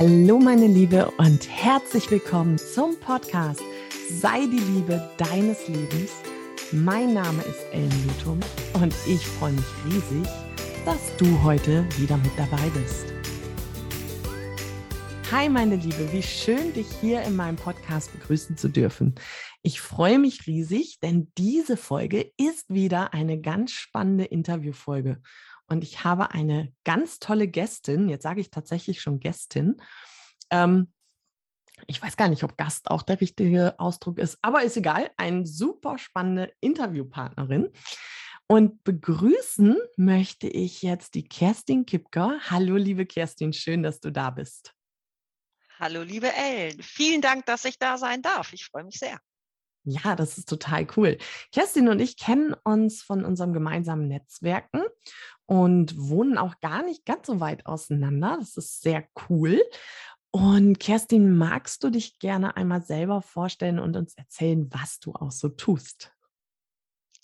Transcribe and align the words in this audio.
Hallo 0.00 0.40
meine 0.40 0.66
Liebe 0.66 1.08
und 1.18 1.48
herzlich 1.48 2.10
willkommen 2.10 2.58
zum 2.58 2.98
Podcast 2.98 3.62
Sei 4.10 4.40
die 4.40 4.58
Liebe 4.58 5.08
deines 5.18 5.68
Lebens. 5.68 6.10
Mein 6.72 7.14
Name 7.14 7.40
ist 7.42 7.64
Ellen 7.70 7.92
Lutum 8.08 8.40
und 8.72 8.92
ich 9.06 9.24
freue 9.24 9.52
mich 9.52 9.64
riesig, 9.86 10.28
dass 10.84 11.16
du 11.16 11.40
heute 11.44 11.86
wieder 11.96 12.16
mit 12.16 12.32
dabei 12.36 12.68
bist. 12.70 13.06
Hi 15.30 15.48
meine 15.48 15.76
Liebe, 15.76 16.12
wie 16.12 16.22
schön 16.22 16.72
dich 16.72 16.88
hier 17.00 17.22
in 17.22 17.36
meinem 17.36 17.56
Podcast 17.56 18.12
begrüßen 18.12 18.56
zu 18.56 18.68
dürfen. 18.68 19.14
Ich 19.62 19.80
freue 19.80 20.18
mich 20.18 20.48
riesig, 20.48 20.98
denn 21.00 21.30
diese 21.38 21.76
Folge 21.76 22.32
ist 22.36 22.68
wieder 22.68 23.14
eine 23.14 23.40
ganz 23.40 23.70
spannende 23.70 24.24
Interviewfolge. 24.24 25.20
Und 25.66 25.82
ich 25.82 26.04
habe 26.04 26.32
eine 26.32 26.72
ganz 26.84 27.18
tolle 27.18 27.48
Gästin, 27.48 28.08
jetzt 28.08 28.22
sage 28.22 28.40
ich 28.40 28.50
tatsächlich 28.50 29.00
schon 29.00 29.20
Gästin. 29.20 29.80
Ähm, 30.50 30.92
ich 31.86 32.00
weiß 32.00 32.16
gar 32.16 32.28
nicht, 32.28 32.44
ob 32.44 32.56
Gast 32.56 32.90
auch 32.90 33.02
der 33.02 33.20
richtige 33.20 33.78
Ausdruck 33.78 34.18
ist, 34.18 34.38
aber 34.42 34.62
ist 34.62 34.76
egal. 34.76 35.10
Eine 35.16 35.46
super 35.46 35.98
spannende 35.98 36.52
Interviewpartnerin. 36.60 37.70
Und 38.46 38.84
begrüßen 38.84 39.76
möchte 39.96 40.46
ich 40.48 40.82
jetzt 40.82 41.14
die 41.14 41.26
Kerstin 41.26 41.86
Kipker. 41.86 42.38
Hallo, 42.50 42.76
liebe 42.76 43.06
Kerstin, 43.06 43.52
schön, 43.52 43.82
dass 43.82 44.00
du 44.00 44.12
da 44.12 44.30
bist. 44.30 44.74
Hallo, 45.78 46.02
liebe 46.02 46.30
Ellen. 46.32 46.80
Vielen 46.82 47.20
Dank, 47.20 47.46
dass 47.46 47.64
ich 47.64 47.78
da 47.78 47.98
sein 47.98 48.22
darf. 48.22 48.52
Ich 48.52 48.66
freue 48.66 48.84
mich 48.84 48.98
sehr. 48.98 49.18
Ja, 49.86 50.16
das 50.16 50.38
ist 50.38 50.48
total 50.48 50.86
cool. 50.96 51.18
Kerstin 51.52 51.88
und 51.88 52.00
ich 52.00 52.16
kennen 52.16 52.54
uns 52.64 53.02
von 53.02 53.24
unserem 53.24 53.52
gemeinsamen 53.52 54.08
Netzwerken 54.08 54.82
und 55.46 55.94
wohnen 55.98 56.38
auch 56.38 56.60
gar 56.60 56.82
nicht 56.82 57.04
ganz 57.04 57.26
so 57.26 57.40
weit 57.40 57.66
auseinander. 57.66 58.36
Das 58.38 58.56
ist 58.56 58.82
sehr 58.82 59.06
cool. 59.28 59.62
Und 60.30 60.80
Kerstin, 60.80 61.36
magst 61.36 61.84
du 61.84 61.90
dich 61.90 62.18
gerne 62.18 62.56
einmal 62.56 62.82
selber 62.82 63.22
vorstellen 63.22 63.78
und 63.78 63.96
uns 63.96 64.14
erzählen, 64.14 64.68
was 64.72 64.98
du 64.98 65.12
auch 65.14 65.30
so 65.30 65.48
tust? 65.48 66.12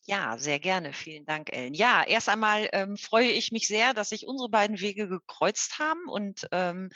Ja, 0.05 0.39
sehr 0.39 0.59
gerne. 0.59 0.93
Vielen 0.93 1.25
Dank, 1.25 1.53
Ellen. 1.53 1.75
Ja, 1.75 2.03
erst 2.03 2.29
einmal 2.29 2.69
ähm, 2.73 2.97
freue 2.97 3.31
ich 3.31 3.53
mich 3.53 3.69
sehr, 3.69 3.95
dass 3.95 4.11
sich 4.11 4.27
unsere 4.27 4.49
beiden 4.49 4.81
Wege 4.81 5.09
gekreuzt 5.09 5.79
haben. 5.79 6.09
Und 6.09 6.49
ähm, 6.53 6.91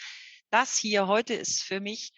das 0.51 0.77
hier 0.77 1.07
heute 1.07 1.35
ist 1.35 1.63
für 1.63 1.81
mich 1.81 2.13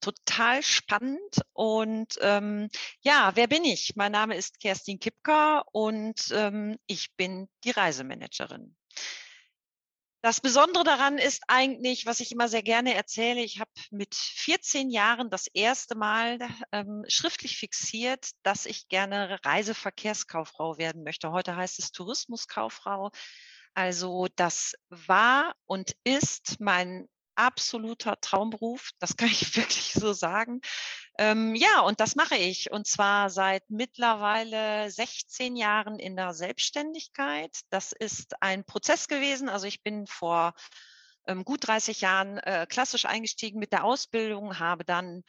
total 0.00 0.62
spannend. 0.62 1.40
Und 1.52 2.18
ähm, 2.20 2.68
ja, 3.00 3.32
wer 3.34 3.46
bin 3.46 3.64
ich? 3.64 3.94
Mein 3.96 4.12
Name 4.12 4.36
ist 4.36 4.60
Kerstin 4.60 4.98
Kipka 4.98 5.64
und 5.72 6.28
ähm, 6.32 6.76
ich 6.86 7.14
bin 7.16 7.48
die 7.64 7.70
Reisemanagerin. 7.70 8.76
Das 10.24 10.40
Besondere 10.40 10.84
daran 10.84 11.18
ist 11.18 11.42
eigentlich, 11.48 12.06
was 12.06 12.18
ich 12.20 12.32
immer 12.32 12.48
sehr 12.48 12.62
gerne 12.62 12.94
erzähle, 12.94 13.42
ich 13.42 13.60
habe 13.60 13.70
mit 13.90 14.14
14 14.14 14.88
Jahren 14.88 15.28
das 15.28 15.48
erste 15.48 15.96
Mal 15.96 16.38
ähm, 16.72 17.04
schriftlich 17.08 17.58
fixiert, 17.58 18.30
dass 18.42 18.64
ich 18.64 18.88
gerne 18.88 19.38
Reiseverkehrskauffrau 19.44 20.78
werden 20.78 21.02
möchte. 21.02 21.30
Heute 21.30 21.56
heißt 21.56 21.78
es 21.78 21.92
Tourismuskauffrau. 21.92 23.10
Also 23.74 24.28
das 24.34 24.72
war 24.88 25.54
und 25.66 25.94
ist 26.04 26.58
mein 26.58 27.06
absoluter 27.36 28.20
Traumberuf. 28.20 28.90
Das 28.98 29.16
kann 29.16 29.28
ich 29.28 29.40
wirklich 29.56 29.92
so 29.94 30.12
sagen. 30.12 30.60
Ähm, 31.18 31.54
ja, 31.54 31.80
und 31.80 32.00
das 32.00 32.16
mache 32.16 32.36
ich. 32.36 32.70
Und 32.70 32.86
zwar 32.86 33.30
seit 33.30 33.68
mittlerweile 33.68 34.90
16 34.90 35.56
Jahren 35.56 35.98
in 35.98 36.16
der 36.16 36.34
Selbstständigkeit. 36.34 37.56
Das 37.70 37.92
ist 37.92 38.40
ein 38.42 38.64
Prozess 38.64 39.08
gewesen. 39.08 39.48
Also 39.48 39.66
ich 39.66 39.82
bin 39.82 40.06
vor 40.06 40.54
ähm, 41.26 41.44
gut 41.44 41.66
30 41.66 42.00
Jahren 42.00 42.38
äh, 42.38 42.66
klassisch 42.68 43.06
eingestiegen 43.06 43.58
mit 43.58 43.72
der 43.72 43.84
Ausbildung, 43.84 44.58
habe 44.58 44.84
dann 44.84 45.22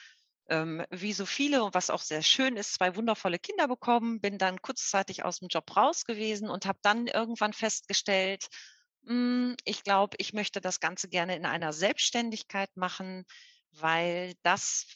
ähm, 0.48 0.84
wie 0.90 1.12
so 1.12 1.26
viele 1.26 1.64
und 1.64 1.74
was 1.74 1.90
auch 1.90 2.02
sehr 2.02 2.22
schön 2.22 2.56
ist, 2.56 2.74
zwei 2.74 2.94
wundervolle 2.96 3.38
Kinder 3.38 3.68
bekommen, 3.68 4.20
bin 4.20 4.38
dann 4.38 4.62
kurzzeitig 4.62 5.24
aus 5.24 5.40
dem 5.40 5.48
Job 5.48 5.76
raus 5.76 6.04
gewesen 6.04 6.48
und 6.48 6.66
habe 6.66 6.78
dann 6.82 7.06
irgendwann 7.06 7.52
festgestellt, 7.52 8.48
ich 9.64 9.84
glaube, 9.84 10.16
ich 10.18 10.32
möchte 10.32 10.60
das 10.60 10.80
Ganze 10.80 11.08
gerne 11.08 11.36
in 11.36 11.46
einer 11.46 11.72
Selbstständigkeit 11.72 12.76
machen, 12.76 13.24
weil 13.70 14.34
das, 14.42 14.86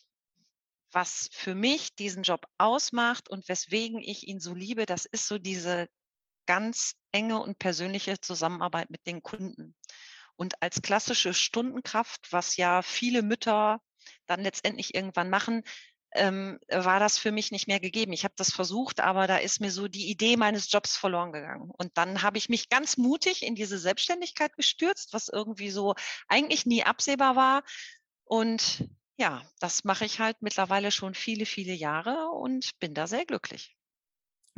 was 0.91 1.29
für 1.33 1.55
mich 1.55 1.95
diesen 1.95 2.25
Job 2.25 2.47
ausmacht 2.59 3.29
und 3.31 3.49
weswegen 3.49 4.01
ich 4.01 4.27
ihn 4.27 4.41
so 4.41 4.55
liebe, 4.55 4.87
das 4.87 5.07
ist 5.07 5.29
so 5.29 5.39
diese 5.39 5.89
ganz 6.47 6.95
enge 7.13 7.41
und 7.41 7.59
persönliche 7.59 8.21
Zusammenarbeit 8.21 8.91
mit 8.91 9.07
den 9.07 9.23
Kunden. 9.23 9.77
Und 10.35 10.61
als 10.63 10.83
klassische 10.83 11.35
Stundenkraft, 11.35 12.33
was 12.33 12.57
ja 12.57 12.83
viele 12.83 13.23
Mütter 13.23 13.81
dann 14.27 14.43
letztendlich 14.43 14.95
irgendwann 14.95 15.31
machen, 15.31 15.63
ähm, 16.13 16.59
war 16.69 17.01
das 17.01 17.19
für 17.19 17.33
mich 17.33 17.53
nicht 17.53 17.69
mehr 17.69 17.81
gegeben. 17.81 18.13
Ich 18.13 18.25
habe 18.25 18.35
das 18.37 18.53
versucht, 18.53 19.01
aber 19.01 19.27
da 19.27 19.37
ist 19.37 19.61
mir 19.61 19.71
so 19.71 19.89
die 19.89 20.11
Idee 20.11 20.37
meines 20.37 20.71
Jobs 20.71 20.97
verloren 20.97 21.33
gegangen. 21.33 21.71
Und 21.71 21.97
dann 21.97 22.23
habe 22.23 22.39
ich 22.39 22.49
mich 22.49 22.69
ganz 22.69 22.97
mutig 22.97 23.45
in 23.45 23.55
diese 23.55 23.79
Selbstständigkeit 23.79 24.57
gestürzt, 24.57 25.13
was 25.13 25.29
irgendwie 25.29 25.71
so 25.71 25.95
eigentlich 26.29 26.67
nie 26.67 26.83
absehbar 26.83 27.37
war. 27.37 27.63
Und 28.25 28.89
ja, 29.19 29.43
das 29.61 29.85
mache 29.85 30.05
ich 30.05 30.19
halt 30.19 30.41
mittlerweile 30.41 30.91
schon 30.91 31.15
viele, 31.15 31.47
viele 31.47 31.75
Jahre 31.75 32.31
und 32.31 32.71
bin 32.81 32.95
da 32.95 33.07
sehr 33.07 33.27
glücklich. 33.27 33.77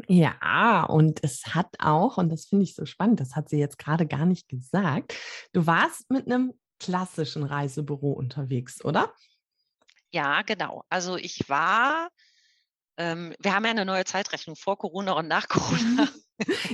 Ja, 0.09 0.85
und 0.85 1.23
es 1.23 1.55
hat 1.55 1.75
auch, 1.79 2.17
und 2.17 2.31
das 2.31 2.47
finde 2.47 2.65
ich 2.65 2.75
so 2.75 2.87
spannend, 2.87 3.21
das 3.21 3.37
hat 3.37 3.49
sie 3.49 3.59
jetzt 3.59 3.79
gerade 3.79 4.07
gar 4.07 4.25
nicht 4.25 4.49
gesagt, 4.49 5.15
du 5.53 5.67
warst 5.67 6.11
mit 6.11 6.27
einem 6.27 6.55
klassischen 6.81 7.45
Reisebüro 7.45 8.13
unterwegs, 8.13 8.85
oder? 8.85 9.13
Ja, 10.13 10.43
genau. 10.43 10.85
Also 10.91 11.17
ich 11.17 11.49
war, 11.49 12.11
ähm, 12.99 13.35
wir 13.39 13.55
haben 13.55 13.65
ja 13.65 13.71
eine 13.71 13.85
neue 13.85 14.05
Zeitrechnung 14.05 14.57
vor 14.57 14.79
Corona 14.79 15.13
und 15.13 15.27
nach 15.27 15.49
Corona. 15.49 16.09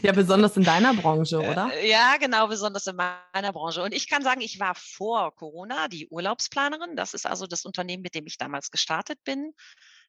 Ja, 0.03 0.13
besonders 0.13 0.57
in 0.57 0.65
deiner 0.65 0.95
Branche, 0.95 1.37
äh, 1.37 1.51
oder? 1.51 1.83
Ja, 1.83 2.17
genau, 2.17 2.49
besonders 2.49 2.87
in 2.87 2.97
meiner 2.97 3.53
Branche. 3.53 3.83
Und 3.83 3.95
ich 3.95 4.09
kann 4.09 4.23
sagen, 4.23 4.41
ich 4.41 4.59
war 4.59 4.75
vor 4.75 5.35
Corona 5.35 5.89
die 5.89 6.09
Urlaubsplanerin. 6.09 6.97
Das 6.97 7.15
ist 7.15 7.27
also 7.27 7.47
das 7.47 7.65
Unternehmen, 7.65 8.03
mit 8.03 8.15
dem 8.15 8.27
ich 8.27 8.39
damals 8.39 8.71
gestartet 8.71 9.23
bin. 9.25 9.53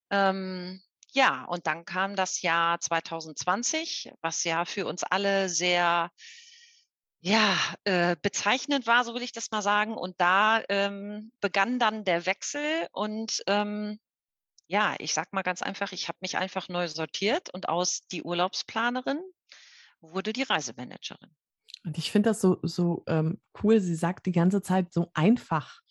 Ähm, 0.10 0.82
ja, 1.12 1.46
und 1.46 1.68
dann 1.68 1.86
kam 1.86 2.16
das 2.16 2.42
Jahr 2.42 2.80
2020, 2.80 4.12
was 4.22 4.44
ja 4.44 4.66
für 4.66 4.86
uns 4.86 5.04
alle 5.04 5.50
sehr 5.50 6.12
ja, 7.22 7.58
äh, 7.84 8.16
bezeichnend 8.22 8.88
war, 8.88 9.04
so 9.04 9.14
will 9.14 9.22
ich 9.22 9.32
das 9.32 9.52
mal 9.52 9.62
sagen. 9.62 9.96
Und 9.96 10.20
da 10.20 10.62
ähm, 10.70 11.32
begann 11.42 11.80
dann 11.80 12.06
der 12.06 12.26
Wechsel 12.26 12.88
und 12.92 13.44
ähm, 13.48 14.00
ja, 14.68 14.96
ich 15.00 15.14
sag 15.14 15.34
mal 15.34 15.42
ganz 15.42 15.62
einfach, 15.62 15.92
ich 15.92 16.08
habe 16.08 16.20
mich 16.22 16.38
einfach 16.38 16.70
neu 16.70 16.88
sortiert 16.88 17.52
und 17.54 17.68
aus 17.68 18.02
die 18.12 18.24
Urlaubsplanerin 18.24 19.20
wurde 20.00 20.32
die 20.32 20.44
Reisemanagerin. 20.44 21.32
Und 21.84 21.98
ich 21.98 22.12
finde 22.12 22.30
das 22.30 22.42
so, 22.42 22.60
so 22.62 23.04
ähm, 23.08 23.42
cool. 23.64 23.80
Sie 23.80 23.96
sagt 23.96 24.26
die 24.26 24.32
ganze 24.32 24.62
Zeit 24.62 24.94
so 24.94 25.10
einfach. 25.14 25.82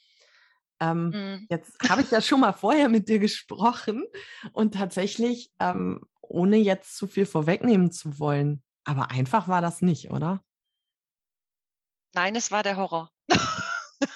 Ähm, 0.80 1.08
mm. 1.08 1.46
Jetzt 1.50 1.76
habe 1.88 2.02
ich 2.02 2.10
ja 2.10 2.20
schon 2.20 2.40
mal 2.40 2.52
vorher 2.52 2.88
mit 2.88 3.08
dir 3.08 3.18
gesprochen 3.18 4.04
und 4.52 4.74
tatsächlich, 4.74 5.50
ähm, 5.58 6.04
ohne 6.20 6.56
jetzt 6.56 6.96
zu 6.96 7.06
viel 7.06 7.26
vorwegnehmen 7.26 7.90
zu 7.90 8.18
wollen, 8.18 8.62
aber 8.84 9.10
einfach 9.10 9.48
war 9.48 9.60
das 9.60 9.82
nicht, 9.82 10.10
oder? 10.10 10.44
Nein, 12.14 12.36
es 12.36 12.50
war 12.50 12.62
der 12.62 12.76
Horror. 12.76 13.10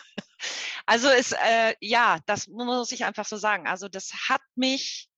also 0.86 1.08
es, 1.08 1.32
äh, 1.32 1.74
ja, 1.80 2.18
das 2.26 2.48
muss 2.48 2.92
ich 2.92 3.04
einfach 3.04 3.26
so 3.26 3.36
sagen. 3.36 3.66
Also 3.66 3.88
das 3.88 4.12
hat 4.28 4.42
mich 4.54 5.08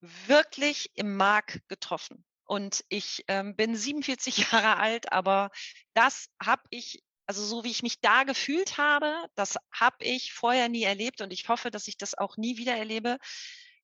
wirklich 0.00 0.90
im 0.94 1.16
Mark 1.16 1.60
getroffen. 1.68 2.24
Und 2.44 2.84
ich 2.88 3.24
ähm, 3.28 3.56
bin 3.56 3.76
47 3.76 4.36
Jahre 4.52 4.76
alt, 4.76 5.12
aber 5.12 5.50
das 5.94 6.28
habe 6.42 6.62
ich, 6.70 7.02
also 7.26 7.44
so 7.44 7.64
wie 7.64 7.70
ich 7.70 7.82
mich 7.82 8.00
da 8.00 8.24
gefühlt 8.24 8.78
habe, 8.78 9.14
das 9.34 9.56
habe 9.72 10.04
ich 10.04 10.32
vorher 10.32 10.68
nie 10.68 10.82
erlebt 10.82 11.20
und 11.20 11.32
ich 11.32 11.48
hoffe, 11.48 11.70
dass 11.70 11.88
ich 11.88 11.96
das 11.96 12.16
auch 12.16 12.36
nie 12.36 12.56
wieder 12.56 12.76
erlebe. 12.76 13.18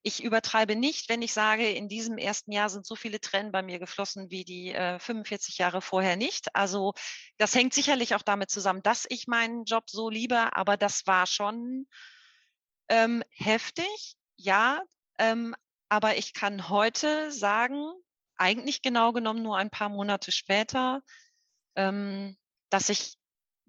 Ich 0.09 0.25
übertreibe 0.25 0.75
nicht, 0.75 1.11
wenn 1.11 1.21
ich 1.21 1.35
sage, 1.35 1.71
in 1.71 1.87
diesem 1.87 2.17
ersten 2.17 2.51
Jahr 2.51 2.71
sind 2.71 2.87
so 2.87 2.97
viele 2.97 3.21
Tränen 3.21 3.53
bei 3.53 3.61
mir 3.61 3.79
geflossen 3.79 4.31
wie 4.31 4.43
die 4.43 4.73
äh, 4.73 4.99
45 4.99 5.59
Jahre 5.59 5.83
vorher 5.83 6.17
nicht. 6.17 6.47
Also 6.55 6.95
das 7.37 7.55
hängt 7.55 7.75
sicherlich 7.75 8.15
auch 8.15 8.23
damit 8.23 8.51
zusammen, 8.51 8.83
dass 8.83 9.05
ich 9.11 9.27
meinen 9.27 9.65
Job 9.65 9.91
so 9.91 10.09
liebe, 10.09 10.57
aber 10.57 10.79
das 10.79 11.07
war 11.07 11.27
schon 11.27 11.87
ähm, 12.89 13.23
heftig, 13.33 14.17
ja. 14.39 14.81
Ähm, 15.19 15.55
aber 15.91 16.17
ich 16.17 16.33
kann 16.33 16.71
heute 16.71 17.31
sagen, 17.31 17.93
eigentlich 18.39 18.81
genau 18.81 19.13
genommen 19.13 19.43
nur 19.43 19.59
ein 19.59 19.69
paar 19.69 19.91
Monate 19.91 20.33
später, 20.33 21.03
ähm, 21.77 22.35
dass 22.71 22.89
ich 22.89 23.19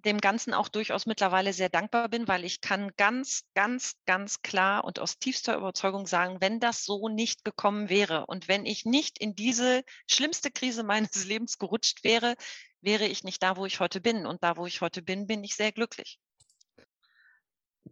dem 0.05 0.19
Ganzen 0.19 0.53
auch 0.53 0.69
durchaus 0.69 1.05
mittlerweile 1.05 1.53
sehr 1.53 1.69
dankbar 1.69 2.09
bin, 2.09 2.27
weil 2.27 2.45
ich 2.45 2.61
kann 2.61 2.91
ganz, 2.97 3.43
ganz, 3.53 3.95
ganz 4.05 4.41
klar 4.41 4.83
und 4.83 4.99
aus 4.99 5.19
tiefster 5.19 5.57
Überzeugung 5.57 6.07
sagen, 6.07 6.37
wenn 6.39 6.59
das 6.59 6.85
so 6.85 7.09
nicht 7.09 7.43
gekommen 7.43 7.89
wäre 7.89 8.25
und 8.27 8.47
wenn 8.47 8.65
ich 8.65 8.85
nicht 8.85 9.19
in 9.19 9.35
diese 9.35 9.83
schlimmste 10.07 10.51
Krise 10.51 10.83
meines 10.83 11.25
Lebens 11.25 11.57
gerutscht 11.57 12.03
wäre, 12.03 12.35
wäre 12.81 13.05
ich 13.05 13.23
nicht 13.23 13.43
da, 13.43 13.57
wo 13.57 13.65
ich 13.65 13.79
heute 13.79 14.01
bin. 14.01 14.25
Und 14.25 14.43
da, 14.43 14.57
wo 14.57 14.65
ich 14.65 14.81
heute 14.81 15.01
bin, 15.01 15.27
bin 15.27 15.43
ich 15.43 15.55
sehr 15.55 15.71
glücklich. 15.71 16.19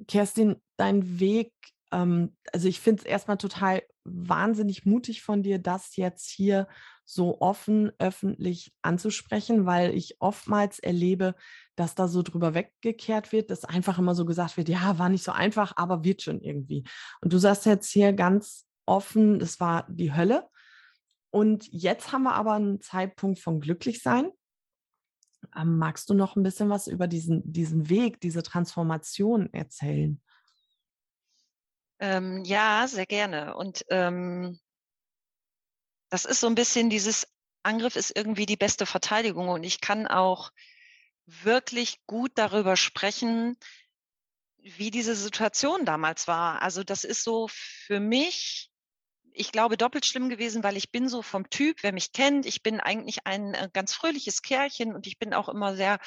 Kerstin, 0.07 0.61
dein 0.77 1.19
Weg, 1.19 1.51
ähm, 1.91 2.35
also 2.53 2.67
ich 2.67 2.79
finde 2.79 3.01
es 3.01 3.05
erstmal 3.05 3.37
total 3.37 3.83
wahnsinnig 4.03 4.85
mutig 4.85 5.21
von 5.21 5.43
dir, 5.43 5.59
das 5.59 5.95
jetzt 5.95 6.29
hier 6.29 6.67
so 7.09 7.39
offen 7.39 7.93
öffentlich 7.99 8.73
anzusprechen, 8.81 9.65
weil 9.65 9.95
ich 9.95 10.17
oftmals 10.19 10.77
erlebe, 10.79 11.35
dass 11.77 11.95
da 11.95 12.09
so 12.09 12.21
drüber 12.21 12.53
weggekehrt 12.53 13.31
wird, 13.31 13.49
dass 13.49 13.63
einfach 13.63 13.97
immer 13.97 14.13
so 14.13 14.25
gesagt 14.25 14.57
wird, 14.57 14.67
ja, 14.67 14.99
war 14.99 15.07
nicht 15.07 15.23
so 15.23 15.31
einfach, 15.31 15.71
aber 15.77 16.03
wird 16.03 16.21
schon 16.21 16.41
irgendwie. 16.41 16.83
Und 17.21 17.31
du 17.31 17.37
sagst 17.37 17.65
jetzt 17.65 17.89
hier 17.89 18.11
ganz 18.11 18.67
offen, 18.85 19.39
das 19.39 19.61
war 19.61 19.87
die 19.89 20.13
Hölle. 20.13 20.49
Und 21.29 21.65
jetzt 21.71 22.11
haben 22.11 22.23
wir 22.23 22.33
aber 22.33 22.53
einen 22.53 22.81
Zeitpunkt 22.81 23.39
von 23.39 23.61
Glücklichsein. 23.61 24.29
Ähm, 25.55 25.77
magst 25.77 26.09
du 26.09 26.13
noch 26.13 26.35
ein 26.35 26.43
bisschen 26.43 26.69
was 26.69 26.87
über 26.87 27.07
diesen, 27.07 27.41
diesen 27.49 27.89
Weg, 27.89 28.19
diese 28.19 28.43
Transformation 28.43 29.47
erzählen? 29.53 30.21
Ähm, 31.99 32.43
ja, 32.43 32.85
sehr 32.85 33.05
gerne. 33.05 33.55
Und 33.55 33.85
ähm, 33.89 34.59
das 36.09 36.25
ist 36.25 36.39
so 36.39 36.47
ein 36.47 36.55
bisschen 36.55 36.89
dieses 36.89 37.27
Angriff 37.63 37.95
ist 37.95 38.15
irgendwie 38.15 38.45
die 38.45 38.55
beste 38.55 38.85
Verteidigung. 38.85 39.49
Und 39.49 39.63
ich 39.63 39.81
kann 39.81 40.07
auch 40.07 40.51
wirklich 41.25 41.99
gut 42.05 42.31
darüber 42.35 42.77
sprechen, 42.77 43.57
wie 44.57 44.91
diese 44.91 45.15
Situation 45.15 45.85
damals 45.85 46.27
war. 46.27 46.61
Also 46.61 46.83
das 46.83 47.03
ist 47.03 47.23
so 47.23 47.47
für 47.49 47.99
mich 47.99 48.71
ich 49.37 49.51
glaube, 49.51 49.77
doppelt 49.77 50.05
schlimm 50.05 50.29
gewesen, 50.29 50.63
weil 50.63 50.77
ich 50.77 50.91
bin 50.91 51.07
so 51.07 51.21
vom 51.21 51.49
Typ, 51.49 51.83
wer 51.83 51.93
mich 51.93 52.11
kennt, 52.11 52.45
ich 52.45 52.63
bin 52.63 52.79
eigentlich 52.79 53.25
ein 53.25 53.53
äh, 53.53 53.69
ganz 53.71 53.93
fröhliches 53.93 54.41
Kerlchen 54.41 54.93
und 54.93 55.07
ich 55.07 55.19
bin 55.19 55.33
auch 55.33 55.47
immer 55.47 55.75
sehr 55.75 55.99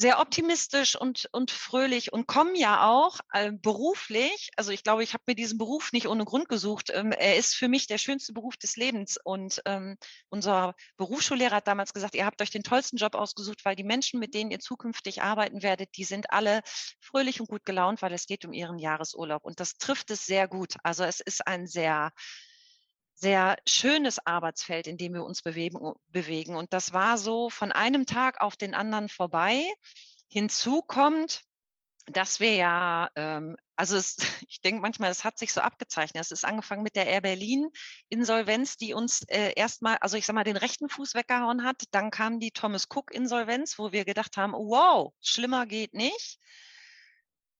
sehr 0.00 0.18
optimistisch 0.18 0.96
und, 0.96 1.28
und 1.32 1.50
fröhlich 1.50 2.14
und 2.14 2.26
komme 2.26 2.58
ja 2.58 2.88
auch 2.88 3.18
äh, 3.34 3.52
beruflich, 3.52 4.50
also 4.56 4.72
ich 4.72 4.82
glaube, 4.82 5.02
ich 5.02 5.12
habe 5.12 5.24
mir 5.26 5.34
diesen 5.34 5.58
Beruf 5.58 5.92
nicht 5.92 6.08
ohne 6.08 6.24
Grund 6.24 6.48
gesucht. 6.48 6.90
Ähm, 6.94 7.12
er 7.12 7.36
ist 7.36 7.54
für 7.54 7.68
mich 7.68 7.86
der 7.86 7.98
schönste 7.98 8.32
Beruf 8.32 8.56
des 8.56 8.76
Lebens. 8.76 9.18
Und 9.22 9.60
ähm, 9.66 9.98
unser 10.30 10.74
Berufsschullehrer 10.96 11.56
hat 11.56 11.68
damals 11.68 11.92
gesagt, 11.92 12.14
ihr 12.14 12.24
habt 12.24 12.40
euch 12.40 12.50
den 12.50 12.62
tollsten 12.62 12.96
Job 12.96 13.14
ausgesucht, 13.14 13.66
weil 13.66 13.76
die 13.76 13.84
Menschen, 13.84 14.20
mit 14.20 14.32
denen 14.32 14.50
ihr 14.50 14.58
zukünftig 14.58 15.20
arbeiten 15.20 15.62
werdet, 15.62 15.90
die 15.98 16.04
sind 16.04 16.32
alle 16.32 16.62
fröhlich 16.98 17.40
und 17.42 17.48
gut 17.48 17.66
gelaunt, 17.66 18.00
weil 18.00 18.14
es 18.14 18.26
geht 18.26 18.46
um 18.46 18.54
ihren 18.54 18.78
Jahresurlaub. 18.78 19.44
Und 19.44 19.60
das 19.60 19.74
trifft 19.74 20.10
es 20.10 20.24
sehr 20.24 20.48
gut. 20.48 20.76
Also 20.82 21.04
es 21.04 21.20
ist 21.20 21.46
ein 21.46 21.66
sehr 21.66 22.10
sehr 23.20 23.56
schönes 23.66 24.24
Arbeitsfeld, 24.26 24.86
in 24.86 24.96
dem 24.96 25.14
wir 25.14 25.24
uns 25.24 25.42
bewegen, 25.42 25.94
bewegen. 26.08 26.56
Und 26.56 26.72
das 26.72 26.92
war 26.92 27.18
so 27.18 27.50
von 27.50 27.72
einem 27.72 28.06
Tag 28.06 28.40
auf 28.40 28.56
den 28.56 28.74
anderen 28.74 29.08
vorbei. 29.08 29.62
Hinzu 30.28 30.82
kommt, 30.82 31.42
dass 32.06 32.40
wir 32.40 32.54
ja, 32.54 33.10
ähm, 33.16 33.56
also 33.76 33.96
es, 33.96 34.16
ich 34.48 34.60
denke 34.62 34.80
manchmal, 34.80 35.10
es 35.10 35.24
hat 35.24 35.38
sich 35.38 35.52
so 35.52 35.60
abgezeichnet. 35.60 36.24
Es 36.24 36.30
ist 36.30 36.44
angefangen 36.44 36.82
mit 36.82 36.96
der 36.96 37.06
Air 37.06 37.20
Berlin 37.20 37.68
Insolvenz, 38.08 38.76
die 38.76 38.94
uns 38.94 39.22
äh, 39.28 39.52
erstmal, 39.54 39.98
also 39.98 40.16
ich 40.16 40.24
sag 40.26 40.34
mal, 40.34 40.44
den 40.44 40.56
rechten 40.56 40.88
Fuß 40.88 41.14
weggehauen 41.14 41.64
hat. 41.64 41.82
Dann 41.90 42.10
kam 42.10 42.40
die 42.40 42.52
Thomas 42.52 42.86
Cook 42.88 43.12
Insolvenz, 43.12 43.78
wo 43.78 43.92
wir 43.92 44.04
gedacht 44.04 44.36
haben, 44.36 44.52
wow, 44.52 45.12
schlimmer 45.20 45.66
geht 45.66 45.94
nicht. 45.94 46.38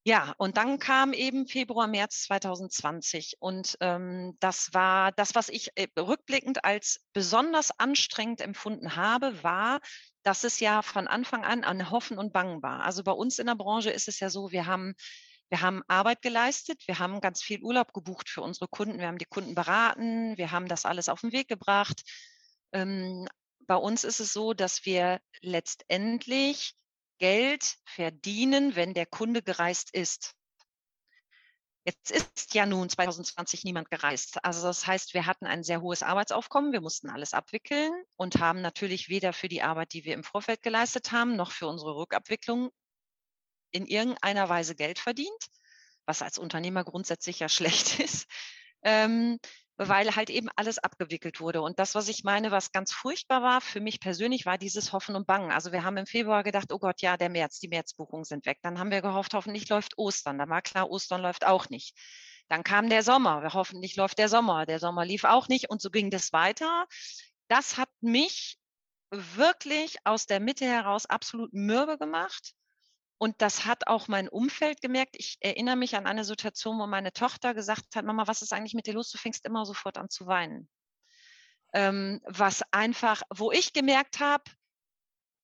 Ja, 0.04 0.34
und 0.38 0.56
dann 0.56 0.78
kam 0.78 1.12
eben 1.12 1.46
Februar, 1.46 1.86
März 1.86 2.22
2020 2.22 3.36
und 3.38 3.76
ähm, 3.80 4.34
das 4.40 4.72
war 4.72 5.12
das, 5.12 5.34
was 5.34 5.50
ich 5.50 5.70
äh, 5.74 5.88
rückblickend 5.98 6.64
als 6.64 7.00
besonders 7.12 7.70
anstrengend 7.78 8.40
empfunden 8.40 8.96
habe, 8.96 9.42
war, 9.42 9.80
dass 10.22 10.44
es 10.44 10.58
ja 10.58 10.80
von 10.80 11.06
Anfang 11.06 11.44
an 11.44 11.64
an 11.64 11.90
Hoffen 11.90 12.16
und 12.16 12.32
Bangen 12.32 12.62
war. 12.62 12.82
Also 12.84 13.04
bei 13.04 13.12
uns 13.12 13.38
in 13.38 13.46
der 13.46 13.56
Branche 13.56 13.90
ist 13.90 14.08
es 14.08 14.20
ja 14.20 14.30
so, 14.30 14.50
wir 14.52 14.64
haben 14.66 14.94
wir 15.50 15.60
haben 15.62 15.82
Arbeit 15.88 16.22
geleistet, 16.22 16.82
wir 16.86 16.98
haben 16.98 17.20
ganz 17.20 17.42
viel 17.42 17.60
Urlaub 17.62 17.92
gebucht 17.92 18.28
für 18.30 18.40
unsere 18.40 18.68
Kunden, 18.68 19.00
wir 19.00 19.08
haben 19.08 19.18
die 19.18 19.24
Kunden 19.26 19.54
beraten, 19.54 20.36
wir 20.38 20.52
haben 20.52 20.68
das 20.68 20.86
alles 20.86 21.08
auf 21.08 21.20
den 21.22 21.32
Weg 21.32 21.48
gebracht. 21.48 22.02
Ähm, 22.72 23.26
bei 23.66 23.74
uns 23.76 24.04
ist 24.04 24.20
es 24.20 24.32
so, 24.32 24.54
dass 24.54 24.86
wir 24.86 25.20
letztendlich 25.42 26.74
Geld 27.20 27.76
verdienen, 27.84 28.74
wenn 28.74 28.94
der 28.94 29.06
Kunde 29.06 29.42
gereist 29.42 29.94
ist. 29.94 30.34
Jetzt 31.84 32.10
ist 32.10 32.54
ja 32.54 32.66
nun 32.66 32.88
2020 32.88 33.64
niemand 33.64 33.90
gereist. 33.90 34.44
Also 34.44 34.66
das 34.66 34.86
heißt, 34.86 35.14
wir 35.14 35.26
hatten 35.26 35.46
ein 35.46 35.62
sehr 35.62 35.80
hohes 35.80 36.02
Arbeitsaufkommen, 36.02 36.72
wir 36.72 36.80
mussten 36.80 37.08
alles 37.08 37.32
abwickeln 37.32 37.92
und 38.16 38.38
haben 38.38 38.60
natürlich 38.60 39.08
weder 39.08 39.32
für 39.32 39.48
die 39.48 39.62
Arbeit, 39.62 39.92
die 39.92 40.04
wir 40.04 40.14
im 40.14 40.24
Vorfeld 40.24 40.62
geleistet 40.62 41.12
haben, 41.12 41.36
noch 41.36 41.52
für 41.52 41.66
unsere 41.66 41.94
Rückabwicklung 41.94 42.70
in 43.70 43.86
irgendeiner 43.86 44.48
Weise 44.48 44.74
Geld 44.74 44.98
verdient, 44.98 45.46
was 46.06 46.22
als 46.22 46.38
Unternehmer 46.38 46.84
grundsätzlich 46.84 47.38
ja 47.38 47.48
schlecht 47.50 48.00
ist. 48.00 48.26
Ähm, 48.82 49.38
weil 49.82 50.14
halt 50.14 50.28
eben 50.28 50.50
alles 50.56 50.78
abgewickelt 50.78 51.40
wurde. 51.40 51.62
Und 51.62 51.78
das, 51.78 51.94
was 51.94 52.08
ich 52.08 52.22
meine, 52.22 52.50
was 52.50 52.70
ganz 52.70 52.92
furchtbar 52.92 53.40
war 53.42 53.62
für 53.62 53.80
mich 53.80 53.98
persönlich, 53.98 54.44
war 54.44 54.58
dieses 54.58 54.92
Hoffen 54.92 55.16
und 55.16 55.26
Bangen. 55.26 55.50
Also 55.50 55.72
wir 55.72 55.84
haben 55.84 55.96
im 55.96 56.06
Februar 56.06 56.42
gedacht, 56.42 56.70
oh 56.70 56.78
Gott, 56.78 57.00
ja, 57.00 57.16
der 57.16 57.30
März, 57.30 57.60
die 57.60 57.68
Märzbuchungen 57.68 58.24
sind 58.24 58.44
weg. 58.44 58.58
Dann 58.62 58.78
haben 58.78 58.90
wir 58.90 59.00
gehofft, 59.00 59.32
hoffentlich 59.32 59.70
läuft 59.70 59.96
Ostern. 59.96 60.36
Dann 60.36 60.50
war 60.50 60.60
klar, 60.60 60.90
Ostern 60.90 61.22
läuft 61.22 61.46
auch 61.46 61.70
nicht. 61.70 61.96
Dann 62.48 62.62
kam 62.62 62.90
der 62.90 63.02
Sommer. 63.02 63.54
Hoffentlich 63.54 63.96
läuft 63.96 64.18
der 64.18 64.28
Sommer. 64.28 64.66
Der 64.66 64.80
Sommer 64.80 65.06
lief 65.06 65.24
auch 65.24 65.48
nicht. 65.48 65.70
Und 65.70 65.80
so 65.80 65.90
ging 65.90 66.10
das 66.10 66.34
weiter. 66.34 66.86
Das 67.48 67.78
hat 67.78 67.88
mich 68.02 68.58
wirklich 69.10 69.96
aus 70.04 70.26
der 70.26 70.40
Mitte 70.40 70.66
heraus 70.66 71.06
absolut 71.06 71.54
mürbe 71.54 71.96
gemacht. 71.96 72.52
Und 73.20 73.42
das 73.42 73.66
hat 73.66 73.86
auch 73.86 74.08
mein 74.08 74.30
Umfeld 74.30 74.80
gemerkt. 74.80 75.14
Ich 75.18 75.36
erinnere 75.40 75.76
mich 75.76 75.94
an 75.94 76.06
eine 76.06 76.24
Situation, 76.24 76.78
wo 76.78 76.86
meine 76.86 77.12
Tochter 77.12 77.52
gesagt 77.52 77.94
hat, 77.94 78.06
Mama, 78.06 78.26
was 78.26 78.40
ist 78.40 78.54
eigentlich 78.54 78.72
mit 78.72 78.86
dir 78.86 78.94
los? 78.94 79.10
Du 79.10 79.18
fängst 79.18 79.44
immer 79.44 79.66
sofort 79.66 79.98
an 79.98 80.08
zu 80.08 80.26
weinen. 80.26 80.70
Ähm, 81.74 82.22
was 82.24 82.62
einfach, 82.72 83.20
wo 83.28 83.52
ich 83.52 83.74
gemerkt 83.74 84.20
habe, 84.20 84.44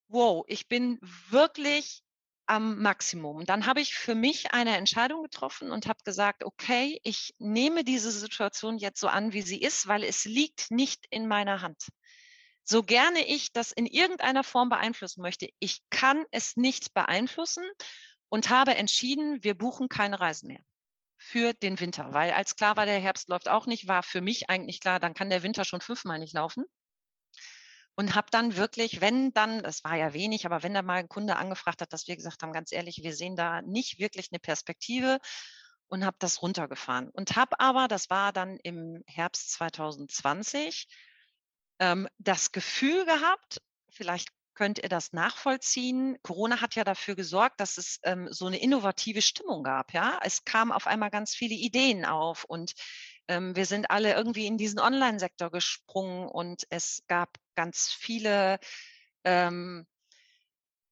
wow, 0.09 0.43
ich 0.49 0.69
bin 0.69 0.99
wirklich 1.29 2.03
am 2.47 2.81
Maximum. 2.81 3.45
Dann 3.45 3.67
habe 3.67 3.83
ich 3.83 3.95
für 3.95 4.15
mich 4.15 4.53
eine 4.53 4.79
Entscheidung 4.79 5.23
getroffen 5.23 5.71
und 5.71 5.87
habe 5.87 5.99
gesagt, 6.03 6.45
okay, 6.45 6.99
ich 7.05 7.35
nehme 7.39 7.85
diese 7.85 8.11
Situation 8.11 8.79
jetzt 8.79 9.01
so 9.01 9.09
an, 9.09 9.35
wie 9.35 9.43
sie 9.43 9.61
ist, 9.61 9.87
weil 9.87 10.03
es 10.03 10.25
liegt 10.25 10.71
nicht 10.71 11.05
in 11.11 11.29
meiner 11.29 11.61
Hand 11.61 11.89
so 12.69 12.83
gerne 12.83 13.25
ich 13.25 13.53
das 13.53 13.73
in 13.73 13.87
irgendeiner 13.87 14.45
Form 14.45 14.69
beeinflussen 14.69 15.23
möchte, 15.23 15.49
ich 15.61 15.83
kann 15.91 16.25
es 16.33 16.57
nicht 16.57 16.93
beeinflussen 16.95 17.65
und 18.29 18.51
habe 18.51 18.75
entschieden, 18.75 19.43
wir 19.43 19.55
buchen 19.57 19.89
keine 19.89 20.21
Reisen 20.21 20.49
mehr 20.49 20.61
für 21.17 21.55
den 21.55 21.81
Winter, 21.81 22.13
weil 22.13 22.33
als 22.33 22.57
klar 22.57 22.77
war, 22.77 22.85
der 22.85 22.99
Herbst 22.99 23.29
läuft 23.29 23.49
auch 23.49 23.67
nicht, 23.67 23.89
war 23.89 24.03
für 24.03 24.21
mich 24.21 24.51
eigentlich 24.51 24.81
klar, 24.81 25.01
dann 25.01 25.15
kann 25.15 25.31
der 25.31 25.43
Winter 25.43 25.65
schon 25.65 25.81
fünfmal 25.81 26.19
nicht 26.19 26.35
laufen. 26.35 26.65
Und 27.99 28.15
habe 28.15 28.27
dann 28.31 28.57
wirklich, 28.57 29.01
wenn 29.01 29.33
dann, 29.33 29.63
das 29.63 29.83
war 29.83 29.97
ja 29.97 30.13
wenig, 30.13 30.45
aber 30.45 30.63
wenn 30.63 30.75
da 30.75 30.83
mal 30.83 30.99
ein 30.99 31.09
Kunde 31.09 31.37
angefragt 31.37 31.81
hat, 31.81 31.95
dass 31.95 32.07
wir 32.07 32.17
gesagt 32.17 32.43
haben, 32.43 32.53
ganz 32.53 32.71
ehrlich, 32.71 33.03
wir 33.03 33.15
sehen 33.15 33.37
da 33.37 33.63
nicht 33.63 33.99
wirklich 33.99 34.29
eine 34.31 34.39
Perspektive 34.39 35.19
und 35.89 36.05
habe 36.05 36.17
das 36.19 36.43
runtergefahren. 36.43 37.09
Und 37.09 37.37
habe 37.37 37.59
aber, 37.59 37.89
das 37.89 38.11
war 38.11 38.35
dann 38.35 38.59
im 38.63 39.03
Herbst 39.07 39.53
2020, 39.53 40.89
ähm, 41.79 42.09
das 42.19 42.53
Gefühl 42.53 43.05
gehabt, 43.05 43.61
vielleicht 43.91 44.31
könnt 44.55 44.79
ihr 44.79 44.89
das 44.89 45.13
nachvollziehen. 45.13 46.19
Corona 46.23 46.61
hat 46.61 46.75
ja 46.75 46.85
dafür 46.85 47.15
gesorgt, 47.15 47.61
dass 47.61 47.77
es 47.79 48.01
ähm, 48.05 48.29
so 48.31 48.47
eine 48.47 48.59
innovative 48.59 49.23
Stimmung 49.23 49.63
gab. 49.63 49.93
Ja, 49.93 50.19
es 50.23 50.45
kamen 50.45 50.73
auf 50.73 50.87
einmal 50.87 51.11
ganz 51.11 51.35
viele 51.35 51.55
Ideen 51.55 52.05
auf 52.05 52.45
und 52.45 52.73
ähm, 53.29 53.55
wir 53.55 53.67
sind 53.67 53.91
alle 53.91 54.15
irgendwie 54.15 54.47
in 54.47 54.57
diesen 54.57 54.81
Online-Sektor 54.81 55.51
gesprungen 55.51 56.29
und 56.29 56.65
es 56.71 57.03
gab 57.07 57.37
ganz 57.55 57.93
viele 57.93 58.59
ähm, 59.25 59.87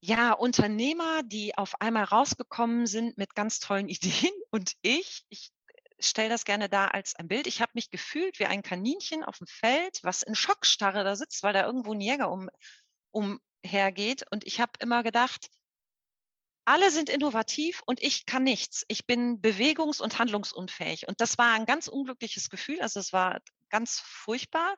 ja, 0.06 0.32
Unternehmer, 0.32 1.22
die 1.22 1.56
auf 1.56 1.80
einmal 1.80 2.04
rausgekommen 2.04 2.86
sind 2.86 3.16
mit 3.16 3.34
ganz 3.34 3.58
tollen 3.58 3.88
Ideen. 3.88 4.34
Und 4.50 4.74
ich, 4.82 5.24
ich 5.30 5.50
stelle 6.08 6.28
das 6.28 6.44
gerne 6.44 6.68
da 6.68 6.86
als 6.88 7.14
ein 7.14 7.28
Bild. 7.28 7.46
Ich 7.46 7.60
habe 7.60 7.72
mich 7.74 7.90
gefühlt 7.90 8.38
wie 8.38 8.46
ein 8.46 8.62
Kaninchen 8.62 9.24
auf 9.24 9.38
dem 9.38 9.46
Feld, 9.46 10.00
was 10.02 10.22
in 10.22 10.34
Schockstarre 10.34 11.04
da 11.04 11.16
sitzt, 11.16 11.42
weil 11.42 11.52
da 11.52 11.64
irgendwo 11.64 11.92
ein 11.92 12.00
Jäger 12.00 12.30
um, 12.30 12.48
umhergeht. 13.10 14.24
Und 14.30 14.44
ich 14.46 14.60
habe 14.60 14.72
immer 14.80 15.02
gedacht, 15.02 15.48
alle 16.66 16.90
sind 16.90 17.10
innovativ 17.10 17.82
und 17.84 18.02
ich 18.02 18.26
kann 18.26 18.42
nichts. 18.42 18.84
Ich 18.88 19.06
bin 19.06 19.40
bewegungs- 19.40 20.00
und 20.00 20.18
handlungsunfähig. 20.18 21.06
Und 21.08 21.20
das 21.20 21.36
war 21.36 21.52
ein 21.52 21.66
ganz 21.66 21.88
unglückliches 21.88 22.48
Gefühl. 22.48 22.80
Also 22.80 23.00
es 23.00 23.12
war 23.12 23.40
ganz 23.68 24.00
furchtbar. 24.00 24.76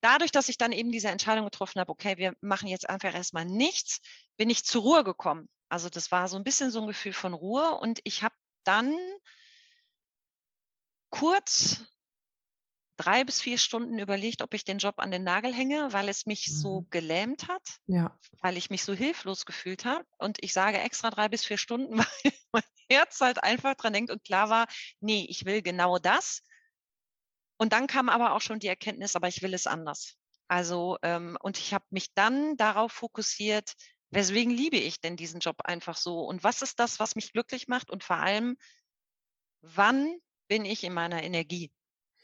Dadurch, 0.00 0.30
dass 0.30 0.48
ich 0.48 0.58
dann 0.58 0.72
eben 0.72 0.90
diese 0.90 1.08
Entscheidung 1.08 1.44
getroffen 1.44 1.80
habe, 1.80 1.90
okay, 1.90 2.16
wir 2.16 2.34
machen 2.40 2.68
jetzt 2.68 2.88
einfach 2.88 3.12
erstmal 3.14 3.44
nichts, 3.44 4.00
bin 4.36 4.48
ich 4.48 4.64
zur 4.64 4.82
Ruhe 4.82 5.04
gekommen. 5.04 5.48
Also 5.68 5.88
das 5.90 6.10
war 6.10 6.28
so 6.28 6.36
ein 6.36 6.44
bisschen 6.44 6.70
so 6.70 6.80
ein 6.80 6.86
Gefühl 6.86 7.12
von 7.12 7.34
Ruhe. 7.34 7.74
Und 7.74 8.00
ich 8.04 8.22
habe 8.22 8.34
dann 8.64 8.96
kurz 11.10 11.82
drei 12.98 13.24
bis 13.24 13.40
vier 13.40 13.58
Stunden 13.58 13.98
überlegt, 13.98 14.42
ob 14.42 14.52
ich 14.54 14.64
den 14.64 14.78
Job 14.78 14.96
an 14.98 15.10
den 15.10 15.22
Nagel 15.22 15.54
hänge, 15.54 15.92
weil 15.92 16.08
es 16.08 16.26
mich 16.26 16.48
mhm. 16.48 16.52
so 16.52 16.86
gelähmt 16.90 17.48
hat, 17.48 17.62
ja. 17.86 18.18
weil 18.42 18.56
ich 18.56 18.70
mich 18.70 18.84
so 18.84 18.92
hilflos 18.92 19.46
gefühlt 19.46 19.84
habe. 19.84 20.04
Und 20.18 20.38
ich 20.42 20.52
sage 20.52 20.78
extra 20.78 21.10
drei 21.10 21.28
bis 21.28 21.44
vier 21.44 21.58
Stunden, 21.58 21.98
weil 22.22 22.32
mein 22.52 22.62
Herz 22.90 23.20
halt 23.20 23.42
einfach 23.42 23.74
dran 23.76 23.92
denkt 23.92 24.10
und 24.10 24.24
klar 24.24 24.50
war, 24.50 24.66
nee, 25.00 25.26
ich 25.28 25.44
will 25.44 25.62
genau 25.62 25.98
das. 25.98 26.42
Und 27.56 27.72
dann 27.72 27.86
kam 27.86 28.08
aber 28.08 28.32
auch 28.32 28.40
schon 28.40 28.58
die 28.58 28.68
Erkenntnis, 28.68 29.16
aber 29.16 29.28
ich 29.28 29.42
will 29.42 29.54
es 29.54 29.66
anders. 29.66 30.16
Also, 30.48 30.98
ähm, 31.02 31.36
und 31.40 31.58
ich 31.58 31.74
habe 31.74 31.84
mich 31.90 32.14
dann 32.14 32.56
darauf 32.56 32.92
fokussiert, 32.92 33.74
weswegen 34.10 34.52
liebe 34.52 34.76
ich 34.76 35.00
denn 35.00 35.16
diesen 35.16 35.40
Job 35.40 35.60
einfach 35.64 35.96
so? 35.96 36.20
Und 36.20 36.42
was 36.42 36.62
ist 36.62 36.80
das, 36.80 36.98
was 36.98 37.16
mich 37.16 37.32
glücklich 37.32 37.68
macht? 37.68 37.90
Und 37.90 38.02
vor 38.02 38.16
allem, 38.16 38.56
wann 39.60 40.18
bin 40.48 40.64
ich 40.64 40.84
in 40.84 40.92
meiner 40.92 41.22
Energie? 41.22 41.70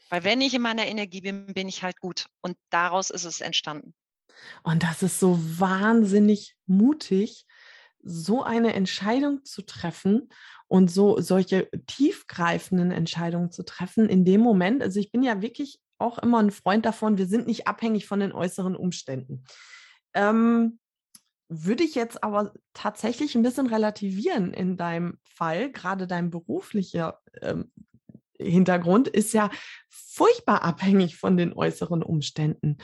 Weil 0.09 0.23
wenn 0.23 0.41
ich 0.41 0.53
in 0.53 0.61
meiner 0.61 0.85
Energie 0.85 1.21
bin, 1.21 1.47
bin 1.47 1.67
ich 1.67 1.83
halt 1.83 1.99
gut. 1.99 2.27
Und 2.41 2.57
daraus 2.69 3.09
ist 3.09 3.25
es 3.25 3.41
entstanden. 3.41 3.93
Und 4.63 4.83
das 4.83 5.01
ist 5.01 5.19
so 5.19 5.39
wahnsinnig 5.59 6.55
mutig, 6.65 7.45
so 8.03 8.43
eine 8.43 8.73
Entscheidung 8.73 9.43
zu 9.45 9.63
treffen 9.63 10.29
und 10.67 10.91
so 10.91 11.19
solche 11.19 11.69
tiefgreifenden 11.87 12.91
Entscheidungen 12.91 13.51
zu 13.51 13.63
treffen 13.63 14.09
in 14.09 14.25
dem 14.25 14.41
Moment. 14.41 14.83
Also 14.83 14.99
ich 14.99 15.11
bin 15.11 15.23
ja 15.23 15.41
wirklich 15.41 15.79
auch 15.97 16.19
immer 16.19 16.39
ein 16.39 16.51
Freund 16.51 16.85
davon, 16.85 17.17
wir 17.17 17.25
sind 17.25 17.47
nicht 17.47 17.67
abhängig 17.67 18.05
von 18.05 18.19
den 18.19 18.31
äußeren 18.31 18.75
Umständen. 18.75 19.43
Ähm, 20.13 20.79
würde 21.47 21.83
ich 21.83 21.95
jetzt 21.95 22.23
aber 22.23 22.53
tatsächlich 22.73 23.35
ein 23.35 23.43
bisschen 23.43 23.67
relativieren 23.67 24.53
in 24.53 24.77
deinem 24.77 25.19
Fall, 25.23 25.71
gerade 25.71 26.07
dein 26.07 26.31
beruflicher 26.31 27.21
ähm, 27.41 27.71
Hintergrund 28.39 29.07
ist 29.07 29.33
ja 29.33 29.49
furchtbar 29.89 30.63
abhängig 30.63 31.17
von 31.17 31.37
den 31.37 31.53
äußeren 31.53 32.03
Umständen. 32.03 32.77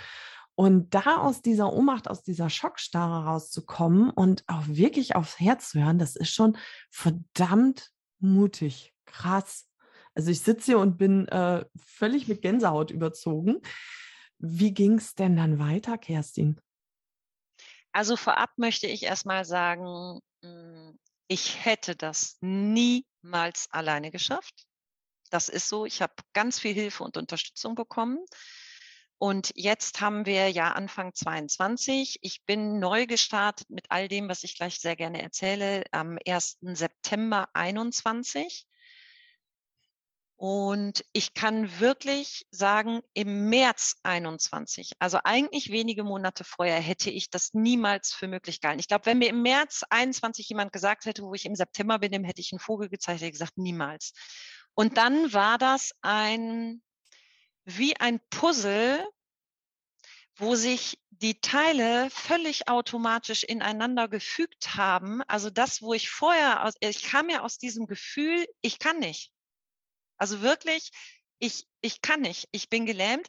Und 0.55 0.93
da 0.93 1.17
aus 1.17 1.41
dieser 1.41 1.72
Ohnmacht, 1.72 2.10
aus 2.10 2.24
dieser 2.24 2.50
Schockstarre 2.50 3.25
rauszukommen 3.25 4.10
und 4.10 4.43
auch 4.48 4.67
wirklich 4.67 5.15
aufs 5.15 5.39
Herz 5.39 5.70
zu 5.72 5.84
hören, 5.84 5.98
das 5.98 6.15
ist 6.15 6.34
schon 6.34 6.58
verdammt 6.89 7.91
mutig, 8.20 8.93
krass. 9.05 9.67
Also 10.13 10.29
ich 10.29 10.41
sitze 10.41 10.65
hier 10.65 10.79
und 10.79 10.98
bin 10.98 11.27
äh, 11.29 11.65
völlig 11.77 12.27
mit 12.27 12.41
Gänsehaut 12.41 12.91
überzogen. 12.91 13.62
Wie 14.39 14.74
ging 14.74 14.98
es 14.98 15.15
denn 15.15 15.38
dann 15.38 15.58
weiter, 15.58 15.98
Kerstin? 15.98 16.60
Also 17.93 18.15
vorab 18.15 18.51
möchte 18.58 18.88
ich 18.88 19.03
erstmal 19.03 19.46
sagen, 19.46 20.20
hm, 20.43 20.98
ich 21.27 21.63
hätte 21.65 21.96
das 21.96 22.38
niemals 22.41 23.67
alleine 23.72 24.12
geschafft. 24.12 24.65
Das 25.31 25.50
ist 25.50 25.67
so. 25.67 25.85
Ich 25.85 26.01
habe 26.01 26.13
ganz 26.33 26.59
viel 26.59 26.73
Hilfe 26.73 27.03
und 27.03 27.17
Unterstützung 27.17 27.73
bekommen. 27.73 28.19
Und 29.17 29.51
jetzt 29.55 30.01
haben 30.01 30.25
wir 30.25 30.50
ja 30.50 30.71
Anfang 30.71 31.13
22. 31.13 32.19
Ich 32.21 32.43
bin 32.45 32.79
neu 32.79 33.05
gestartet 33.05 33.69
mit 33.69 33.85
all 33.89 34.07
dem, 34.07 34.27
was 34.27 34.43
ich 34.43 34.55
gleich 34.55 34.79
sehr 34.79 34.95
gerne 34.95 35.21
erzähle, 35.21 35.83
am 35.91 36.17
1. 36.27 36.57
September 36.61 37.47
21. 37.53 38.67
Und 40.38 41.05
ich 41.13 41.35
kann 41.35 41.79
wirklich 41.79 42.47
sagen, 42.50 43.01
im 43.13 43.47
März 43.50 43.97
21, 44.01 44.93
also 44.97 45.19
eigentlich 45.23 45.69
wenige 45.69 46.03
Monate 46.03 46.43
vorher, 46.43 46.79
hätte 46.79 47.11
ich 47.11 47.29
das 47.29 47.53
niemals 47.53 48.11
für 48.11 48.27
möglich 48.27 48.59
gehalten. 48.59 48.79
Ich 48.79 48.88
glaube, 48.88 49.05
wenn 49.05 49.19
mir 49.19 49.29
im 49.29 49.43
März 49.43 49.83
21 49.91 50.50
jemand 50.50 50.73
gesagt 50.73 51.05
hätte, 51.05 51.21
wo 51.21 51.35
ich 51.35 51.45
im 51.45 51.53
September 51.53 52.00
bin, 52.00 52.11
dem 52.11 52.23
hätte 52.23 52.41
ich 52.41 52.51
einen 52.51 52.59
Vogel 52.59 52.89
gezeigt, 52.89 53.21
hätte 53.21 53.31
gesagt, 53.31 53.59
niemals. 53.59 54.13
Und 54.74 54.98
dann 54.98 55.34
war 55.34 55.58
das 55.58 55.92
ein, 56.01 56.82
wie 57.66 57.96
ein 57.98 58.20
Puzzle, 58.30 59.08
wo 60.36 60.56
sich 60.56 61.00
die 61.10 61.40
Teile 61.40 62.10
völlig 62.10 62.68
automatisch 62.68 63.44
ineinander 63.44 64.08
gefügt 64.08 64.75
haben. 64.75 65.22
Also 65.28 65.50
das, 65.51 65.82
wo 65.82 65.94
ich 65.94 66.10
vorher, 66.10 66.66
aus, 66.66 66.74
ich 66.80 67.04
kam 67.04 67.30
ja 67.30 67.42
aus 67.42 67.60
diesem 67.60 67.86
Gefühl, 67.86 68.48
ich 68.62 68.80
kann 68.80 68.98
nicht. 68.98 69.32
Also 70.18 70.42
wirklich, 70.42 70.92
ich, 71.38 71.68
ich 71.82 72.01
kann 72.01 72.22
nicht, 72.22 72.48
ich 72.51 72.70
bin 72.70 72.86
gelähmt. 72.86 73.28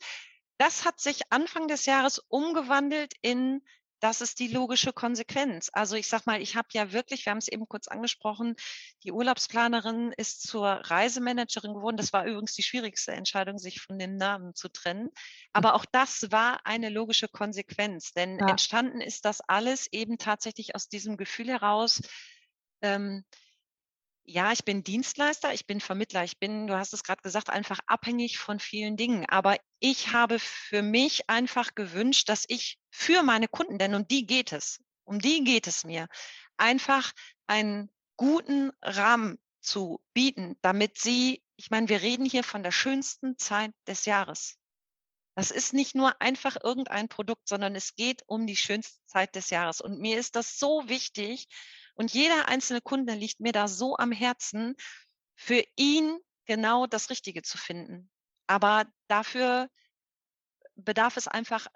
Das 0.59 0.85
hat 0.85 1.01
sich 1.01 1.31
Anfang 1.31 1.69
des 1.69 1.87
Jahres 1.87 2.19
umgewandelt 2.29 3.15
in, 3.21 3.63
das 4.03 4.21
ist 4.21 4.41
die 4.41 4.49
logische 4.49 4.93
Konsequenz. 4.93 5.71
Also 5.73 5.95
ich 5.95 6.09
sag 6.09 6.27
mal, 6.27 6.43
ich 6.43 6.57
habe 6.57 6.67
ja 6.73 6.93
wirklich, 6.93 7.25
wir 7.25 7.31
haben 7.31 7.39
es 7.39 7.47
eben 7.47 7.69
kurz 7.69 7.87
angesprochen, 7.87 8.57
die 9.05 9.13
Urlaubsplanerin 9.13 10.13
ist 10.17 10.43
zur 10.43 10.67
Reisemanagerin 10.67 11.73
geworden. 11.73 11.97
Das 11.97 12.13
war 12.13 12.27
übrigens 12.27 12.55
die 12.55 12.65
schwierigste 12.65 13.13
Entscheidung, 13.13 13.59
sich 13.59 13.81
von 13.81 14.01
den 14.01 14.17
Namen 14.17 14.57
zu 14.57 14.69
trennen. 14.69 15.05
Hm. 15.05 15.13
Aber 15.53 15.75
auch 15.75 15.85
das 15.85 16.33
war 16.33 16.67
eine 16.67 16.89
logische 16.89 17.29
Konsequenz, 17.29 18.13
denn 18.13 18.41
ja. 18.41 18.49
entstanden 18.49 19.01
ist 19.01 19.25
das 19.25 19.41
alles 19.47 19.87
eben 19.93 20.19
tatsächlich 20.19 20.75
aus 20.75 20.89
diesem 20.89 21.17
Gefühl 21.17 21.49
heraus, 21.49 22.01
ähm, 22.83 23.25
ja, 24.25 24.53
ich 24.53 24.65
bin 24.65 24.85
Dienstleister, 24.85 25.53
ich 25.53 25.67
bin 25.67 25.81
Vermittler, 25.81 26.25
ich 26.25 26.39
bin, 26.39 26.67
du 26.67 26.77
hast 26.77 26.93
es 26.93 27.03
gerade 27.03 27.23
gesagt, 27.23 27.51
einfach 27.51 27.81
abhängig 27.87 28.39
von 28.39 28.61
vielen 28.61 28.97
Dingen. 28.97 29.27
Aber 29.29 29.57
ich 29.81 30.13
habe 30.13 30.39
für 30.39 30.83
mich 30.83 31.29
einfach 31.29 31.75
gewünscht, 31.75 32.29
dass 32.29 32.45
ich 32.49 32.79
für 32.91 33.23
meine 33.23 33.49
Kunden, 33.49 33.79
denn 33.79 33.95
um 33.95 34.07
die 34.07 34.27
geht 34.27 34.53
es, 34.53 34.81
um 35.05 35.19
die 35.19 35.43
geht 35.45 35.67
es 35.67 35.85
mir, 35.85 36.09
einfach 36.57 37.13
einen 37.47 37.91
guten 38.17 38.71
Rahmen 38.83 39.39
zu 39.61 40.01
bieten, 40.15 40.57
damit 40.63 40.99
sie, 40.99 41.43
ich 41.57 41.71
meine, 41.71 41.89
wir 41.89 42.03
reden 42.03 42.25
hier 42.25 42.45
von 42.45 42.63
der 42.63 42.73
schönsten 42.73 43.39
Zeit 43.39 43.73
des 43.87 44.05
Jahres. 44.05 44.59
Das 45.35 45.51
ist 45.51 45.73
nicht 45.73 45.95
nur 45.95 46.21
einfach 46.21 46.57
irgendein 46.63 47.09
Produkt, 47.09 47.49
sondern 47.49 47.75
es 47.75 47.95
geht 47.95 48.23
um 48.27 48.47
die 48.47 48.57
schönste 48.57 48.99
Zeit 49.07 49.35
des 49.35 49.51
Jahres. 49.51 49.81
Und 49.81 49.99
mir 49.99 50.19
ist 50.19 50.37
das 50.37 50.59
so 50.59 50.89
wichtig, 50.89 51.49
und 51.95 52.13
jeder 52.13 52.49
einzelne 52.49 52.81
Kunde 52.81 53.15
liegt 53.15 53.41
mir 53.41 53.53
da 53.53 53.69
so 53.69 53.97
am 53.97 54.13
Herzen, 54.13 54.75
für 55.35 55.63
ihn 55.77 56.19
genau 56.47 56.87
das 56.87 57.11
Richtige 57.11 57.43
zu 57.43 57.59
finden. 57.59 58.11
Aber 58.47 58.87
dafür 59.09 59.69
bedarf 60.77 61.17
es 61.17 61.29
einfach 61.29 61.67
äh, 61.67 61.71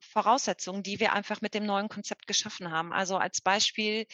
Voraussetzungen, 0.00 0.82
die 0.82 1.00
wir 1.00 1.12
einfach 1.12 1.40
mit 1.40 1.54
dem 1.54 1.66
neuen 1.66 1.88
Konzept 1.88 2.26
geschaffen 2.26 2.70
haben. 2.70 2.92
Also 2.92 3.16
als 3.16 3.40
Beispiel, 3.40 4.06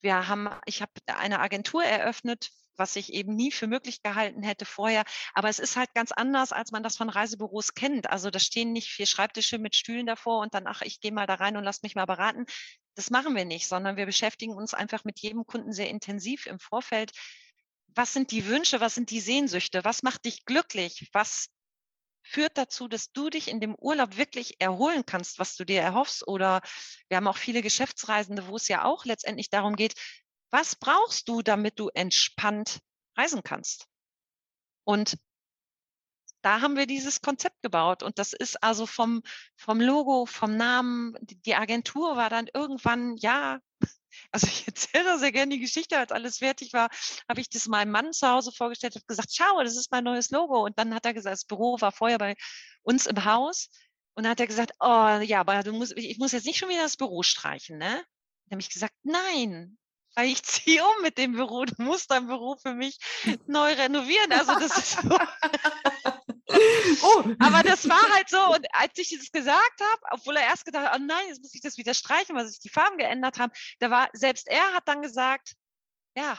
wir 0.00 0.28
haben, 0.28 0.48
ich 0.66 0.82
habe 0.82 0.92
eine 1.06 1.40
Agentur 1.40 1.84
eröffnet 1.84 2.50
was 2.78 2.96
ich 2.96 3.12
eben 3.12 3.34
nie 3.34 3.50
für 3.50 3.66
möglich 3.66 4.02
gehalten 4.02 4.42
hätte 4.42 4.64
vorher. 4.64 5.04
Aber 5.34 5.48
es 5.48 5.58
ist 5.58 5.76
halt 5.76 5.92
ganz 5.94 6.12
anders, 6.12 6.52
als 6.52 6.70
man 6.70 6.82
das 6.82 6.96
von 6.96 7.10
Reisebüros 7.10 7.74
kennt. 7.74 8.08
Also 8.08 8.30
da 8.30 8.38
stehen 8.38 8.72
nicht 8.72 8.88
vier 8.88 9.06
Schreibtische 9.06 9.58
mit 9.58 9.74
Stühlen 9.74 10.06
davor 10.06 10.40
und 10.40 10.54
dann, 10.54 10.66
ach, 10.66 10.82
ich 10.82 11.00
gehe 11.00 11.12
mal 11.12 11.26
da 11.26 11.34
rein 11.34 11.56
und 11.56 11.64
lass 11.64 11.82
mich 11.82 11.94
mal 11.94 12.06
beraten. 12.06 12.46
Das 12.98 13.10
machen 13.10 13.36
wir 13.36 13.44
nicht, 13.44 13.68
sondern 13.68 13.96
wir 13.96 14.06
beschäftigen 14.06 14.54
uns 14.54 14.74
einfach 14.74 15.04
mit 15.04 15.20
jedem 15.20 15.46
Kunden 15.46 15.72
sehr 15.72 15.88
intensiv 15.88 16.46
im 16.46 16.58
Vorfeld. 16.58 17.12
Was 17.94 18.12
sind 18.12 18.32
die 18.32 18.46
Wünsche? 18.46 18.80
Was 18.80 18.96
sind 18.96 19.10
die 19.12 19.20
Sehnsüchte? 19.20 19.84
Was 19.84 20.02
macht 20.02 20.24
dich 20.24 20.44
glücklich? 20.46 21.08
Was 21.12 21.46
führt 22.22 22.58
dazu, 22.58 22.88
dass 22.88 23.12
du 23.12 23.30
dich 23.30 23.46
in 23.46 23.60
dem 23.60 23.76
Urlaub 23.76 24.16
wirklich 24.16 24.60
erholen 24.60 25.06
kannst, 25.06 25.38
was 25.38 25.54
du 25.54 25.64
dir 25.64 25.80
erhoffst. 25.80 26.26
Oder 26.26 26.60
wir 27.06 27.18
haben 27.18 27.28
auch 27.28 27.36
viele 27.36 27.62
Geschäftsreisende, 27.62 28.48
wo 28.48 28.56
es 28.56 28.66
ja 28.66 28.84
auch 28.84 29.04
letztendlich 29.04 29.48
darum 29.48 29.76
geht, 29.76 29.94
was 30.50 30.74
brauchst 30.74 31.28
du, 31.28 31.40
damit 31.40 31.78
du 31.78 31.90
entspannt 31.94 32.80
reisen 33.16 33.44
kannst? 33.44 33.86
Und 34.82 35.18
da 36.42 36.60
haben 36.60 36.76
wir 36.76 36.86
dieses 36.86 37.20
Konzept 37.20 37.62
gebaut. 37.62 38.02
Und 38.02 38.18
das 38.18 38.32
ist 38.32 38.62
also 38.62 38.86
vom, 38.86 39.22
vom 39.56 39.80
Logo, 39.80 40.26
vom 40.26 40.56
Namen, 40.56 41.14
die 41.20 41.54
Agentur 41.54 42.16
war 42.16 42.30
dann 42.30 42.48
irgendwann, 42.52 43.16
ja, 43.16 43.58
also 44.32 44.46
ich 44.46 44.66
erzähle 44.66 45.18
sehr 45.18 45.32
gerne 45.32 45.54
die 45.54 45.60
Geschichte, 45.60 45.98
als 45.98 46.12
alles 46.12 46.38
fertig 46.38 46.72
war, 46.72 46.88
habe 47.28 47.40
ich 47.40 47.50
das 47.50 47.66
meinem 47.66 47.90
Mann 47.90 48.12
zu 48.12 48.28
Hause 48.28 48.52
vorgestellt, 48.52 48.94
habe 48.94 49.04
gesagt, 49.06 49.30
schau, 49.32 49.62
das 49.62 49.76
ist 49.76 49.90
mein 49.90 50.04
neues 50.04 50.30
Logo. 50.30 50.64
Und 50.64 50.78
dann 50.78 50.94
hat 50.94 51.06
er 51.06 51.14
gesagt, 51.14 51.34
das 51.34 51.44
Büro 51.44 51.80
war 51.80 51.92
vorher 51.92 52.18
bei 52.18 52.34
uns 52.82 53.06
im 53.06 53.24
Haus. 53.24 53.68
Und 54.14 54.24
dann 54.24 54.32
hat 54.32 54.40
er 54.40 54.46
gesagt, 54.46 54.72
oh 54.80 55.20
ja, 55.22 55.40
aber 55.40 55.62
du 55.62 55.72
musst, 55.72 55.96
ich 55.96 56.18
muss 56.18 56.32
jetzt 56.32 56.46
nicht 56.46 56.58
schon 56.58 56.68
wieder 56.68 56.82
das 56.82 56.96
Büro 56.96 57.22
streichen, 57.22 57.78
ne? 57.78 58.04
Dann 58.46 58.56
habe 58.56 58.60
ich 58.60 58.70
gesagt, 58.70 58.94
nein, 59.02 59.78
ich 60.22 60.42
ziehe 60.44 60.84
um 60.84 61.02
mit 61.02 61.18
dem 61.18 61.32
Büro. 61.32 61.64
Du 61.64 61.82
musst 61.82 62.10
dein 62.10 62.26
Büro 62.26 62.56
für 62.56 62.74
mich 62.74 62.98
neu 63.46 63.72
renovieren. 63.72 64.32
Also 64.32 64.58
das 64.58 64.78
ist 64.78 64.90
so. 64.92 65.08
oh. 67.02 67.24
Aber 67.38 67.62
das 67.62 67.88
war 67.88 68.02
halt 68.14 68.28
so. 68.28 68.40
Und 68.54 68.66
als 68.72 68.96
ich 68.96 69.16
das 69.16 69.30
gesagt 69.30 69.80
habe, 69.80 70.00
obwohl 70.10 70.36
er 70.36 70.46
erst 70.46 70.64
gedacht 70.64 70.86
hat, 70.86 71.00
oh 71.00 71.04
nein, 71.04 71.28
jetzt 71.28 71.42
muss 71.42 71.54
ich 71.54 71.60
das 71.60 71.76
wieder 71.76 71.94
streichen, 71.94 72.36
weil 72.36 72.46
sich 72.46 72.60
die 72.60 72.68
Farben 72.68 72.98
geändert 72.98 73.38
haben, 73.38 73.52
da 73.78 73.90
war, 73.90 74.08
selbst 74.12 74.48
er 74.48 74.74
hat 74.74 74.88
dann 74.88 75.02
gesagt, 75.02 75.54
ja, 76.16 76.38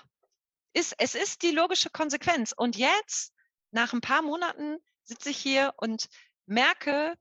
ist, 0.73 0.95
es 0.97 1.15
ist 1.15 1.41
die 1.41 1.51
logische 1.51 1.89
Konsequenz. 1.89 2.53
Und 2.55 2.75
jetzt, 2.75 3.33
nach 3.71 3.93
ein 3.93 4.01
paar 4.01 4.21
Monaten, 4.21 4.77
sitze 5.03 5.29
ich 5.29 5.37
hier 5.37 5.73
und 5.77 6.09
merke, 6.45 7.15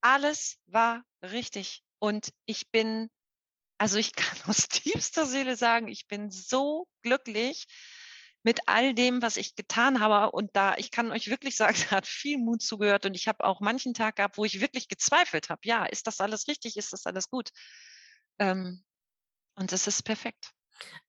alles 0.00 0.58
war 0.66 1.02
richtig. 1.22 1.82
Und 1.98 2.32
ich 2.46 2.70
bin 2.70 3.10
also 3.78 3.96
ich 3.96 4.14
kann 4.14 4.38
aus 4.46 4.68
tiefster 4.68 5.26
Seele 5.26 5.56
sagen, 5.56 5.88
ich 5.88 6.06
bin 6.06 6.30
so 6.30 6.88
glücklich 7.02 7.66
mit 8.42 8.60
all 8.66 8.94
dem, 8.94 9.20
was 9.22 9.36
ich 9.36 9.56
getan 9.56 10.00
habe. 10.00 10.32
Und 10.32 10.54
da, 10.54 10.76
ich 10.76 10.90
kann 10.90 11.12
euch 11.12 11.28
wirklich 11.28 11.56
sagen, 11.56 11.76
da 11.90 11.96
hat 11.96 12.06
viel 12.06 12.38
Mut 12.38 12.62
zugehört. 12.62 13.06
Und 13.06 13.14
ich 13.14 13.28
habe 13.28 13.44
auch 13.44 13.60
manchen 13.60 13.94
Tag 13.94 14.16
gehabt, 14.16 14.38
wo 14.38 14.44
ich 14.44 14.60
wirklich 14.60 14.88
gezweifelt 14.88 15.48
habe. 15.50 15.60
Ja, 15.64 15.86
ist 15.86 16.06
das 16.06 16.20
alles 16.20 16.48
richtig? 16.48 16.76
Ist 16.76 16.92
das 16.92 17.06
alles 17.06 17.30
gut? 17.30 17.50
Ähm, 18.38 18.84
und 19.54 19.72
das 19.72 19.86
ist 19.86 20.02
perfekt. 20.02 20.52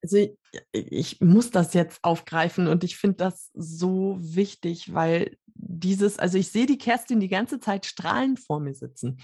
Also 0.02 0.16
ich, 0.16 0.36
ich 0.72 1.20
muss 1.20 1.50
das 1.50 1.74
jetzt 1.74 2.00
aufgreifen 2.02 2.66
und 2.66 2.84
ich 2.84 2.96
finde 2.96 3.16
das 3.16 3.50
so 3.54 4.16
wichtig, 4.20 4.94
weil 4.94 5.36
dieses, 5.62 6.18
also 6.18 6.38
ich 6.38 6.48
sehe 6.48 6.66
die 6.66 6.78
Kerstin 6.78 7.20
die 7.20 7.28
ganze 7.28 7.60
Zeit 7.60 7.86
strahlend 7.86 8.40
vor 8.40 8.60
mir 8.60 8.74
sitzen. 8.74 9.18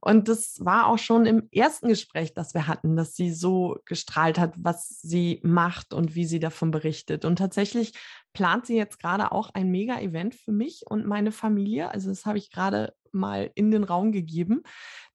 Und 0.00 0.28
das 0.28 0.58
war 0.60 0.86
auch 0.86 0.98
schon 0.98 1.26
im 1.26 1.48
ersten 1.52 1.88
Gespräch, 1.88 2.34
das 2.34 2.54
wir 2.54 2.66
hatten, 2.66 2.96
dass 2.96 3.14
sie 3.14 3.32
so 3.32 3.78
gestrahlt 3.84 4.38
hat, 4.38 4.54
was 4.56 5.00
sie 5.00 5.40
macht 5.42 5.92
und 5.92 6.14
wie 6.14 6.26
sie 6.26 6.40
davon 6.40 6.70
berichtet. 6.70 7.24
Und 7.24 7.36
tatsächlich 7.36 7.92
plant 8.32 8.66
sie 8.66 8.76
jetzt 8.76 9.00
gerade 9.00 9.32
auch 9.32 9.50
ein 9.54 9.70
Mega-Event 9.70 10.34
für 10.34 10.52
mich 10.52 10.84
und 10.86 11.06
meine 11.06 11.32
Familie. 11.32 11.90
Also 11.90 12.08
das 12.08 12.24
habe 12.24 12.38
ich 12.38 12.50
gerade 12.50 12.94
mal 13.12 13.50
in 13.54 13.70
den 13.70 13.84
Raum 13.84 14.12
gegeben. 14.12 14.62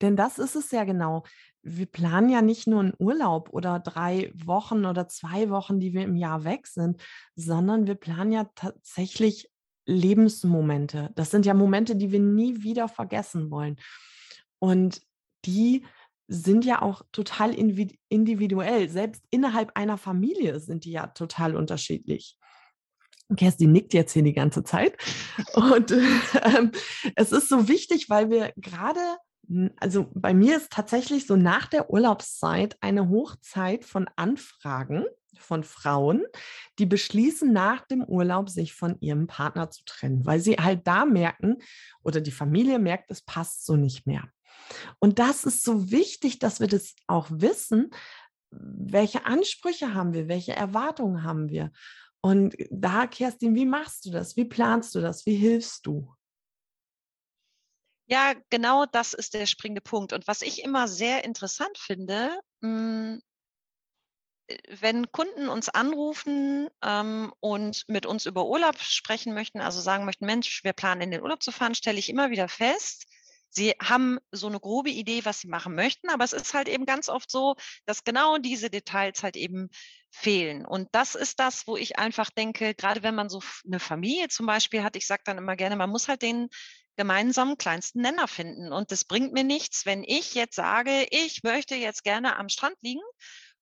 Denn 0.01 0.15
das 0.15 0.38
ist 0.38 0.56
es 0.56 0.72
ja 0.72 0.84
genau 0.84 1.24
wir 1.65 1.88
planen 1.88 2.29
ja 2.29 2.41
nicht 2.43 2.67
nur 2.67 2.79
einen 2.79 2.93
Urlaub 3.00 3.50
oder 3.51 3.79
drei 3.79 4.31
Wochen 4.36 4.86
oder 4.86 5.07
zwei 5.07 5.50
Wochen, 5.50 5.79
die 5.79 5.93
wir 5.93 6.03
im 6.03 6.15
Jahr 6.15 6.43
weg 6.43 6.67
sind, 6.67 7.01
sondern 7.36 7.88
wir 7.88 7.95
planen 7.95 8.31
ja 8.31 8.45
tatsächlich 8.55 9.50
Lebensmomente. 9.88 11.12
Das 11.15 11.31
sind 11.31 11.45
ja 11.45 11.55
Momente, 11.55 11.95
die 11.95 12.12
wir 12.12 12.19
nie 12.19 12.62
wieder 12.62 12.88
vergessen 12.88 13.50
wollen. 13.50 13.77
Und 14.60 15.01
die 15.45 15.86
sind 16.27 16.65
ja 16.65 16.81
auch 16.81 17.01
total 17.12 17.53
individuell. 17.53 18.89
Selbst 18.89 19.24
innerhalb 19.31 19.72
einer 19.75 19.98
Familie 19.98 20.60
sind 20.60 20.86
die 20.86 20.91
ja 20.91 21.07
total 21.07 21.55
unterschiedlich. 21.55 22.38
Kerstin 23.36 23.72
nickt 23.72 23.93
jetzt 23.95 24.13
hier 24.13 24.24
die 24.24 24.34
ganze 24.34 24.63
Zeit. 24.63 24.98
Und 25.55 25.91
äh, 26.34 26.69
es 27.15 27.31
ist 27.31 27.50
so 27.50 27.67
wichtig, 27.67 28.10
weil 28.10 28.29
wir 28.29 28.53
gerade 28.55 29.00
also 29.77 30.09
bei 30.13 30.33
mir 30.33 30.57
ist 30.57 30.71
tatsächlich 30.71 31.27
so 31.27 31.35
nach 31.35 31.67
der 31.67 31.89
Urlaubszeit 31.89 32.77
eine 32.81 33.09
Hochzeit 33.09 33.85
von 33.85 34.09
Anfragen 34.15 35.05
von 35.37 35.63
Frauen, 35.63 36.25
die 36.79 36.85
beschließen, 36.85 37.51
nach 37.51 37.85
dem 37.87 38.03
Urlaub 38.03 38.49
sich 38.49 38.73
von 38.73 38.97
ihrem 39.01 39.27
Partner 39.27 39.69
zu 39.69 39.83
trennen, 39.85 40.25
weil 40.25 40.39
sie 40.39 40.55
halt 40.55 40.87
da 40.87 41.05
merken 41.05 41.57
oder 42.03 42.21
die 42.21 42.31
Familie 42.31 42.79
merkt, 42.79 43.11
es 43.11 43.21
passt 43.21 43.65
so 43.65 43.75
nicht 43.75 44.07
mehr. 44.07 44.23
Und 44.99 45.19
das 45.19 45.43
ist 45.43 45.63
so 45.63 45.91
wichtig, 45.91 46.39
dass 46.39 46.59
wir 46.59 46.67
das 46.67 46.95
auch 47.07 47.27
wissen. 47.29 47.91
Welche 48.51 49.25
Ansprüche 49.25 49.93
haben 49.93 50.13
wir? 50.13 50.27
Welche 50.27 50.55
Erwartungen 50.55 51.23
haben 51.23 51.49
wir? 51.49 51.71
Und 52.21 52.55
da, 52.71 53.05
Kerstin, 53.05 53.53
wie 53.53 53.65
machst 53.65 54.05
du 54.05 54.09
das? 54.09 54.35
Wie 54.35 54.45
planst 54.45 54.95
du 54.95 55.01
das? 55.01 55.25
Wie 55.25 55.35
hilfst 55.35 55.85
du? 55.85 56.14
Ja, 58.07 58.33
genau 58.50 58.85
das 58.85 59.13
ist 59.13 59.33
der 59.33 59.45
springende 59.45 59.81
Punkt. 59.81 60.13
Und 60.13 60.27
was 60.27 60.41
ich 60.41 60.63
immer 60.63 60.88
sehr 60.88 61.24
interessant 61.24 61.77
finde, 61.77 62.39
hm, 62.62 63.21
äh, 64.47 64.57
wenn 64.79 65.12
Kunden 65.12 65.50
uns 65.50 65.69
anrufen 65.69 66.69
ähm, 66.83 67.33
und 67.39 67.83
mit 67.88 68.05
uns 68.05 68.25
über 68.25 68.45
Urlaub 68.47 68.79
sprechen 68.79 69.33
möchten, 69.33 69.62
also 69.62 69.81
sagen 69.81 70.05
möchten, 70.05 70.25
Mensch, 70.25 70.63
wir 70.63 70.74
planen 70.74 71.01
in 71.01 71.12
den 71.12 71.21
Urlaub 71.21 71.43
zu 71.43 71.51
fahren, 71.51 71.75
stelle 71.75 72.00
ich 72.00 72.09
immer 72.09 72.29
wieder 72.31 72.47
fest, 72.47 73.05
sie 73.50 73.71
haben 73.81 74.19
so 74.31 74.47
eine 74.47 74.59
grobe 74.59 74.89
Idee, 74.89 75.24
was 75.24 75.39
sie 75.39 75.47
machen 75.47 75.75
möchten, 75.75 76.09
aber 76.09 76.25
es 76.25 76.33
ist 76.33 76.53
halt 76.53 76.67
eben 76.67 76.85
ganz 76.85 77.07
oft 77.09 77.31
so, 77.31 77.55
dass 77.85 78.03
genau 78.03 78.38
diese 78.38 78.69
Details 78.69 79.24
halt 79.24 79.38
eben 79.38 79.69
fehlen. 80.12 80.65
Und 80.65 80.89
das 80.91 81.15
ist 81.15 81.39
das, 81.39 81.65
wo 81.67 81.77
ich 81.77 81.97
einfach 81.97 82.29
denke, 82.29 82.74
gerade 82.75 83.01
wenn 83.03 83.15
man 83.15 83.29
so 83.29 83.41
eine 83.65 83.79
Familie 83.79 84.27
zum 84.27 84.45
Beispiel 84.45 84.83
hat, 84.83 84.95
ich 84.97 85.07
sage 85.07 85.21
dann 85.25 85.38
immer 85.38 85.55
gerne, 85.55 85.75
man 85.77 85.89
muss 85.89 86.07
halt 86.09 86.21
den 86.21 86.50
gemeinsamen 86.95 87.57
kleinsten 87.57 88.01
Nenner 88.01 88.27
finden. 88.27 88.71
Und 88.71 88.91
das 88.91 89.05
bringt 89.05 89.33
mir 89.33 89.43
nichts, 89.43 89.85
wenn 89.85 90.03
ich 90.03 90.33
jetzt 90.33 90.55
sage, 90.55 91.07
ich 91.11 91.43
möchte 91.43 91.75
jetzt 91.75 92.03
gerne 92.03 92.37
am 92.37 92.49
Strand 92.49 92.77
liegen 92.81 93.03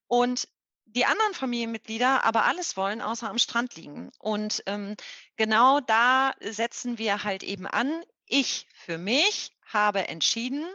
und 0.07 0.47
die 0.85 1.05
anderen 1.05 1.33
Familienmitglieder 1.33 2.23
aber 2.23 2.45
alles 2.45 2.77
wollen, 2.77 3.01
außer 3.01 3.29
am 3.29 3.37
Strand 3.37 3.75
liegen. 3.75 4.11
Und 4.19 4.63
ähm, 4.65 4.95
genau 5.37 5.79
da 5.79 6.33
setzen 6.41 6.97
wir 6.97 7.24
halt 7.24 7.43
eben 7.43 7.67
an. 7.67 8.03
Ich 8.25 8.67
für 8.74 8.98
mich 8.98 9.51
habe 9.65 10.07
entschieden, 10.07 10.65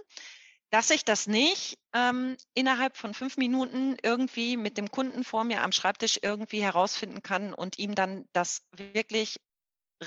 dass 0.70 0.90
ich 0.90 1.04
das 1.04 1.26
nicht 1.26 1.78
ähm, 1.94 2.36
innerhalb 2.54 2.96
von 2.96 3.14
fünf 3.14 3.36
Minuten 3.36 3.96
irgendwie 4.02 4.56
mit 4.56 4.76
dem 4.76 4.90
Kunden 4.90 5.24
vor 5.24 5.44
mir 5.44 5.62
am 5.62 5.72
Schreibtisch 5.72 6.18
irgendwie 6.22 6.62
herausfinden 6.62 7.22
kann 7.22 7.54
und 7.54 7.78
ihm 7.78 7.94
dann 7.94 8.28
das 8.32 8.62
wirklich 8.72 9.40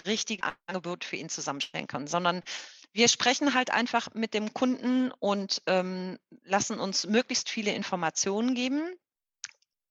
richtige 0.05 0.43
Angebot 0.65 1.03
für 1.03 1.15
ihn 1.15 1.29
zusammenstellen 1.29 1.87
kann, 1.87 2.07
sondern 2.07 2.41
wir 2.93 3.07
sprechen 3.07 3.53
halt 3.53 3.71
einfach 3.71 4.13
mit 4.13 4.33
dem 4.33 4.53
Kunden 4.53 5.11
und 5.11 5.61
ähm, 5.67 6.17
lassen 6.43 6.79
uns 6.79 7.05
möglichst 7.07 7.49
viele 7.49 7.73
Informationen 7.73 8.53
geben. 8.53 8.81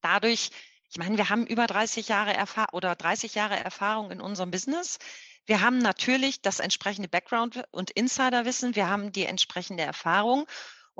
Dadurch, 0.02 0.50
ich 0.90 0.98
meine, 0.98 1.16
wir 1.16 1.28
haben 1.30 1.46
über 1.46 1.66
30 1.66 2.08
Jahre 2.08 2.34
Erfahrung 2.34 2.74
oder 2.74 2.94
30 2.94 3.34
Jahre 3.34 3.56
Erfahrung 3.56 4.10
in 4.10 4.20
unserem 4.20 4.50
Business. 4.50 4.98
Wir 5.46 5.62
haben 5.62 5.78
natürlich 5.78 6.42
das 6.42 6.60
entsprechende 6.60 7.08
Background 7.08 7.64
und 7.70 7.90
Insiderwissen. 7.90 8.76
Wir 8.76 8.88
haben 8.88 9.12
die 9.12 9.24
entsprechende 9.24 9.82
Erfahrung 9.82 10.46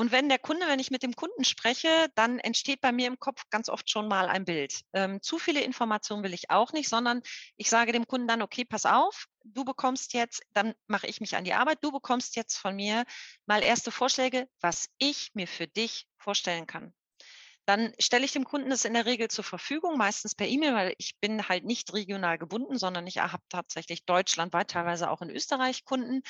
und 0.00 0.12
wenn 0.12 0.30
der 0.30 0.38
Kunde, 0.38 0.66
wenn 0.66 0.78
ich 0.78 0.90
mit 0.90 1.02
dem 1.02 1.14
Kunden 1.14 1.44
spreche, 1.44 1.90
dann 2.14 2.38
entsteht 2.38 2.80
bei 2.80 2.90
mir 2.90 3.06
im 3.06 3.18
Kopf 3.18 3.42
ganz 3.50 3.68
oft 3.68 3.90
schon 3.90 4.08
mal 4.08 4.30
ein 4.30 4.46
Bild. 4.46 4.80
Ähm, 4.94 5.20
zu 5.20 5.38
viele 5.38 5.60
Informationen 5.60 6.24
will 6.24 6.32
ich 6.32 6.48
auch 6.48 6.72
nicht, 6.72 6.88
sondern 6.88 7.20
ich 7.58 7.68
sage 7.68 7.92
dem 7.92 8.06
Kunden 8.06 8.26
dann, 8.26 8.40
okay, 8.40 8.64
pass 8.64 8.86
auf, 8.86 9.26
du 9.44 9.62
bekommst 9.62 10.14
jetzt, 10.14 10.40
dann 10.54 10.72
mache 10.86 11.06
ich 11.06 11.20
mich 11.20 11.36
an 11.36 11.44
die 11.44 11.52
Arbeit, 11.52 11.80
du 11.82 11.92
bekommst 11.92 12.34
jetzt 12.36 12.56
von 12.56 12.76
mir 12.76 13.04
mal 13.44 13.62
erste 13.62 13.90
Vorschläge, 13.90 14.48
was 14.62 14.88
ich 14.96 15.32
mir 15.34 15.46
für 15.46 15.66
dich 15.66 16.06
vorstellen 16.16 16.66
kann 16.66 16.94
dann 17.70 17.92
stelle 18.00 18.24
ich 18.24 18.32
dem 18.32 18.44
Kunden 18.44 18.70
das 18.70 18.84
in 18.84 18.94
der 18.94 19.06
Regel 19.06 19.28
zur 19.28 19.44
Verfügung, 19.44 19.96
meistens 19.96 20.34
per 20.34 20.48
E-Mail, 20.48 20.74
weil 20.74 20.94
ich 20.98 21.16
bin 21.20 21.48
halt 21.48 21.64
nicht 21.64 21.92
regional 21.92 22.36
gebunden, 22.36 22.78
sondern 22.78 23.06
ich 23.06 23.18
habe 23.18 23.42
tatsächlich 23.48 24.04
deutschlandweit, 24.04 24.72
teilweise 24.72 25.08
auch 25.08 25.22
in 25.22 25.30
Österreich 25.30 25.84
Kunden. 25.84 26.22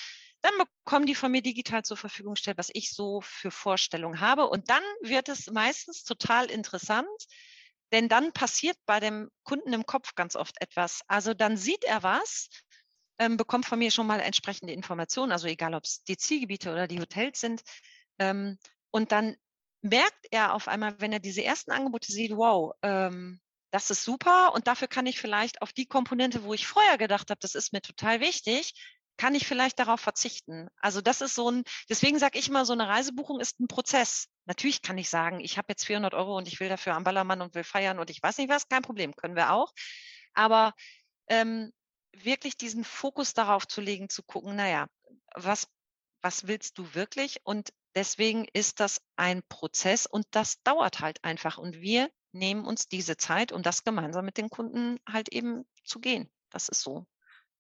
Dann 0.43 0.53
bekommen 0.85 1.07
die 1.07 1.15
von 1.15 1.31
mir 1.31 1.43
digital 1.43 1.83
zur 1.85 1.97
Verfügung 1.97 2.35
gestellt, 2.35 2.59
was 2.59 2.71
ich 2.73 2.93
so 2.93 3.21
für 3.21 3.51
Vorstellungen 3.51 4.21
habe. 4.21 4.49
Und 4.49 4.71
dann 4.71 4.83
wird 5.03 5.29
es 5.29 5.51
meistens 5.51 6.05
total 6.05 6.51
interessant, 6.51 7.09
denn 7.93 8.09
dann 8.09 8.33
passiert 8.33 8.77
bei 8.87 9.01
dem 9.01 9.31
Kunden 9.43 9.73
im 9.73 9.85
Kopf 9.85 10.15
ganz 10.15 10.37
oft 10.37 10.61
etwas. 10.63 11.03
Also 11.09 11.35
dann 11.35 11.57
sieht 11.57 11.85
er 11.85 12.03
was, 12.03 12.49
ähm, 13.19 13.37
bekommt 13.37 13.67
von 13.67 13.79
mir 13.79 13.91
schon 13.91 14.07
mal 14.07 14.21
entsprechende 14.21 14.73
Informationen, 14.73 15.33
also 15.33 15.47
egal 15.47 15.75
ob 15.75 15.85
es 15.85 16.03
die 16.05 16.17
Zielgebiete 16.17 16.73
oder 16.73 16.89
die 16.89 17.01
Hotels 17.01 17.41
sind. 17.41 17.63
Ähm, 18.19 18.59
und 18.91 19.13
dann 19.13 19.37
merkt 19.83 20.27
er 20.31 20.55
auf 20.55 20.69
einmal, 20.69 21.01
wenn 21.01 21.13
er 21.13 21.21
diese 21.21 21.45
ersten 21.45 21.71
Angebote 21.71 22.13
sieht, 22.13 22.37
wow, 22.37 22.73
ähm, 22.83 23.41
das 23.73 23.91
ist 23.91 24.05
super 24.05 24.53
und 24.55 24.67
dafür 24.67 24.89
kann 24.89 25.07
ich 25.07 25.21
vielleicht 25.21 25.63
auf 25.63 25.73
die 25.73 25.87
Komponente, 25.87 26.45
wo 26.45 26.55
ich 26.55 26.67
vorher 26.67 26.99
gedacht 26.99 27.31
habe, 27.31 27.39
das 27.41 27.55
ist 27.55 27.73
mir 27.73 27.81
total 27.83 28.21
wichtig, 28.21 28.75
kann 29.21 29.35
ich 29.35 29.47
vielleicht 29.47 29.79
darauf 29.79 30.01
verzichten. 30.01 30.71
Also 30.81 31.03
das 31.03 31.21
ist 31.21 31.35
so 31.35 31.51
ein, 31.51 31.65
deswegen 31.91 32.19
sage 32.19 32.39
ich 32.39 32.49
immer, 32.49 32.65
so 32.65 32.73
eine 32.73 32.89
Reisebuchung 32.89 33.39
ist 33.39 33.61
ein 33.61 33.69
Prozess. 33.69 34.29
Natürlich 34.47 34.81
kann 34.81 34.97
ich 34.97 35.11
sagen, 35.11 35.41
ich 35.41 35.59
habe 35.59 35.67
jetzt 35.69 35.85
400 35.85 36.15
Euro 36.15 36.39
und 36.39 36.49
ich 36.49 36.59
will 36.59 36.71
dafür 36.71 36.95
am 36.95 37.05
Ballermann 37.05 37.43
und 37.43 37.55
will 37.55 37.63
feiern 37.63 37.99
und 37.99 38.09
ich 38.09 38.23
weiß 38.23 38.39
nicht 38.39 38.49
was, 38.49 38.71
kein 38.71 38.81
Problem, 38.81 39.15
können 39.15 39.37
wir 39.37 39.53
auch. 39.53 39.75
Aber 40.33 40.73
ähm, 41.29 41.71
wirklich 42.13 42.57
diesen 42.57 42.83
Fokus 42.83 43.35
darauf 43.35 43.69
zu 43.69 43.83
legen, 43.83 44.09
zu 44.09 44.23
gucken, 44.23 44.57
naja, 44.57 44.87
was, 45.35 45.69
was 46.23 46.47
willst 46.47 46.79
du 46.79 46.95
wirklich? 46.95 47.41
Und 47.45 47.75
deswegen 47.95 48.47
ist 48.55 48.81
das 48.81 49.03
ein 49.17 49.43
Prozess 49.51 50.07
und 50.07 50.25
das 50.31 50.63
dauert 50.63 51.01
halt 51.01 51.23
einfach. 51.25 51.59
Und 51.59 51.83
wir 51.83 52.11
nehmen 52.33 52.65
uns 52.65 52.89
diese 52.89 53.19
Zeit, 53.19 53.53
um 53.53 53.63
das 53.63 53.85
gemeinsam 53.85 54.25
mit 54.25 54.39
den 54.39 54.49
Kunden 54.49 54.99
halt 55.07 55.29
eben 55.29 55.67
zu 55.85 56.01
gehen. 56.01 56.31
Das 56.49 56.71
ist 56.71 56.81
so. 56.81 57.07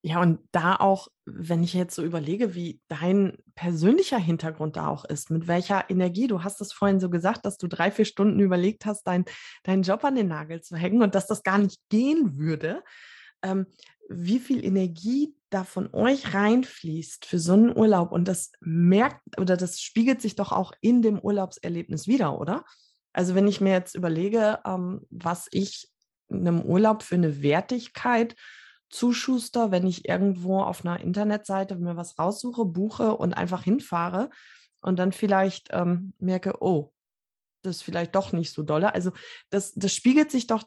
Ja, 0.03 0.23
und 0.23 0.41
da 0.51 0.77
auch, 0.77 1.09
wenn 1.27 1.63
ich 1.63 1.75
jetzt 1.75 1.95
so 1.95 2.03
überlege, 2.03 2.55
wie 2.55 2.81
dein 2.89 3.37
persönlicher 3.55 4.19
Hintergrund 4.19 4.77
da 4.77 4.89
auch 4.89 5.05
ist, 5.05 5.31
mit 5.31 5.47
welcher 5.47 5.91
Energie, 5.91 6.27
du 6.27 6.43
hast 6.43 6.63
es 6.63 6.73
vorhin 6.73 7.01
so 7.01 7.11
gesagt, 7.11 7.45
dass 7.45 7.59
du 7.59 7.67
drei, 7.67 7.91
vier 7.91 8.07
Stunden 8.07 8.41
überlegt 8.41 8.87
hast, 8.87 9.03
dein, 9.07 9.27
deinen 9.63 9.83
Job 9.83 10.03
an 10.05 10.15
den 10.15 10.29
Nagel 10.29 10.63
zu 10.63 10.75
hängen 10.77 11.03
und 11.03 11.15
dass 11.15 11.27
das 11.27 11.43
gar 11.43 11.59
nicht 11.59 11.79
gehen 11.91 12.39
würde. 12.39 12.83
Ähm, 13.43 13.67
wie 14.09 14.39
viel 14.39 14.65
Energie 14.65 15.35
da 15.51 15.65
von 15.65 15.93
euch 15.93 16.33
reinfließt 16.33 17.27
für 17.27 17.39
so 17.39 17.53
einen 17.53 17.77
Urlaub 17.77 18.13
und 18.13 18.27
das 18.27 18.53
merkt 18.61 19.21
oder 19.39 19.57
das 19.57 19.81
spiegelt 19.81 20.23
sich 20.23 20.35
doch 20.35 20.53
auch 20.53 20.73
in 20.81 21.03
dem 21.03 21.19
Urlaubserlebnis 21.19 22.07
wieder, 22.07 22.39
oder? 22.39 22.65
Also 23.13 23.35
wenn 23.35 23.49
ich 23.49 23.61
mir 23.61 23.73
jetzt 23.73 23.95
überlege, 23.95 24.61
ähm, 24.65 25.03
was 25.11 25.49
ich 25.51 25.89
in 26.29 26.47
einem 26.47 26.63
Urlaub 26.63 27.03
für 27.03 27.17
eine 27.17 27.43
Wertigkeit 27.43 28.35
zuschuster, 28.91 29.71
wenn 29.71 29.87
ich 29.87 30.09
irgendwo 30.09 30.61
auf 30.61 30.85
einer 30.85 31.01
Internetseite 31.01 31.77
mir 31.77 31.97
was 31.97 32.19
raussuche, 32.19 32.65
buche 32.65 33.17
und 33.17 33.35
einfach 33.35 33.63
hinfahre 33.63 34.31
und 34.81 34.99
dann 34.99 35.13
vielleicht 35.13 35.69
ähm, 35.71 36.13
merke, 36.19 36.61
oh, 36.61 36.93
das 37.63 37.77
ist 37.77 37.83
vielleicht 37.83 38.15
doch 38.15 38.33
nicht 38.33 38.53
so 38.53 38.63
dolle. 38.63 38.95
Also 38.95 39.13
das, 39.51 39.73
das 39.75 39.95
spiegelt 39.95 40.31
sich 40.31 40.47
doch 40.47 40.65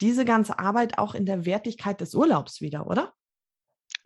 diese 0.00 0.24
ganze 0.24 0.58
Arbeit 0.58 0.98
auch 0.98 1.14
in 1.14 1.26
der 1.26 1.44
Wertigkeit 1.44 2.00
des 2.00 2.14
Urlaubs 2.14 2.60
wieder, 2.60 2.86
oder? 2.86 3.14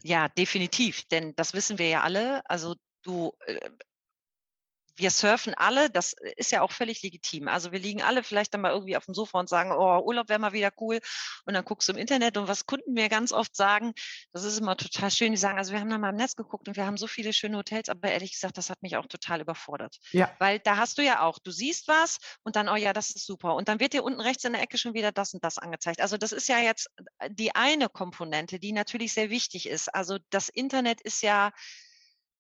Ja, 0.03 0.29
definitiv, 0.29 1.07
denn 1.09 1.35
das 1.35 1.55
wissen 1.55 1.79
wir 1.79 1.89
ja 1.89 2.03
alle. 2.03 2.49
Also 2.49 2.77
du 3.03 3.33
äh, 3.47 3.71
wir 4.99 5.11
surfen 5.11 5.55
alle, 5.55 5.91
das 5.91 6.15
ist 6.37 6.53
ja 6.53 6.63
auch 6.63 6.73
völlig 6.73 7.03
legitim. 7.03 7.49
Also 7.49 7.73
wir 7.73 7.79
liegen 7.79 8.03
alle 8.03 8.23
vielleicht 8.23 8.53
dann 8.55 8.61
mal 8.61 8.73
irgendwie 8.73 8.97
auf 8.97 9.05
dem 9.05 9.15
Sofa 9.15 9.39
und 9.39 9.49
sagen, 9.49 9.73
oh, 9.73 10.01
Urlaub 10.05 10.29
wäre 10.29 10.39
mal 10.39 10.53
wieder 10.53 10.73
cool. 10.81 11.01
Und 11.47 11.55
dann 11.55 11.65
guckst 11.65 11.89
du 11.89 11.93
im 11.93 11.99
Internet 11.99 12.37
und 12.37 12.49
was 12.49 12.67
Kunden 12.67 12.93
mir 12.93 13.09
ganz 13.09 13.33
oft 13.33 13.55
sagen, 13.57 13.95
das 14.33 14.45
ist 14.45 14.59
immer 14.59 14.77
total 14.77 15.11
schön, 15.11 15.33
die 15.33 15.39
sagen, 15.39 15.59
also 15.59 15.73
wir 15.73 15.81
haben 15.81 15.91
dann 15.91 16.01
mal 16.01 16.11
im 16.11 16.17
Netz 16.17 16.37
geguckt 16.37 16.69
und 16.69 16.77
wir 16.77 16.87
haben 16.87 16.97
so 16.97 17.07
viele 17.07 17.33
schöne 17.33 17.57
Hotels, 17.57 17.89
aber 17.89 18.11
ehrlich 18.11 18.33
gesagt, 18.33 18.59
das 18.59 18.71
hat 18.71 18.83
mich 18.83 18.97
auch 18.97 19.07
total 19.07 19.41
überfordert. 19.41 19.99
Ja. 20.13 20.35
Weil 20.39 20.59
da 20.59 20.77
hast 20.77 20.99
du 20.99 21.03
ja 21.03 21.23
auch, 21.23 21.39
du 21.39 21.51
siehst 21.51 21.89
was 21.89 22.19
und 22.43 22.57
dann, 22.57 22.69
oh 22.69 22.77
ja, 22.77 22.93
das 22.93 23.11
ist 23.11 23.27
super. 23.27 23.55
Und 23.55 23.69
dann 23.69 23.81
wird 23.81 23.93
dir 23.93 24.05
unten 24.05 24.21
rechts 24.21 24.45
in 24.45 24.53
der 24.53 24.63
Ecke 24.63 24.79
schon 24.79 24.95
wieder 24.95 25.13
das 25.13 25.35
und 25.35 25.45
das 25.45 25.59
angezeigt. 25.59 26.01
Also 26.01 26.17
das 26.17 26.33
ist 26.33 26.49
ja 26.49 26.59
jetzt 26.59 26.91
die 27.31 27.55
eine 27.55 27.89
Komponente, 27.89 28.59
die 28.59 28.73
natürlich 28.73 29.13
sehr 29.13 29.31
wichtig 29.31 29.69
ist. 29.69 29.95
Also 29.95 30.19
das 30.31 30.49
Internet 30.49 31.01
ist 31.01 31.23
ja, 31.23 31.53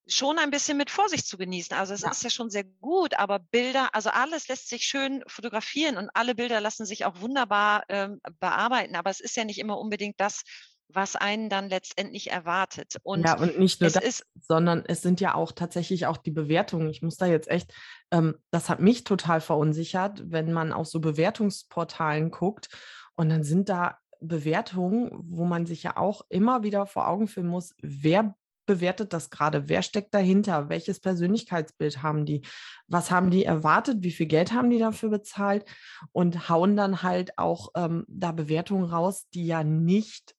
schon 0.09 0.38
ein 0.38 0.51
bisschen 0.51 0.77
mit 0.77 0.90
Vorsicht 0.90 1.27
zu 1.27 1.38
genießen. 1.38 1.77
Also 1.77 1.94
es 1.94 2.03
ja. 2.03 2.11
ist 2.11 2.25
ja 2.25 2.31
schon 2.31 2.51
sehr 2.51 2.64
gut, 2.64 3.18
aber 3.18 3.38
Bilder, 3.38 3.94
also 3.94 4.11
alles 4.11 4.49
lässt 4.49 4.68
sich 4.68 4.85
schön 4.85 5.23
fotografieren 5.27 5.97
und 5.97 6.11
alle 6.14 6.35
Bilder 6.35 6.61
lassen 6.61 6.87
sich 6.87 7.05
auch 7.05 7.21
wunderbar 7.21 7.85
ähm, 7.88 8.21
bearbeiten. 8.40 8.97
Aber 8.97 9.11
es 9.11 9.21
ist 9.21 9.37
ja 9.37 9.44
nicht 9.44 9.59
immer 9.59 9.79
unbedingt 9.79 10.18
das, 10.18 10.42
was 10.88 11.16
einen 11.16 11.51
dann 11.51 11.68
letztendlich 11.68 12.31
erwartet. 12.31 12.97
Und 13.03 13.25
ja, 13.25 13.38
und 13.38 13.59
nicht 13.59 13.81
nur 13.81 13.90
das, 13.90 14.03
ist, 14.03 14.27
sondern 14.40 14.85
es 14.87 15.03
sind 15.03 15.21
ja 15.21 15.35
auch 15.35 15.53
tatsächlich 15.53 16.07
auch 16.07 16.16
die 16.16 16.31
Bewertungen. 16.31 16.88
Ich 16.88 17.03
muss 17.03 17.16
da 17.16 17.27
jetzt 17.27 17.49
echt, 17.49 17.75
ähm, 18.11 18.37
das 18.51 18.68
hat 18.68 18.81
mich 18.81 19.05
total 19.05 19.40
verunsichert, 19.40 20.23
wenn 20.31 20.53
man 20.53 20.73
auf 20.73 20.87
so 20.87 21.01
Bewertungsportalen 21.01 22.31
guckt 22.31 22.68
und 23.16 23.29
dann 23.29 23.44
sind 23.44 23.68
da 23.68 23.99
Bewertungen, 24.21 25.11
wo 25.12 25.44
man 25.44 25.66
sich 25.66 25.83
ja 25.83 25.97
auch 25.97 26.23
immer 26.29 26.62
wieder 26.62 26.87
vor 26.87 27.07
Augen 27.07 27.29
führen 27.29 27.49
muss, 27.49 27.75
wer 27.83 28.35
bewertet 28.69 29.13
das 29.13 29.31
gerade? 29.31 29.69
Wer 29.69 29.83
steckt 29.83 30.15
dahinter? 30.15 30.69
Welches 30.69 31.01
Persönlichkeitsbild 31.01 32.05
haben 32.05 32.25
die? 32.25 32.43
Was 32.87 33.11
haben 33.11 33.33
die 33.33 33.45
erwartet? 33.45 33.97
Wie 34.03 34.13
viel 34.13 34.27
Geld 34.27 34.53
haben 34.53 34.71
die 34.71 34.79
dafür 34.79 35.09
bezahlt? 35.09 35.65
Und 36.13 36.49
hauen 36.49 36.77
dann 36.77 37.03
halt 37.03 37.37
auch 37.37 37.71
ähm, 37.75 38.05
da 38.07 38.31
Bewertungen 38.31 38.85
raus, 38.85 39.27
die 39.35 39.47
ja 39.47 39.65
nicht 39.65 40.37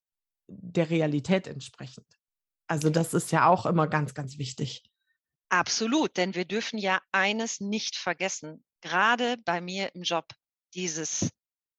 der 0.48 0.89
Realität 0.89 1.48
entsprechen. 1.48 2.06
Also 2.68 2.89
das 2.89 3.13
ist 3.13 3.32
ja 3.32 3.48
auch 3.48 3.65
immer 3.65 3.88
ganz, 3.88 4.13
ganz 4.13 4.38
wichtig. 4.38 4.84
Absolut, 5.50 6.15
denn 6.15 6.36
wir 6.36 6.46
dürfen 6.46 6.78
ja 6.78 7.02
eines 7.12 7.60
nicht 7.60 7.96
vergessen, 7.96 8.63
gerade 8.82 9.38
bei 9.44 9.60
mir 9.60 9.94
im 9.96 10.04
Job, 10.04 10.28
dieses 10.76 11.32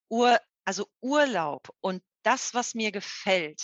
Ur, 0.09 0.39
also 0.65 0.89
Urlaub 1.01 1.73
und 1.81 2.03
das, 2.25 2.53
was 2.53 2.75
mir 2.75 2.91
gefällt, 2.91 3.63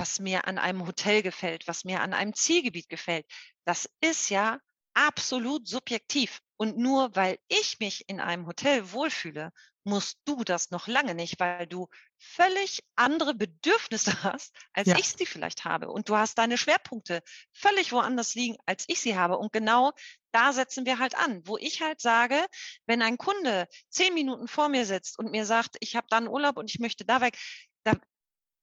was 0.00 0.18
mir 0.18 0.48
an 0.48 0.56
einem 0.56 0.86
Hotel 0.86 1.20
gefällt, 1.20 1.68
was 1.68 1.84
mir 1.84 2.00
an 2.00 2.14
einem 2.14 2.32
Zielgebiet 2.32 2.88
gefällt, 2.88 3.26
das 3.66 3.86
ist 4.00 4.30
ja 4.30 4.58
absolut 4.94 5.68
subjektiv. 5.68 6.40
Und 6.56 6.78
nur 6.78 7.14
weil 7.14 7.38
ich 7.48 7.78
mich 7.80 8.08
in 8.08 8.18
einem 8.18 8.46
Hotel 8.46 8.92
wohlfühle, 8.92 9.52
musst 9.84 10.18
du 10.24 10.42
das 10.42 10.70
noch 10.70 10.86
lange 10.86 11.14
nicht, 11.14 11.38
weil 11.38 11.66
du 11.66 11.88
völlig 12.18 12.82
andere 12.96 13.34
Bedürfnisse 13.34 14.22
hast, 14.22 14.54
als 14.72 14.88
ja. 14.88 14.96
ich 14.98 15.08
sie 15.08 15.26
vielleicht 15.26 15.66
habe. 15.66 15.90
Und 15.90 16.08
du 16.08 16.16
hast 16.16 16.38
deine 16.38 16.56
Schwerpunkte 16.56 17.22
völlig 17.52 17.92
woanders 17.92 18.34
liegen, 18.34 18.56
als 18.64 18.84
ich 18.88 19.00
sie 19.00 19.18
habe. 19.18 19.36
Und 19.36 19.52
genau 19.52 19.92
da 20.32 20.54
setzen 20.54 20.86
wir 20.86 20.98
halt 20.98 21.14
an, 21.14 21.46
wo 21.46 21.58
ich 21.58 21.82
halt 21.82 22.00
sage, 22.00 22.42
wenn 22.86 23.02
ein 23.02 23.18
Kunde 23.18 23.68
zehn 23.90 24.14
Minuten 24.14 24.48
vor 24.48 24.70
mir 24.70 24.86
sitzt 24.86 25.18
und 25.18 25.30
mir 25.30 25.44
sagt, 25.44 25.76
ich 25.80 25.94
habe 25.94 26.06
da 26.08 26.16
einen 26.16 26.28
Urlaub 26.28 26.56
und 26.56 26.70
ich 26.70 26.78
möchte 26.78 27.04
da 27.04 27.20
weg, 27.20 27.36
da 27.84 27.92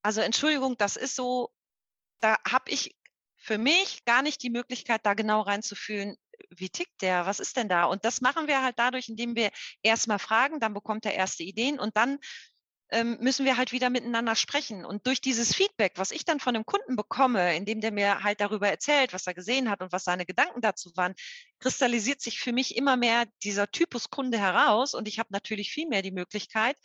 also 0.07 0.21
Entschuldigung, 0.21 0.77
das 0.77 0.95
ist 0.95 1.17
so, 1.17 1.51
da 2.21 2.37
habe 2.49 2.71
ich 2.71 2.95
für 3.35 3.57
mich 3.57 4.05
gar 4.05 4.21
nicht 4.21 4.41
die 4.41 4.49
Möglichkeit, 4.49 5.01
da 5.05 5.15
genau 5.15 5.41
reinzufühlen, 5.41 6.15
wie 6.49 6.69
tickt 6.69 7.01
der, 7.01 7.25
was 7.25 7.41
ist 7.41 7.57
denn 7.57 7.67
da? 7.67 7.83
Und 7.83 8.05
das 8.05 8.21
machen 8.21 8.47
wir 8.47 8.63
halt 8.63 8.79
dadurch, 8.79 9.09
indem 9.09 9.35
wir 9.35 9.51
erstmal 9.81 10.17
fragen, 10.17 10.61
dann 10.61 10.73
bekommt 10.73 11.05
er 11.05 11.13
erste 11.13 11.43
Ideen 11.43 11.77
und 11.77 11.97
dann 11.97 12.19
ähm, 12.89 13.17
müssen 13.19 13.45
wir 13.45 13.57
halt 13.57 13.73
wieder 13.73 13.89
miteinander 13.89 14.35
sprechen. 14.35 14.85
Und 14.85 15.05
durch 15.07 15.19
dieses 15.19 15.53
Feedback, 15.53 15.91
was 15.97 16.11
ich 16.11 16.23
dann 16.23 16.39
von 16.39 16.53
dem 16.53 16.65
Kunden 16.65 16.95
bekomme, 16.95 17.57
indem 17.57 17.81
der 17.81 17.91
mir 17.91 18.23
halt 18.23 18.39
darüber 18.39 18.69
erzählt, 18.69 19.11
was 19.11 19.27
er 19.27 19.33
gesehen 19.33 19.69
hat 19.69 19.81
und 19.81 19.91
was 19.91 20.05
seine 20.05 20.25
Gedanken 20.25 20.61
dazu 20.61 20.93
waren, 20.95 21.15
kristallisiert 21.59 22.21
sich 22.21 22.39
für 22.39 22.53
mich 22.53 22.77
immer 22.77 22.95
mehr 22.95 23.25
dieser 23.43 23.69
Typus 23.69 24.09
Kunde 24.09 24.39
heraus. 24.39 24.93
Und 24.93 25.09
ich 25.09 25.19
habe 25.19 25.33
natürlich 25.33 25.69
viel 25.69 25.89
mehr 25.89 26.01
die 26.01 26.11
Möglichkeit, 26.11 26.77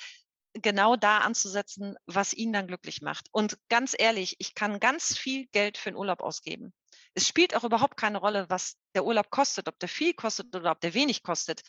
genau 0.55 0.97
da 0.97 1.19
anzusetzen, 1.19 1.97
was 2.07 2.33
ihn 2.33 2.53
dann 2.53 2.67
glücklich 2.67 3.03
macht. 3.03 3.29
Und 3.33 3.59
ganz 3.69 3.95
ehrlich, 3.99 4.37
ich 4.39 4.55
kann 4.55 4.81
ganz 4.81 5.17
viel 5.17 5.47
Geld 5.53 5.79
für 5.79 5.91
einen 5.91 5.97
Urlaub 5.97 6.21
ausgeben. 6.21 6.73
Es 7.15 7.27
spielt 7.27 7.55
auch 7.55 7.65
überhaupt 7.65 7.97
keine 7.97 8.19
Rolle, 8.19 8.47
was 8.49 8.77
der 8.95 9.05
Urlaub 9.05 9.31
kostet, 9.31 9.69
ob 9.69 9.79
der 9.79 9.89
viel 9.89 10.15
kostet 10.15 10.55
oder 10.55 10.73
ob 10.73 10.81
der 10.81 10.95
wenig 10.95 11.23
kostet. 11.23 11.63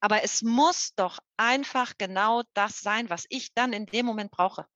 Aber 0.00 0.22
es 0.22 0.42
muss 0.42 0.94
doch 0.94 1.18
einfach 1.36 1.94
genau 1.98 2.42
das 2.54 2.80
sein, 2.80 3.10
was 3.10 3.26
ich 3.28 3.52
dann 3.54 3.72
in 3.72 3.86
dem 3.86 4.06
Moment 4.06 4.30
brauche. 4.30 4.66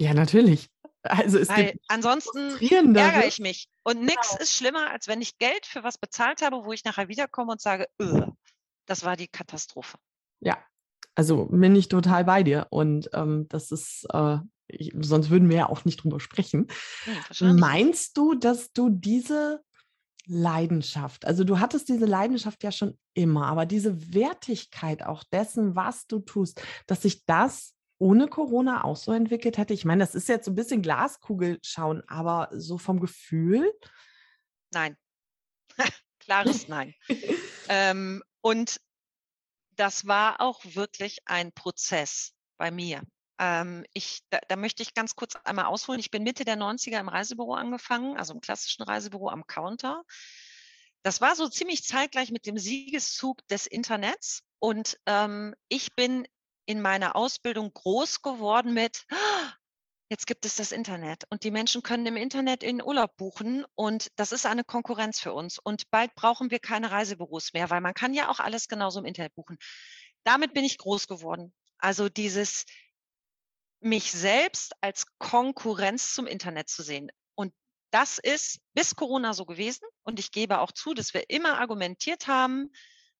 Ja, 0.00 0.14
natürlich. 0.14 0.68
Also 1.02 1.38
es 1.38 1.48
Weil 1.48 1.72
gibt 1.72 1.84
ansonsten 1.88 2.56
ärgere 2.96 3.26
ich 3.26 3.38
mich. 3.38 3.68
Und 3.84 4.02
nichts 4.02 4.30
genau. 4.30 4.42
ist 4.42 4.54
schlimmer, 4.54 4.90
als 4.90 5.06
wenn 5.06 5.22
ich 5.22 5.38
Geld 5.38 5.66
für 5.66 5.84
was 5.84 5.98
bezahlt 5.98 6.42
habe, 6.42 6.64
wo 6.64 6.72
ich 6.72 6.84
nachher 6.84 7.08
wiederkomme 7.08 7.52
und 7.52 7.60
sage, 7.60 7.88
das 8.86 9.04
war 9.04 9.16
die 9.16 9.28
Katastrophe. 9.28 9.98
Ja, 10.40 10.62
also 11.18 11.46
bin 11.46 11.74
ich 11.74 11.88
total 11.88 12.24
bei 12.24 12.44
dir. 12.44 12.68
Und 12.70 13.10
ähm, 13.12 13.46
das 13.48 13.72
ist, 13.72 14.06
äh, 14.12 14.38
ich, 14.68 14.92
sonst 15.00 15.30
würden 15.30 15.48
wir 15.48 15.56
ja 15.56 15.68
auch 15.68 15.84
nicht 15.84 16.04
drüber 16.04 16.20
sprechen. 16.20 16.68
Ja, 17.32 17.52
Meinst 17.54 18.16
du, 18.16 18.34
dass 18.34 18.72
du 18.72 18.88
diese 18.88 19.60
Leidenschaft, 20.26 21.26
also 21.26 21.42
du 21.42 21.58
hattest 21.58 21.88
diese 21.88 22.04
Leidenschaft 22.04 22.62
ja 22.62 22.70
schon 22.70 22.96
immer, 23.14 23.46
aber 23.46 23.66
diese 23.66 24.14
Wertigkeit 24.14 25.02
auch 25.02 25.24
dessen, 25.24 25.74
was 25.74 26.06
du 26.06 26.20
tust, 26.20 26.62
dass 26.86 27.02
sich 27.02 27.24
das 27.24 27.74
ohne 27.98 28.28
Corona 28.28 28.84
auch 28.84 28.96
so 28.96 29.10
entwickelt 29.10 29.58
hätte? 29.58 29.74
Ich 29.74 29.84
meine, 29.84 30.04
das 30.04 30.14
ist 30.14 30.28
jetzt 30.28 30.44
so 30.44 30.52
ein 30.52 30.56
bisschen 30.56 30.82
Glaskugel 30.82 31.58
schauen, 31.62 32.04
aber 32.06 32.48
so 32.52 32.78
vom 32.78 33.00
Gefühl? 33.00 33.72
Nein. 34.72 34.96
Klares 36.20 36.68
Nein. 36.68 36.94
ähm, 37.68 38.22
und 38.40 38.78
das 39.78 40.06
war 40.06 40.40
auch 40.40 40.60
wirklich 40.64 41.18
ein 41.26 41.52
Prozess 41.52 42.32
bei 42.58 42.70
mir. 42.70 43.02
Ähm, 43.38 43.84
ich, 43.92 44.20
da, 44.30 44.40
da, 44.48 44.56
möchte 44.56 44.82
ich 44.82 44.94
ganz 44.94 45.14
kurz 45.14 45.36
einmal 45.44 45.66
ausholen. 45.66 46.00
Ich 46.00 46.10
bin 46.10 46.24
Mitte 46.24 46.44
der 46.44 46.56
90er 46.56 46.98
im 46.98 47.08
Reisebüro 47.08 47.54
angefangen, 47.54 48.16
also 48.16 48.34
im 48.34 48.40
klassischen 48.40 48.82
Reisebüro 48.82 49.28
am 49.28 49.46
Counter. 49.46 50.02
Das 51.02 51.20
war 51.20 51.36
so 51.36 51.48
ziemlich 51.48 51.84
zeitgleich 51.84 52.32
mit 52.32 52.46
dem 52.46 52.58
Siegeszug 52.58 53.46
des 53.48 53.66
Internets. 53.66 54.42
Und 54.58 54.98
ähm, 55.06 55.54
ich 55.68 55.94
bin 55.94 56.26
in 56.66 56.82
meiner 56.82 57.14
Ausbildung 57.14 57.72
groß 57.72 58.22
geworden 58.22 58.74
mit, 58.74 59.06
Jetzt 60.10 60.26
gibt 60.26 60.46
es 60.46 60.56
das 60.56 60.72
Internet 60.72 61.24
und 61.28 61.44
die 61.44 61.50
Menschen 61.50 61.82
können 61.82 62.06
im 62.06 62.16
Internet 62.16 62.62
in 62.62 62.82
Urlaub 62.82 63.14
buchen 63.18 63.66
und 63.74 64.08
das 64.16 64.32
ist 64.32 64.46
eine 64.46 64.64
Konkurrenz 64.64 65.20
für 65.20 65.34
uns. 65.34 65.58
Und 65.58 65.90
bald 65.90 66.14
brauchen 66.14 66.50
wir 66.50 66.60
keine 66.60 66.90
Reisebüros 66.90 67.52
mehr, 67.52 67.68
weil 67.68 67.82
man 67.82 67.92
kann 67.92 68.14
ja 68.14 68.30
auch 68.30 68.40
alles 68.40 68.68
genauso 68.68 69.00
im 69.00 69.04
Internet 69.04 69.34
buchen. 69.34 69.58
Damit 70.24 70.54
bin 70.54 70.64
ich 70.64 70.78
groß 70.78 71.08
geworden. 71.08 71.52
Also 71.76 72.08
dieses 72.08 72.64
mich 73.80 74.10
selbst 74.10 74.72
als 74.80 75.04
Konkurrenz 75.18 76.14
zum 76.14 76.26
Internet 76.26 76.70
zu 76.70 76.82
sehen. 76.82 77.10
Und 77.34 77.52
das 77.90 78.16
ist 78.18 78.60
bis 78.72 78.96
Corona 78.96 79.34
so 79.34 79.44
gewesen. 79.44 79.86
Und 80.04 80.18
ich 80.18 80.32
gebe 80.32 80.60
auch 80.60 80.72
zu, 80.72 80.94
dass 80.94 81.12
wir 81.12 81.28
immer 81.28 81.60
argumentiert 81.60 82.26
haben, 82.26 82.72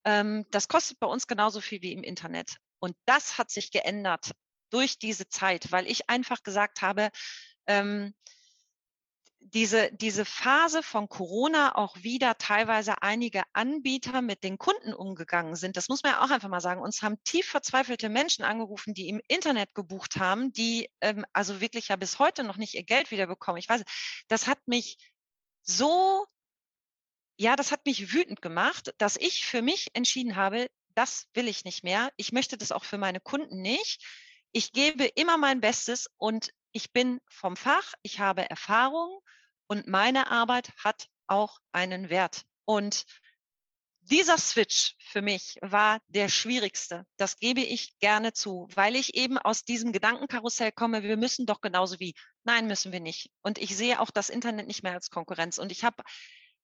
ähm, 0.05 0.47
das 0.51 0.69
kostet 0.69 0.99
bei 1.01 1.07
uns 1.07 1.27
genauso 1.27 1.61
viel 1.61 1.83
wie 1.83 1.93
im 1.93 2.03
Internet. 2.03 2.57
Und 2.79 2.97
das 3.05 3.37
hat 3.37 3.51
sich 3.51 3.71
geändert 3.73 4.33
durch 4.71 4.99
diese 4.99 5.29
Zeit, 5.29 5.73
weil 5.73 5.87
ich 5.87 6.09
einfach 6.11 6.43
gesagt 6.43 6.83
habe, 6.83 7.11
ähm, 7.67 8.15
diese, 9.41 9.91
diese 9.93 10.25
Phase 10.25 10.83
von 10.83 11.09
Corona 11.09 11.75
auch 11.77 11.97
wieder 12.03 12.37
teilweise 12.37 13.03
einige 13.03 13.43
Anbieter 13.53 14.21
mit 14.21 14.45
den 14.45 14.59
Kunden 14.59 14.93
umgegangen 14.93 15.57
sind. 15.57 15.77
Das 15.77 15.89
muss 15.89 16.03
man 16.03 16.13
ja 16.13 16.25
auch 16.25 16.31
einfach 16.31 16.49
mal 16.49 16.61
sagen. 16.61 16.83
Uns 16.83 17.03
haben 17.03 17.23
tief 17.25 17.47
verzweifelte 17.47 18.09
Menschen 18.09 18.45
angerufen, 18.45 18.95
die 18.95 19.09
im 19.09 19.21
Internet 19.29 19.75
gebucht 19.75 20.17
haben, 20.17 20.53
die 20.53 20.91
ähm, 21.01 21.25
also 21.33 21.61
wirklich 21.61 21.89
ja 21.89 21.97
bis 21.97 22.19
heute 22.19 22.45
noch 22.45 22.57
nicht 22.57 22.75
ihr 22.75 22.85
Geld 22.85 23.11
wiederbekommen. 23.11 23.59
Ich 23.59 23.69
weiß, 23.69 23.85
das 24.29 24.47
hat 24.47 24.59
mich 24.67 24.99
so, 25.63 26.27
ja, 27.37 27.57
das 27.57 27.73
hat 27.73 27.87
mich 27.87 28.13
wütend 28.13 28.43
gemacht, 28.43 28.93
dass 28.99 29.17
ich 29.17 29.47
für 29.47 29.63
mich 29.63 29.89
entschieden 29.95 30.37
habe, 30.37 30.69
das 30.95 31.29
will 31.33 31.49
ich 31.49 31.65
nicht 31.65 31.85
mehr. 31.85 32.11
Ich 32.17 32.33
möchte 32.33 32.59
das 32.59 32.73
auch 32.73 32.85
für 32.85 32.99
meine 32.99 33.21
Kunden 33.21 33.63
nicht 33.63 34.05
ich 34.53 34.73
gebe 34.73 35.05
immer 35.05 35.37
mein 35.37 35.61
Bestes 35.61 36.09
und 36.17 36.53
ich 36.73 36.93
bin 36.93 37.21
vom 37.29 37.57
Fach, 37.57 37.95
ich 38.03 38.21
habe 38.21 38.49
Erfahrung 38.49 39.21
und 39.67 39.87
meine 39.87 40.31
Arbeit 40.31 40.73
hat 40.83 41.09
auch 41.27 41.59
einen 41.73 42.11
Wert. 42.11 42.45
Und 42.65 43.05
dieser 44.01 44.39
Switch 44.39 44.95
für 44.99 45.21
mich 45.21 45.59
war 45.61 46.01
der 46.09 46.29
schwierigste. 46.29 47.05
Das 47.19 47.37
gebe 47.37 47.61
ich 47.61 47.99
gerne 47.99 48.33
zu, 48.33 48.67
weil 48.75 48.97
ich 48.97 49.15
eben 49.15 49.37
aus 49.37 49.65
diesem 49.65 49.93
Gedankenkarussell 49.93 50.73
komme, 50.73 51.03
wir 51.03 51.19
müssen 51.19 51.45
doch 51.45 51.61
genauso 51.61 52.01
wie, 52.01 52.15
nein, 52.45 52.67
müssen 52.67 52.91
wir 52.93 53.01
nicht. 53.01 53.31
Und 53.43 53.59
ich 53.59 53.77
sehe 53.77 54.01
auch 54.01 54.11
das 54.11 54.31
Internet 54.31 54.67
nicht 54.67 54.83
mehr 54.83 54.95
als 54.95 55.11
Konkurrenz. 55.11 55.59
Und 55.59 55.73
ich 55.73 55.85
habe, 55.85 56.03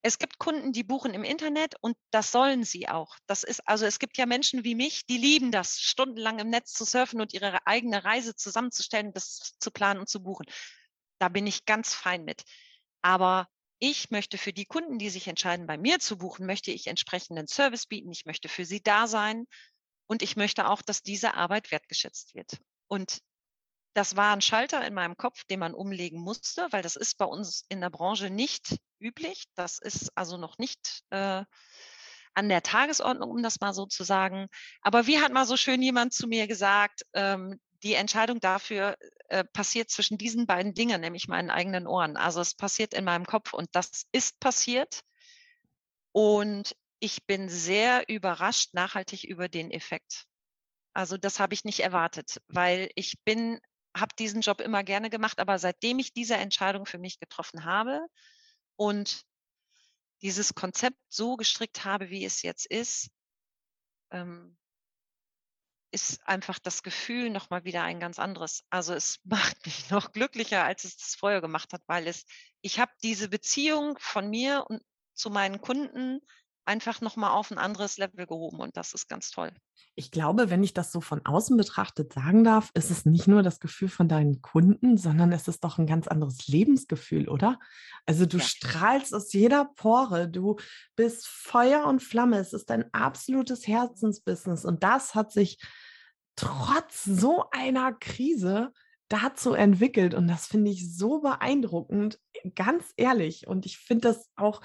es 0.07 0.19
gibt 0.19 0.39
Kunden, 0.39 0.73
die 0.73 0.85
buchen 0.85 1.15
im 1.15 1.25
Internet 1.25 1.77
und 1.81 1.97
das 2.11 2.31
sollen 2.31 2.63
sie 2.63 2.91
auch. 2.91 3.17
Das 3.27 3.43
ist, 3.43 3.67
also 3.67 3.87
es 3.87 3.99
gibt 3.99 4.19
ja 4.19 4.27
Menschen 4.27 4.63
wie 4.63 4.75
mich, 4.75 5.07
die 5.07 5.17
lieben 5.17 5.51
das, 5.51 5.81
stundenlang 5.81 6.41
im 6.41 6.51
Netz 6.51 6.75
zu 6.75 6.85
surfen 6.85 7.23
und 7.23 7.33
ihre 7.33 7.67
eigene 7.67 8.05
Reise 8.05 8.37
zusammenzustellen, 8.37 9.15
das 9.15 9.57
zu 9.59 9.71
planen 9.71 10.01
und 10.01 10.09
zu 10.11 10.23
buchen. 10.23 10.45
Da 11.19 11.31
bin 11.31 11.47
ich 11.47 11.65
ganz 11.65 11.95
fein 11.95 12.23
mit. 12.23 12.43
Aber 13.01 13.49
ich 13.79 14.11
möchte 14.11 14.37
für 14.37 14.53
die 14.53 14.67
Kunden, 14.67 14.99
die 14.99 15.09
sich 15.09 15.27
entscheiden, 15.27 15.67
bei 15.67 15.79
mir 15.79 15.99
zu 16.01 16.19
buchen, 16.19 16.45
möchte 16.45 16.71
ich 16.71 16.87
entsprechenden 16.87 17.47
Service 17.47 17.87
bieten. 17.87 18.13
Ich 18.13 18.27
möchte 18.27 18.51
für 18.51 18.67
sie 18.67 18.83
da 18.83 19.07
sein 19.07 19.47
und 20.07 20.21
ich 20.21 20.37
möchte 20.37 20.69
auch, 20.69 20.83
dass 20.83 21.01
diese 21.01 21.33
Arbeit 21.33 21.71
wertgeschätzt 21.71 22.35
wird. 22.35 22.59
Und 22.89 23.21
das 23.95 24.17
war 24.17 24.33
ein 24.35 24.41
Schalter 24.41 24.87
in 24.87 24.95
meinem 24.95 25.17
Kopf, 25.17 25.45
den 25.45 25.61
man 25.61 25.75
umlegen 25.75 26.21
musste, 26.21 26.67
weil 26.71 26.83
das 26.83 26.97
ist 26.97 27.17
bei 27.17 27.25
uns 27.25 27.65
in 27.69 27.81
der 27.81 27.91
Branche 27.91 28.31
nicht 28.31 28.77
üblich. 28.99 29.45
Das 29.55 29.79
ist 29.79 30.11
also 30.17 30.37
noch 30.37 30.59
nicht 30.59 31.03
äh, 31.11 31.45
an 32.35 32.49
der 32.49 32.63
Tagesordnung, 32.63 33.31
um 33.31 33.43
das 33.43 33.61
mal 33.61 33.73
so 33.73 33.87
zu 33.87 34.05
sagen. 34.05 34.49
Aber 34.83 35.07
wie 35.07 35.21
hat 35.21 35.33
mal 35.33 35.47
so 35.47 35.57
schön 35.57 35.81
jemand 35.81 36.13
zu 36.13 36.27
mir 36.27 36.47
gesagt, 36.47 37.03
ähm, 37.15 37.61
die 37.85 37.95
Entscheidung 37.95 38.41
dafür 38.41 38.97
äh, 39.29 39.45
passiert 39.45 39.91
zwischen 39.91 40.19
diesen 40.19 40.47
beiden 40.47 40.75
Dingen, 40.75 41.01
nämlich 41.01 41.29
meinen 41.29 41.51
eigenen 41.51 41.87
Ohren. 41.87 42.17
Also 42.17 42.41
es 42.41 42.55
passiert 42.55 42.95
in 42.95 43.05
meinem 43.05 43.27
Kopf 43.27 43.53
und 43.53 43.69
das 43.73 44.07
ist 44.11 44.41
passiert. 44.41 45.03
Und 46.13 46.75
ich 46.99 47.27
bin 47.27 47.49
sehr 47.49 48.09
überrascht 48.09 48.73
nachhaltig 48.73 49.25
über 49.25 49.49
den 49.49 49.71
Effekt. 49.71 50.25
Also 50.95 51.19
das 51.19 51.41
habe 51.41 51.55
ich 51.55 51.65
nicht 51.65 51.81
erwartet, 51.81 52.41
weil 52.49 52.89
ich 52.95 53.19
bin, 53.25 53.61
habe 53.97 54.15
diesen 54.19 54.41
Job 54.41 54.61
immer 54.61 54.83
gerne 54.83 55.11
gemacht, 55.11 55.39
aber 55.39 55.59
seitdem 55.59 55.99
ich 55.99 56.13
diese 56.13 56.37
Entscheidung 56.37 56.87
für 56.87 56.99
mich 56.99 57.19
getroffen 57.19 57.65
habe 57.65 58.07
und 58.77 59.25
dieses 60.23 60.55
Konzept 60.55 60.99
so 61.09 61.37
gestrickt 61.37 61.85
habe, 61.85 62.11
wie 62.11 62.25
es 62.25 62.43
jetzt 62.43 62.67
ist, 62.67 63.11
ähm, 64.11 64.57
ist 65.91 66.27
einfach 66.27 66.59
das 66.59 66.83
Gefühl 66.83 67.31
noch 67.31 67.51
mal 67.51 67.65
wieder 67.65 67.83
ein 67.85 68.01
ganz 68.01 68.19
anderes. 68.19 68.65
Also 68.69 68.95
es 68.95 69.21
macht 69.25 69.65
mich 69.65 69.91
noch 69.91 70.13
glücklicher, 70.13 70.65
als 70.65 70.85
es 70.85 70.97
das 70.97 71.15
vorher 71.15 71.41
gemacht 71.41 71.73
hat, 71.73 71.83
weil 71.87 72.09
es, 72.09 72.25
ich 72.63 72.81
habe 72.81 72.93
diese 73.03 73.29
Beziehung 73.29 73.97
von 74.01 74.29
mir 74.29 74.65
und 74.69 74.83
zu 75.15 75.31
meinen 75.31 75.61
Kunden 75.61 76.21
einfach 76.65 77.01
noch 77.01 77.17
mal 77.17 77.31
auf 77.31 77.51
ein 77.51 77.59
anderes 77.59 77.99
Level 77.99 78.27
gehoben 78.27 78.61
und 78.61 78.77
das 78.77 78.95
ist 78.95 79.09
ganz 79.09 79.31
toll. 79.31 79.53
Ich 79.97 80.11
glaube, 80.11 80.51
wenn 80.51 80.65
ich 80.65 80.75
das 80.75 80.91
so 80.91 81.01
von 81.01 81.25
außen 81.25 81.57
betrachtet 81.57 82.13
sagen 82.13 82.43
darf, 82.43 82.71
ist 82.75 82.91
es 82.91 83.05
nicht 83.05 83.29
nur 83.29 83.43
das 83.43 83.61
Gefühl 83.61 83.89
von 83.89 84.09
deinen 84.09 84.43
Kunden, 84.43 84.97
sondern 84.97 85.33
es 85.33 85.47
ist 85.47 85.63
doch 85.63 85.79
ein 85.79 85.87
ganz 85.87 86.09
anderes 86.09 86.49
Lebensgefühl, 86.49 87.29
oder? 87.29 87.59
Also 88.07 88.27
du 88.27 88.39
ja. 88.39 88.45
strahlst 88.45 89.15
aus 89.15 89.33
jeder 89.33 89.67
Pore, 89.77 90.29
du 90.29 90.57
bist 90.97 91.27
Feuer 91.27 91.87
und 91.87 92.03
Flamme, 92.03 92.39
es 92.39 92.53
ist 92.53 92.71
dein 92.71 92.93
absolutes 92.93 93.67
Herzensbusiness 93.67 94.65
und 94.65 94.83
das 94.83 95.15
hat 95.15 95.33
sich 95.33 95.59
trotz 96.37 97.05
so 97.05 97.45
einer 97.53 97.93
Krise 97.93 98.73
dazu 99.15 99.55
entwickelt. 99.55 100.15
Und 100.15 100.29
das 100.29 100.47
finde 100.47 100.71
ich 100.71 100.97
so 100.97 101.21
beeindruckend, 101.21 102.19
ganz 102.55 102.93
ehrlich. 102.97 103.47
Und 103.47 103.67
ich 103.67 103.79
finde 103.79 104.09
das 104.09 104.31
auch 104.37 104.61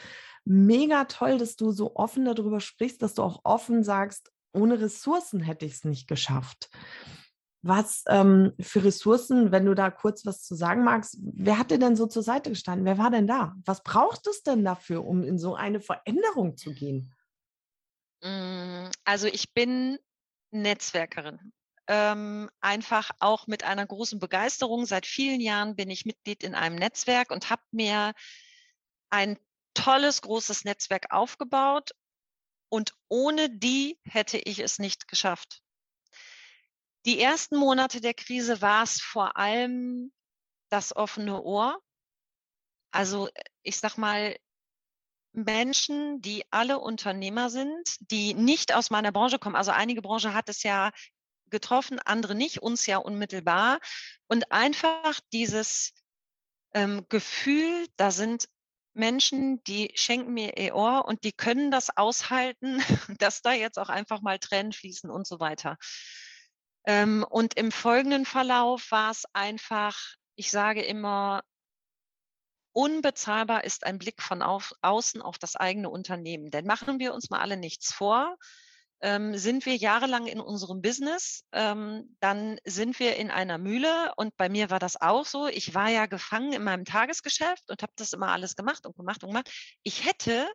mega 0.46 1.06
toll, 1.06 1.38
dass 1.38 1.56
du 1.56 1.72
so 1.72 1.96
offen 1.96 2.26
darüber 2.26 2.60
sprichst, 2.60 3.02
dass 3.02 3.14
du 3.14 3.24
auch 3.24 3.42
offen 3.44 3.84
sagst, 3.84 4.32
ohne 4.52 4.82
Ressourcen 4.82 5.42
hätte 5.42 5.66
ich 5.66 5.74
es 5.74 5.84
nicht 5.84 6.08
geschafft. 6.08 6.70
Was 7.62 8.04
ähm, 8.08 8.54
für 8.60 8.84
Ressourcen, 8.84 9.52
wenn 9.52 9.66
du 9.66 9.76
da 9.76 9.92
kurz 9.92 10.26
was 10.26 10.44
zu 10.44 10.56
sagen 10.56 10.84
magst, 10.84 11.18
wer 11.22 11.60
hat 11.60 11.72
dir 11.72 11.78
denn 11.78 11.98
so 11.98 12.08
zur 12.08 12.24
Seite 12.24 12.50
gestanden? 12.50 12.86
Wer 12.86 12.98
war 12.98 13.12
denn 13.12 13.28
da? 13.28 13.54
Was 13.66 13.84
braucht 13.84 14.28
es 14.28 14.44
denn 14.44 14.64
dafür, 14.64 15.06
um 15.06 15.24
in 15.24 15.38
so 15.38 15.56
eine 15.56 15.82
Veränderung 15.82 16.56
zu 16.56 16.74
gehen? 16.74 17.14
Mm, 18.24 18.88
also 19.04 19.28
ich 19.28 19.54
bin 19.54 20.00
Netzwerkerin 20.52 21.52
ähm, 21.90 22.50
einfach 22.62 23.10
auch 23.20 23.48
mit 23.48 23.64
einer 23.64 23.86
großen 23.86 24.20
Begeisterung. 24.20 24.86
Seit 24.86 25.08
vielen 25.08 25.42
Jahren 25.42 25.76
bin 25.76 25.90
ich 25.90 26.06
Mitglied 26.06 26.44
in 26.44 26.54
einem 26.54 26.76
Netzwerk 26.76 27.32
und 27.32 27.50
habe 27.50 27.64
mir 27.72 28.14
ein 29.10 29.40
tolles, 29.74 30.22
großes 30.22 30.66
Netzwerk 30.66 31.12
aufgebaut. 31.12 31.92
Und 32.70 32.94
ohne 33.08 33.50
die 33.50 34.00
hätte 34.04 34.38
ich 34.38 34.60
es 34.60 34.78
nicht 34.78 35.08
geschafft. 35.08 35.62
Die 37.06 37.20
ersten 37.20 37.58
Monate 37.58 38.02
der 38.02 38.14
Krise 38.14 38.62
war 38.62 38.84
es 38.84 39.02
vor 39.02 39.36
allem 39.36 40.14
das 40.70 40.96
offene 40.96 41.42
Ohr. 41.42 41.82
Also 42.92 43.30
ich 43.64 43.78
sag 43.78 43.98
mal, 43.98 44.38
Menschen, 45.32 46.22
die 46.22 46.44
alle 46.52 46.78
Unternehmer 46.78 47.50
sind, 47.50 47.98
die 48.12 48.36
nicht 48.36 48.76
aus 48.76 48.92
meiner 48.92 49.12
Branche 49.12 49.40
kommen. 49.40 49.56
Also 49.56 49.72
einige 49.72 50.04
Branche 50.04 50.36
hat 50.36 50.50
es 50.50 50.62
ja 50.62 50.92
getroffen, 51.50 52.00
andere 52.00 52.36
nicht, 52.36 52.62
uns 52.62 52.86
ja 52.86 52.98
unmittelbar. 52.98 53.80
Und 54.28 54.52
einfach 54.52 55.20
dieses 55.34 55.94
ähm, 56.74 57.06
Gefühl, 57.10 57.88
da 57.98 58.12
sind 58.12 58.48
Menschen, 58.94 59.64
die 59.64 59.92
schenken 59.96 60.34
mir 60.34 60.58
ihr 60.58 60.76
Ohr 60.76 61.06
und 61.06 61.24
die 61.24 61.32
können 61.32 61.72
das 61.72 61.96
aushalten, 61.96 62.80
dass 63.20 63.42
da 63.42 63.54
jetzt 63.54 63.80
auch 63.80 63.90
einfach 63.90 64.22
mal 64.22 64.40
Tränen 64.40 64.74
fließen 64.74 65.10
und 65.10 65.28
so 65.28 65.40
weiter. 65.40 65.78
Ähm, 66.86 67.26
und 67.30 67.56
im 67.56 67.72
folgenden 67.72 68.26
Verlauf 68.26 68.92
war 68.92 69.12
es 69.12 69.26
einfach, 69.34 69.98
ich 70.36 70.52
sage 70.52 70.82
immer, 70.84 71.42
unbezahlbar 72.72 73.64
ist 73.64 73.86
ein 73.86 74.00
Blick 74.00 74.22
von 74.22 74.42
auf, 74.42 74.74
außen 74.82 75.22
auf 75.22 75.38
das 75.38 75.56
eigene 75.56 75.90
Unternehmen. 75.90 76.52
Denn 76.52 76.66
machen 76.66 77.00
wir 77.00 77.14
uns 77.14 77.30
mal 77.30 77.40
alle 77.40 77.58
nichts 77.58 77.94
vor 77.94 78.38
ähm, 79.02 79.38
sind 79.38 79.66
wir 79.66 79.76
jahrelang 79.76 80.28
in 80.28 80.40
unserem 80.40 80.82
Business, 80.82 81.46
ähm, 81.52 82.16
dann 82.20 82.60
sind 82.66 83.00
wir 83.00 83.16
in 83.16 83.32
einer 83.32 83.58
Mühle 83.58 84.14
und 84.18 84.36
bei 84.38 84.50
mir 84.50 84.70
war 84.70 84.80
das 84.80 85.00
auch 85.00 85.26
so. 85.26 85.48
Ich 85.48 85.74
war 85.74 85.90
ja 85.90 86.06
gefangen 86.06 86.54
in 86.54 86.64
meinem 86.64 86.86
Tagesgeschäft 86.86 87.70
und 87.70 87.82
habe 87.82 87.94
das 87.96 88.14
immer 88.14 88.32
alles 88.32 88.56
gemacht 88.56 88.86
und 88.86 88.96
gemacht 88.98 89.24
und 89.24 89.30
gemacht. 89.30 89.50
Ich 89.84 90.06
hätte 90.06 90.48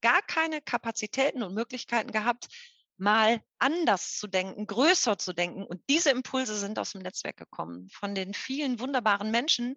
gar 0.00 0.22
keine 0.22 0.60
Kapazitäten 0.60 1.42
und 1.42 1.54
Möglichkeiten 1.54 2.12
gehabt, 2.12 2.48
mal 2.96 3.40
anders 3.58 4.18
zu 4.18 4.26
denken, 4.26 4.66
größer 4.66 5.18
zu 5.18 5.32
denken. 5.32 5.64
Und 5.64 5.82
diese 5.88 6.10
Impulse 6.10 6.56
sind 6.56 6.78
aus 6.78 6.92
dem 6.92 7.02
Netzwerk 7.02 7.36
gekommen, 7.36 7.88
von 7.90 8.14
den 8.14 8.34
vielen 8.34 8.78
wunderbaren 8.80 9.30
Menschen, 9.30 9.76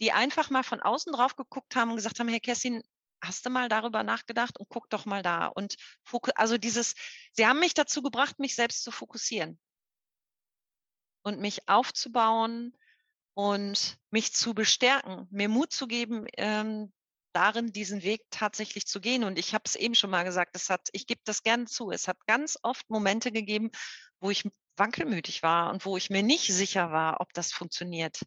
die 0.00 0.12
einfach 0.12 0.50
mal 0.50 0.62
von 0.62 0.80
außen 0.80 1.12
drauf 1.12 1.36
geguckt 1.36 1.76
haben 1.76 1.90
und 1.90 1.96
gesagt 1.96 2.20
haben, 2.20 2.28
Herr 2.28 2.40
Kessin, 2.40 2.82
hast 3.22 3.44
du 3.46 3.50
mal 3.50 3.68
darüber 3.68 4.02
nachgedacht 4.02 4.58
und 4.58 4.68
guck 4.68 4.88
doch 4.90 5.04
mal 5.06 5.22
da. 5.22 5.46
Und 5.46 5.76
also 6.34 6.58
dieses, 6.58 6.94
sie 7.32 7.46
haben 7.46 7.60
mich 7.60 7.74
dazu 7.74 8.02
gebracht, 8.02 8.38
mich 8.38 8.54
selbst 8.54 8.82
zu 8.82 8.90
fokussieren 8.90 9.58
und 11.22 11.40
mich 11.40 11.68
aufzubauen 11.68 12.76
und 13.34 13.98
mich 14.10 14.32
zu 14.32 14.54
bestärken, 14.54 15.28
mir 15.30 15.48
Mut 15.48 15.72
zu 15.72 15.86
geben, 15.86 16.26
ähm, 16.36 16.92
darin 17.32 17.72
diesen 17.72 18.02
Weg 18.02 18.22
tatsächlich 18.30 18.86
zu 18.86 19.00
gehen. 19.00 19.24
Und 19.24 19.38
ich 19.38 19.54
habe 19.54 19.62
es 19.66 19.76
eben 19.76 19.94
schon 19.94 20.10
mal 20.10 20.24
gesagt, 20.24 20.56
es 20.56 20.70
hat, 20.70 20.88
ich 20.92 21.06
gebe 21.06 21.20
das 21.24 21.42
gerne 21.42 21.66
zu, 21.66 21.90
es 21.90 22.08
hat 22.08 22.18
ganz 22.26 22.58
oft 22.62 22.88
Momente 22.90 23.30
gegeben, 23.30 23.70
wo 24.20 24.30
ich 24.30 24.48
wankelmütig 24.76 25.42
war 25.42 25.70
und 25.70 25.84
wo 25.84 25.96
ich 25.96 26.10
mir 26.10 26.22
nicht 26.22 26.52
sicher 26.52 26.90
war, 26.90 27.20
ob 27.20 27.32
das 27.34 27.52
funktioniert. 27.52 28.20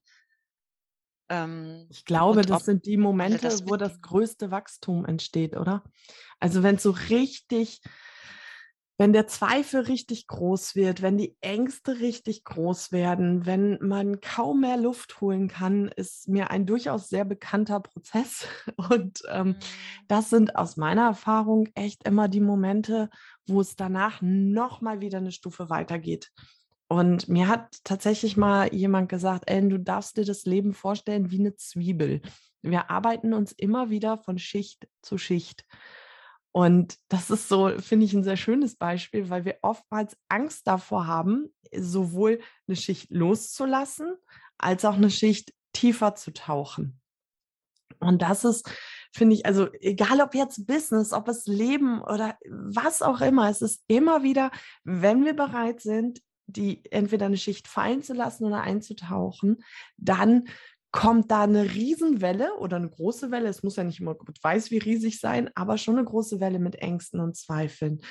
Ähm, 1.32 1.88
ich 1.90 2.04
glaube, 2.04 2.42
das 2.42 2.66
sind 2.66 2.86
die 2.86 2.98
Momente, 2.98 3.40
das 3.40 3.66
wo 3.66 3.78
das 3.78 4.02
größte 4.02 4.52
Wachstum 4.52 5.06
entsteht, 5.06 5.56
oder? 5.56 5.82
Also 6.42 6.62
wenn 6.62 6.76
es 6.76 6.84
so 6.84 6.92
richtig, 6.92 7.82
wenn 8.98 9.14
der 9.14 9.28
Zweifel 9.28 9.82
richtig 9.82 10.28
groß 10.28 10.76
wird, 10.76 11.02
wenn 11.02 11.18
die 11.18 11.38
Ängste 11.40 12.02
richtig 12.02 12.44
groß 12.44 12.92
werden, 12.92 13.46
wenn 13.46 13.78
man 13.82 14.20
kaum 14.20 14.60
mehr 14.60 14.76
Luft 14.76 15.22
holen 15.22 15.48
kann, 15.48 15.88
ist 15.88 16.28
mir 16.28 16.52
ein 16.52 16.66
durchaus 16.66 17.08
sehr 17.08 17.24
bekannter 17.24 17.80
Prozess. 17.80 18.46
Und 18.90 19.22
ähm, 19.30 19.48
mhm. 19.48 19.56
das 20.10 20.30
sind 20.30 20.58
aus 20.58 20.76
meiner 20.76 21.06
Erfahrung 21.06 21.70
echt 21.76 22.06
immer 22.06 22.28
die 22.28 22.42
Momente, 22.42 23.10
wo 23.48 23.62
es 23.62 23.78
danach 23.78 24.22
nochmal 24.22 25.00
wieder 25.00 25.20
eine 25.20 25.32
Stufe 25.32 25.70
weitergeht. 25.70 26.30
Und 26.92 27.30
mir 27.30 27.48
hat 27.48 27.78
tatsächlich 27.86 28.36
mal 28.36 28.74
jemand 28.74 29.08
gesagt, 29.08 29.50
Ellen, 29.50 29.70
du 29.70 29.80
darfst 29.80 30.18
dir 30.18 30.26
das 30.26 30.44
Leben 30.44 30.74
vorstellen 30.74 31.32
wie 31.32 31.40
eine 31.40 31.56
Zwiebel. 31.56 32.22
Wir 32.64 32.90
arbeiten 32.90 33.34
uns 33.34 33.54
immer 33.54 33.90
wieder 33.90 34.18
von 34.18 34.38
Schicht 34.38 34.90
zu 35.02 35.18
Schicht. 35.18 35.64
Und 36.52 36.98
das 37.08 37.30
ist 37.30 37.48
so, 37.48 37.70
finde 37.80 38.06
ich, 38.06 38.12
ein 38.12 38.26
sehr 38.26 38.36
schönes 38.36 38.76
Beispiel, 38.76 39.30
weil 39.30 39.46
wir 39.46 39.60
oftmals 39.62 40.18
Angst 40.28 40.68
davor 40.68 41.08
haben, 41.08 41.48
sowohl 41.74 42.42
eine 42.68 42.76
Schicht 42.76 43.10
loszulassen, 43.10 44.14
als 44.58 44.84
auch 44.84 44.96
eine 44.96 45.12
Schicht 45.12 45.54
tiefer 45.72 46.16
zu 46.16 46.34
tauchen. 46.34 47.00
Und 48.00 48.22
das 48.22 48.44
ist 48.44 48.70
finde 49.14 49.36
ich, 49.36 49.46
also 49.46 49.68
egal 49.80 50.22
ob 50.22 50.36
jetzt 50.36 50.68
Business, 50.68 51.12
ob 51.12 51.28
es 51.28 51.46
Leben 51.46 52.02
oder 52.02 52.38
was 52.50 53.02
auch 53.02 53.20
immer, 53.22 53.50
es 53.50 53.62
ist 53.62 53.84
immer 53.88 54.24
wieder, 54.24 54.52
wenn 54.84 55.26
wir 55.26 55.36
bereit 55.36 55.82
sind, 55.82 56.22
die 56.52 56.84
entweder 56.92 57.28
eine 57.28 57.38
Schicht 57.38 57.68
fallen 57.68 58.04
zu 58.04 58.14
lassen 58.14 58.46
oder 58.46 58.62
einzutauchen, 58.62 59.64
dann 59.98 60.48
kommt 60.92 61.32
da 61.32 61.44
eine 61.44 61.74
Riesenwelle 61.74 62.56
oder 62.58 62.78
eine 62.78 62.90
große 62.90 63.32
Welle. 63.32 63.48
Es 63.48 63.64
muss 63.64 63.78
ja 63.78 63.84
nicht 63.84 64.00
immer 64.00 64.16
gut 64.16 64.44
weiß 64.44 64.72
wie 64.72 64.78
riesig 64.78 65.20
sein, 65.20 65.50
aber 65.56 65.78
schon 65.78 65.98
eine 65.98 66.06
große 66.06 66.40
Welle 66.40 66.60
mit 66.60 66.76
Ängsten 66.76 67.20
und 67.20 67.36
Zweifeln. 67.38 68.02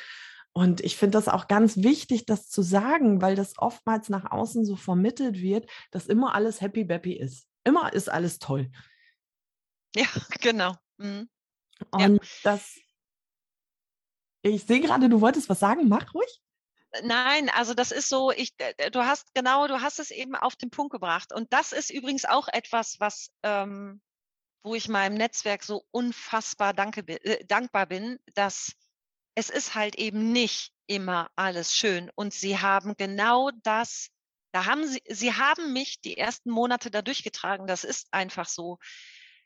Und 0.53 0.81
ich 0.81 0.97
finde 0.97 1.19
das 1.19 1.29
auch 1.29 1.47
ganz 1.47 1.77
wichtig, 1.77 2.27
das 2.27 2.49
zu 2.49 2.63
sagen, 2.63 3.23
weil 3.23 3.37
das 3.37 3.57
oftmals 3.59 4.09
nach 4.09 4.31
außen 4.31 4.65
so 4.65 4.77
vermittelt 4.77 5.41
wird, 5.41 5.71
dass 5.91 6.07
immer 6.07 6.35
alles 6.35 6.61
happy 6.61 6.85
bappy 6.85 7.13
ist. 7.13 7.47
Immer 7.65 7.93
ist 7.93 8.11
alles 8.11 8.39
toll. 8.39 8.71
Ja, 9.95 10.07
genau. 10.41 10.75
Mhm. 10.99 11.29
Und 11.91 12.03
ja. 12.03 12.19
das, 12.43 12.79
ich 14.43 14.65
sehe 14.65 14.81
gerade, 14.81 15.09
du 15.09 15.21
wolltest 15.21 15.49
was 15.49 15.61
sagen, 15.61 15.89
mach 15.89 16.15
ruhig. 16.15 16.41
Nein, 17.03 17.49
also 17.51 17.75
das 17.75 17.93
ist 17.93 18.09
so, 18.09 18.33
ich, 18.33 18.55
du 18.57 19.05
hast 19.05 19.33
genau, 19.35 19.69
du 19.69 19.81
hast 19.81 20.01
es 20.01 20.11
eben 20.11 20.35
auf 20.35 20.57
den 20.57 20.71
Punkt 20.71 20.93
gebracht. 20.93 21.33
Und 21.33 21.53
das 21.53 21.73
ist 21.73 21.91
übrigens 21.91 22.25
auch 22.25 22.49
etwas, 22.49 22.99
was, 22.99 23.31
ähm, 23.43 24.01
wo 24.63 24.75
ich 24.75 24.89
meinem 24.89 25.15
Netzwerk 25.15 25.63
so 25.63 25.85
unfassbar 25.91 26.75
danke, 26.75 27.03
äh, 27.07 27.45
dankbar 27.47 27.87
bin, 27.87 28.19
dass 28.35 28.73
es 29.35 29.51
ist 29.51 29.75
halt 29.75 29.97
eben 29.97 30.33
nicht 30.33 30.73
immer 30.87 31.31
alles 31.37 31.75
schön. 31.75 32.11
Und 32.17 32.35
sie 32.35 32.59
haben 32.59 32.97
genau 32.97 33.51
das, 33.63 34.11
da 34.53 34.67
haben 34.67 34.87
sie, 34.87 35.03
sie 35.09 35.33
haben 35.33 35.73
mich 35.73 36.01
die 36.01 36.19
ersten 36.19 36.51
Monate 36.51 36.91
da 36.91 37.03
durchgetragen. 37.03 37.67
Das 37.67 37.85
ist 37.85 38.09
einfach 38.13 38.49
so. 38.49 38.79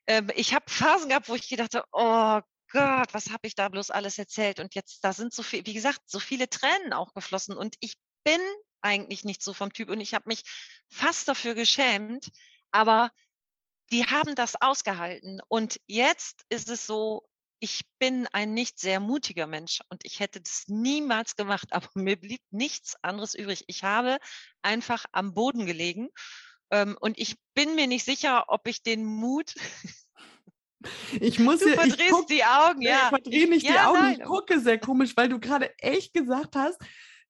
Ähm, 0.07 0.31
ich 0.35 0.55
habe 0.55 0.65
Phasen 0.71 1.11
gehabt, 1.11 1.29
wo 1.29 1.35
ich 1.35 1.49
gedacht 1.49 1.75
habe, 1.75 1.87
oh 1.93 2.41
Gott, 2.75 3.15
was 3.15 3.31
habe 3.31 3.47
ich 3.47 3.55
da 3.55 3.69
bloß 3.69 3.93
alles 3.93 4.19
erzählt? 4.19 4.59
Und 4.59 4.75
jetzt, 4.75 5.05
da 5.05 5.13
sind 5.13 5.33
so 5.33 5.45
viel, 5.45 5.65
wie 5.65 5.75
gesagt, 5.75 6.01
so 6.07 6.19
viele 6.19 6.51
Tränen 6.51 6.93
auch 6.93 7.15
geflossen. 7.15 7.57
Und 7.57 7.77
ich 7.79 7.95
bin 8.25 8.41
eigentlich 8.81 9.25
nicht 9.25 9.43
so 9.45 9.55
vom 9.55 9.73
Typ 9.73 9.91
und 9.91 10.01
ich 10.01 10.13
habe 10.13 10.25
mich 10.27 10.43
fast 10.89 11.29
dafür 11.29 11.55
geschämt, 11.55 12.31
aber 12.73 13.13
die 13.93 14.05
haben 14.07 14.35
das 14.35 14.61
ausgehalten. 14.61 15.41
Und 15.47 15.81
jetzt 15.87 16.43
ist 16.49 16.69
es 16.69 16.85
so, 16.85 17.23
ich 17.61 17.83
bin 18.01 18.27
ein 18.33 18.55
nicht 18.55 18.81
sehr 18.81 18.99
mutiger 18.99 19.47
Mensch 19.47 19.81
und 19.89 20.05
ich 20.05 20.19
hätte 20.19 20.41
das 20.41 20.65
niemals 20.67 21.37
gemacht, 21.37 21.69
aber 21.73 21.89
mir 21.95 22.17
blieb 22.17 22.43
nichts 22.51 22.97
anderes 23.03 23.37
übrig. 23.37 23.63
Ich 23.69 23.85
habe 23.85 24.19
einfach 24.63 25.05
am 25.13 25.33
Boden 25.33 25.65
gelegen 25.65 26.09
ähm, 26.71 26.99
und 27.01 27.19
ich 27.21 27.37
bin 27.55 27.77
mir 27.77 27.87
nicht 27.87 28.05
sicher, 28.05 28.47
ob 28.49 28.67
ich 28.67 28.83
den 28.83 29.05
Mut 29.05 29.55
ich 31.21 31.39
muss 31.39 31.61
du 31.61 31.69
verdrehst 31.69 32.01
ich 32.01 32.11
guck, 32.11 32.27
die 32.27 32.45
Augen, 32.45 32.83
ja. 32.83 33.03
Ich 33.05 33.09
verdrehe 33.09 33.49
nicht 33.49 33.67
ja, 33.67 33.73
die 33.73 33.79
Augen, 33.81 33.99
nein. 33.99 34.17
ich 34.19 34.25
gucke 34.25 34.61
sehr 34.61 34.79
komisch, 34.79 35.17
weil 35.17 35.29
du 35.29 35.39
gerade 35.39 35.71
echt 35.79 36.15
gesagt 36.15 36.57
hast, 36.57 36.79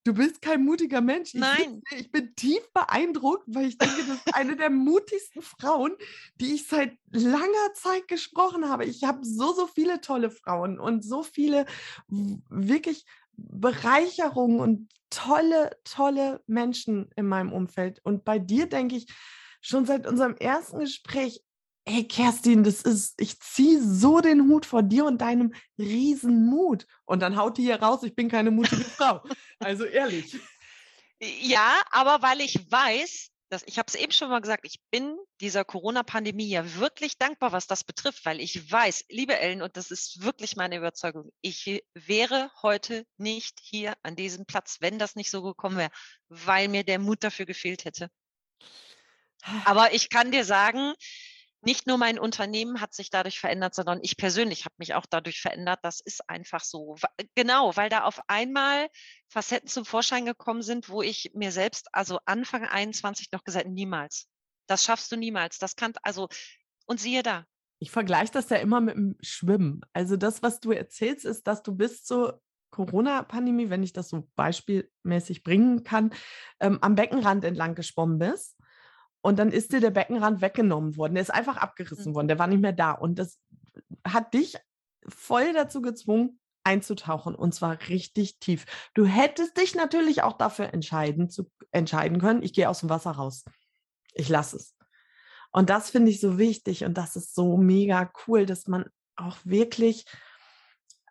du 0.05 0.15
bist 0.15 0.43
kein 0.43 0.65
mutiger 0.65 1.01
Mensch. 1.01 1.35
Ich 1.35 1.41
nein. 1.41 1.83
Bin, 1.89 1.99
ich 1.99 2.11
bin 2.13 2.35
tief 2.37 2.63
beeindruckt, 2.73 3.45
weil 3.47 3.67
ich 3.67 3.79
denke, 3.79 4.05
das 4.07 4.17
ist 4.17 4.35
eine 4.35 4.57
der 4.57 4.71
mutigsten 4.71 5.43
Frauen, 5.43 5.97
die 6.41 6.55
ich 6.55 6.67
seit 6.67 6.97
langer 7.11 7.73
Zeit 7.75 8.07
gesprochen 8.09 8.69
habe. 8.69 8.85
Ich 8.85 9.05
habe 9.05 9.21
so, 9.23 9.53
so 9.53 9.67
viele 9.67 10.01
tolle 10.01 10.31
Frauen 10.31 10.79
und 10.79 11.05
so 11.05 11.23
viele 11.23 11.67
wirklich 12.07 13.07
Bereicherungen 13.37 14.61
und 14.61 14.93
tolle, 15.11 15.71
tolle 15.85 16.43
Menschen 16.47 17.11
in 17.17 17.27
meinem 17.27 17.53
Umfeld. 17.53 18.01
Und 18.05 18.25
bei 18.25 18.39
dir 18.39 18.67
denke 18.67 18.97
ich, 18.97 19.07
schon 19.61 19.87
seit 19.87 20.07
unserem 20.07 20.37
ersten 20.37 20.81
Gespräch, 20.81 21.43
Ey, 21.87 22.09
Kerstin, 22.09 22.65
das 22.65 22.81
ist, 22.81 23.21
ich 23.21 23.39
ziehe 23.41 23.83
so 23.83 24.21
den 24.21 24.49
Hut 24.49 24.65
vor 24.65 24.83
dir 24.83 25.05
und 25.05 25.21
deinem 25.21 25.55
Riesenmut. 25.79 26.87
Und 27.05 27.21
dann 27.21 27.37
haut 27.37 27.59
die 27.59 27.63
hier 27.63 27.83
raus, 27.83 28.03
ich 28.05 28.15
bin 28.15 28.31
keine 28.31 28.51
mutige 28.51 28.85
Frau. 28.85 29.23
Also 29.59 29.85
ehrlich. 29.85 30.35
Ja, 31.21 31.83
aber 31.91 32.23
weil 32.23 32.41
ich 32.41 32.71
weiß, 32.71 33.31
dass, 33.51 33.63
ich 33.67 33.79
habe 33.79 33.87
es 33.89 33.95
eben 33.95 34.13
schon 34.13 34.31
mal 34.31 34.41
gesagt, 34.41 34.65
ich 34.67 34.81
bin 34.91 35.17
dieser 35.41 35.65
Corona-Pandemie 35.65 36.49
ja 36.49 36.77
wirklich 36.77 37.19
dankbar, 37.19 37.53
was 37.53 37.67
das 37.67 37.85
betrifft, 37.85 38.25
weil 38.25 38.41
ich 38.41 38.71
weiß, 38.71 39.05
liebe 39.11 39.39
Ellen, 39.39 39.63
und 39.63 39.77
das 39.77 39.91
ist 39.91 40.23
wirklich 40.23 40.57
meine 40.57 40.79
Überzeugung, 40.79 41.31
ich 41.43 41.85
wäre 41.95 42.51
heute 42.63 43.05
nicht 43.19 43.61
hier 43.63 43.95
an 44.03 44.17
diesem 44.17 44.47
Platz, 44.47 44.79
wenn 44.81 44.99
das 44.99 45.17
nicht 45.17 45.31
so 45.31 45.43
gekommen 45.43 45.77
wäre, 45.77 45.91
weil 46.29 46.69
mir 46.69 46.83
der 46.83 46.99
Mut 46.99 47.23
dafür 47.23 47.47
gefehlt 47.47 47.85
hätte. 47.85 48.11
Aber 49.67 49.93
ich 49.93 50.09
kann 50.09 50.33
dir 50.33 50.45
sagen, 50.45 50.95
nicht 51.65 51.87
nur 51.87 51.99
mein 51.99 52.19
Unternehmen 52.19 52.81
hat 52.81 52.95
sich 52.95 53.11
dadurch 53.11 53.41
verändert, 53.41 53.75
sondern 53.75 54.01
ich 54.03 54.17
persönlich 54.17 54.65
habe 54.65 54.75
mich 54.79 54.95
auch 54.95 55.07
dadurch 55.07 55.41
verändert. 55.41 55.81
Das 55.83 56.01
ist 56.01 56.29
einfach 56.29 56.63
so. 56.63 56.97
Genau, 57.35 57.77
weil 57.77 57.89
da 57.89 58.05
auf 58.05 58.21
einmal 58.29 58.89
Facetten 59.29 59.69
zum 59.69 59.85
Vorschein 59.85 60.27
gekommen 60.27 60.63
sind, 60.63 60.89
wo 60.89 61.03
ich 61.03 61.33
mir 61.35 61.53
selbst, 61.53 61.89
also 61.93 62.19
Anfang 62.27 62.65
21 62.65 63.33
noch 63.33 63.45
gesagt, 63.45 63.67
niemals. 63.67 64.29
Das 64.67 64.85
schaffst 64.85 65.11
du 65.13 65.17
niemals. 65.17 65.59
Das 65.59 65.77
kann, 65.77 65.93
also, 66.03 66.29
und 66.87 67.01
siehe 67.01 67.23
da. 67.23 67.45
Ich 67.79 67.91
vergleiche 67.91 68.33
das 68.33 68.51
ja 68.51 68.57
immer 68.59 68.81
mit 68.81 68.95
dem 68.95 69.17
Schwimmen. 69.21 69.81
Also 69.93 70.17
das, 70.17 70.43
was 70.43 70.61
du 70.61 70.73
erzählst, 70.73 71.25
ist, 71.25 71.47
dass 71.47 71.63
du 71.63 71.75
bis 71.75 72.05
zur 72.05 72.41
Corona-Pandemie, 72.71 73.71
wenn 73.71 73.83
ich 73.83 73.93
das 73.93 74.09
so 74.09 74.29
beispielmäßig 74.37 75.45
bringen 75.45 75.85
kann, 75.85 76.13
ähm, 76.61 76.79
am 76.81 76.95
Beckenrand 76.95 77.45
entlang 77.45 77.75
geschwommen 77.75 78.19
bist 78.19 78.54
und 79.25 79.39
dann 79.39 79.51
ist 79.51 79.73
dir 79.73 79.81
der 79.81 79.91
Beckenrand 79.91 80.43
weggenommen 80.43 80.99
worden. 80.99 81.15
Der 81.15 81.23
ist 81.23 81.33
einfach 81.33 81.57
abgerissen 81.57 82.13
mhm. 82.13 82.15
worden. 82.15 82.29
Der 82.29 82.39
war 82.39 82.47
nicht 82.47 82.61
mehr 82.61 82.75
da. 82.75 82.93
Und 82.93 83.19
das 83.19 83.41
hat 84.07 84.35
dich 84.35 84.59
voll 85.09 85.55
dazu 85.55 85.81
gezwungen, 85.81 86.39
einzutauchen 86.63 87.35
und 87.35 87.55
zwar 87.55 87.79
richtig 87.89 88.39
tief. 88.39 88.67
Du 88.93 89.07
hättest 89.07 89.57
dich 89.57 89.75
natürlich 89.75 90.23
auch 90.23 90.35
dafür 90.35 90.75
entscheiden, 90.75 91.31
zu, 91.31 91.51
entscheiden 91.73 92.21
können, 92.21 92.43
ich 92.43 92.53
gehe 92.53 92.69
aus 92.69 92.81
dem 92.81 92.91
Wasser 92.91 93.13
raus. 93.13 93.47
Ich 94.13 94.29
lasse 94.29 94.57
es. 94.57 94.77
Und 95.53 95.71
das 95.71 95.89
finde 95.89 96.11
ich 96.11 96.21
so 96.21 96.37
wichtig 96.37 96.85
und 96.85 96.99
das 96.99 97.17
ist 97.17 97.35
so 97.35 97.57
mega 97.57 98.13
cool, 98.27 98.45
dass 98.45 98.69
man 98.69 98.85
auch 99.17 99.39
wirklich 99.45 100.05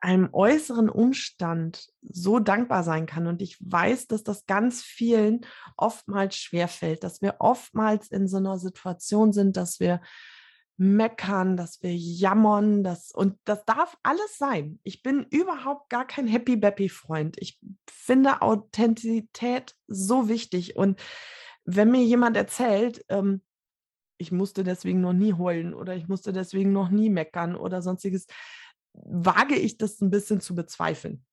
einem 0.03 0.29
äußeren 0.33 0.89
Umstand 0.89 1.87
so 2.01 2.39
dankbar 2.39 2.83
sein 2.83 3.05
kann. 3.05 3.25
Und 3.25 3.41
ich 3.41 3.57
weiß, 3.61 4.07
dass 4.07 4.23
das 4.23 4.45
ganz 4.45 4.83
vielen 4.83 5.45
oftmals 5.77 6.35
schwerfällt, 6.35 7.05
dass 7.05 7.21
wir 7.21 7.37
oftmals 7.39 8.09
in 8.09 8.27
so 8.27 8.35
einer 8.35 8.57
Situation 8.57 9.31
sind, 9.31 9.55
dass 9.55 9.79
wir 9.79 10.01
meckern, 10.75 11.55
dass 11.55 11.81
wir 11.81 11.95
jammern, 11.95 12.83
dass, 12.83 13.11
und 13.11 13.37
das 13.45 13.63
darf 13.63 13.97
alles 14.03 14.37
sein. 14.37 14.79
Ich 14.83 15.03
bin 15.03 15.25
überhaupt 15.29 15.89
gar 15.89 16.05
kein 16.05 16.27
Happy-Bappy-Freund. 16.27 17.37
Ich 17.39 17.61
finde 17.89 18.41
Authentizität 18.41 19.73
so 19.87 20.27
wichtig. 20.27 20.75
Und 20.75 21.01
wenn 21.63 21.91
mir 21.91 22.03
jemand 22.03 22.35
erzählt, 22.35 23.05
ähm, 23.07 23.41
ich 24.17 24.33
musste 24.33 24.65
deswegen 24.65 24.99
noch 24.99 25.13
nie 25.13 25.33
heulen 25.33 25.73
oder 25.73 25.95
ich 25.95 26.09
musste 26.09 26.33
deswegen 26.33 26.73
noch 26.73 26.89
nie 26.89 27.09
meckern 27.09 27.55
oder 27.55 27.81
sonstiges, 27.81 28.27
wage 28.93 29.55
ich 29.55 29.77
das 29.77 30.01
ein 30.01 30.09
bisschen 30.09 30.41
zu 30.41 30.55
bezweifeln, 30.55 31.25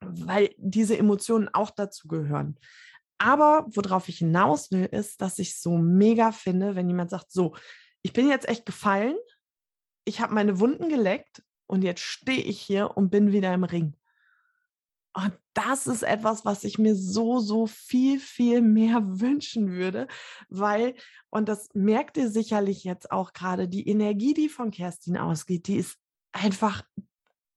weil 0.00 0.54
diese 0.58 0.98
Emotionen 0.98 1.48
auch 1.48 1.70
dazu 1.70 2.08
gehören. 2.08 2.58
Aber 3.18 3.66
worauf 3.68 4.08
ich 4.08 4.18
hinaus 4.18 4.72
will, 4.72 4.86
ist, 4.86 5.20
dass 5.20 5.38
ich 5.38 5.60
so 5.60 5.78
mega 5.78 6.32
finde, 6.32 6.74
wenn 6.74 6.88
jemand 6.88 7.10
sagt, 7.10 7.30
so, 7.30 7.54
ich 8.02 8.12
bin 8.12 8.28
jetzt 8.28 8.48
echt 8.48 8.66
gefallen, 8.66 9.16
ich 10.04 10.20
habe 10.20 10.34
meine 10.34 10.58
Wunden 10.58 10.88
geleckt 10.88 11.42
und 11.66 11.82
jetzt 11.82 12.00
stehe 12.00 12.42
ich 12.42 12.60
hier 12.60 12.96
und 12.96 13.10
bin 13.10 13.30
wieder 13.30 13.54
im 13.54 13.64
Ring. 13.64 13.94
Und 15.14 15.32
das 15.54 15.86
ist 15.86 16.02
etwas, 16.02 16.44
was 16.44 16.64
ich 16.64 16.78
mir 16.78 16.96
so, 16.96 17.38
so 17.38 17.66
viel, 17.66 18.18
viel 18.18 18.62
mehr 18.62 19.02
wünschen 19.20 19.70
würde, 19.70 20.08
weil, 20.48 20.94
und 21.30 21.48
das 21.48 21.68
merkt 21.74 22.16
ihr 22.16 22.30
sicherlich 22.30 22.82
jetzt 22.82 23.12
auch 23.12 23.32
gerade, 23.32 23.68
die 23.68 23.88
Energie, 23.88 24.34
die 24.34 24.48
von 24.48 24.70
Kerstin 24.70 25.16
ausgeht, 25.16 25.68
die 25.68 25.76
ist 25.76 25.98
einfach 26.32 26.82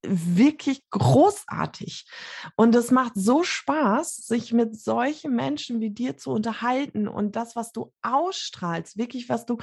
wirklich 0.07 0.87
großartig. 0.89 2.05
Und 2.55 2.75
es 2.75 2.91
macht 2.91 3.13
so 3.15 3.43
Spaß, 3.43 4.17
sich 4.17 4.53
mit 4.53 4.79
solchen 4.79 5.35
Menschen 5.35 5.79
wie 5.79 5.89
dir 5.89 6.17
zu 6.17 6.31
unterhalten 6.31 7.07
und 7.07 7.35
das, 7.35 7.55
was 7.55 7.71
du 7.71 7.91
ausstrahlst, 8.01 8.97
wirklich, 8.97 9.29
was 9.29 9.45
du 9.45 9.57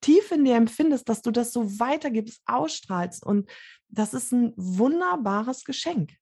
tief 0.00 0.32
in 0.32 0.44
dir 0.44 0.56
empfindest, 0.56 1.08
dass 1.08 1.22
du 1.22 1.30
das 1.30 1.52
so 1.52 1.78
weitergibst, 1.78 2.42
ausstrahlst. 2.46 3.24
Und 3.24 3.50
das 3.88 4.14
ist 4.14 4.32
ein 4.32 4.52
wunderbares 4.56 5.64
Geschenk. 5.64 6.12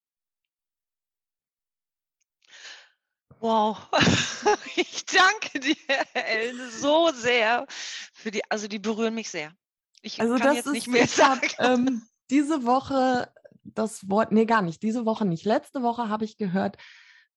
Wow, 3.40 3.78
ich 4.76 5.04
danke 5.06 5.60
dir, 5.60 5.76
Ellen, 6.12 6.70
so 6.72 7.12
sehr 7.12 7.66
für 8.12 8.32
die, 8.32 8.42
also 8.50 8.66
die 8.66 8.80
berühren 8.80 9.14
mich 9.14 9.30
sehr. 9.30 9.52
Ich 10.02 10.20
also 10.20 10.36
kann 10.36 10.54
jetzt 10.54 10.66
ist, 10.66 10.72
nicht 10.72 10.88
mehr 10.88 11.06
sagen. 11.06 11.48
Hab, 11.58 11.78
ähm, 11.78 12.02
diese 12.30 12.64
Woche 12.64 13.28
das 13.74 14.08
Wort, 14.08 14.32
nee, 14.32 14.46
gar 14.46 14.62
nicht, 14.62 14.82
diese 14.82 15.04
Woche 15.04 15.24
nicht. 15.24 15.44
Letzte 15.44 15.82
Woche 15.82 16.08
habe 16.08 16.24
ich 16.24 16.36
gehört, 16.36 16.76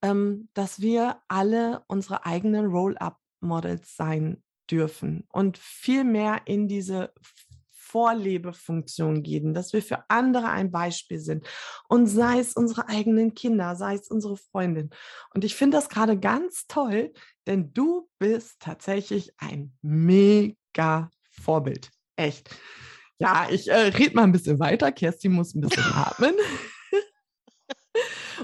ähm, 0.02 0.50
dass 0.54 0.80
wir 0.80 1.18
alle 1.28 1.84
unsere 1.88 2.26
eigenen 2.26 2.68
Roll-up-Models 2.68 3.96
sein 3.96 4.44
dürfen 4.70 5.26
und 5.32 5.58
viel 5.58 6.04
mehr 6.04 6.42
in 6.46 6.68
diese 6.68 7.14
Vorlebefunktion 7.74 9.22
geben, 9.22 9.54
dass 9.54 9.74
wir 9.74 9.84
für 9.84 10.10
andere 10.10 10.48
ein 10.50 10.72
Beispiel 10.72 11.20
sind 11.20 11.46
und 11.90 12.08
sei 12.08 12.40
es 12.40 12.54
unsere 12.54 12.88
eigenen 12.88 13.34
Kinder, 13.34 13.76
sei 13.76 13.96
es 13.96 14.08
unsere 14.10 14.38
Freundin. 14.38 14.92
Und 15.34 15.44
ich 15.44 15.56
finde 15.56 15.76
das 15.78 15.90
gerade 15.90 16.18
ganz 16.18 16.68
toll, 16.68 17.12
denn 17.48 17.74
du 17.74 18.10
bist 18.18 18.62
tatsächlich 18.62 19.34
ein 19.40 19.78
mega 19.82 21.12
Vorbild. 21.30 21.92
Echt. 22.22 22.50
Ja, 23.18 23.48
ich 23.50 23.68
äh, 23.68 23.90
rede 23.90 24.16
mal 24.16 24.24
ein 24.24 24.32
bisschen 24.32 24.60
weiter. 24.60 24.92
Kerstin 24.92 25.34
muss 25.34 25.56
ein 25.56 25.62
bisschen 25.62 25.84
atmen. 25.94 26.36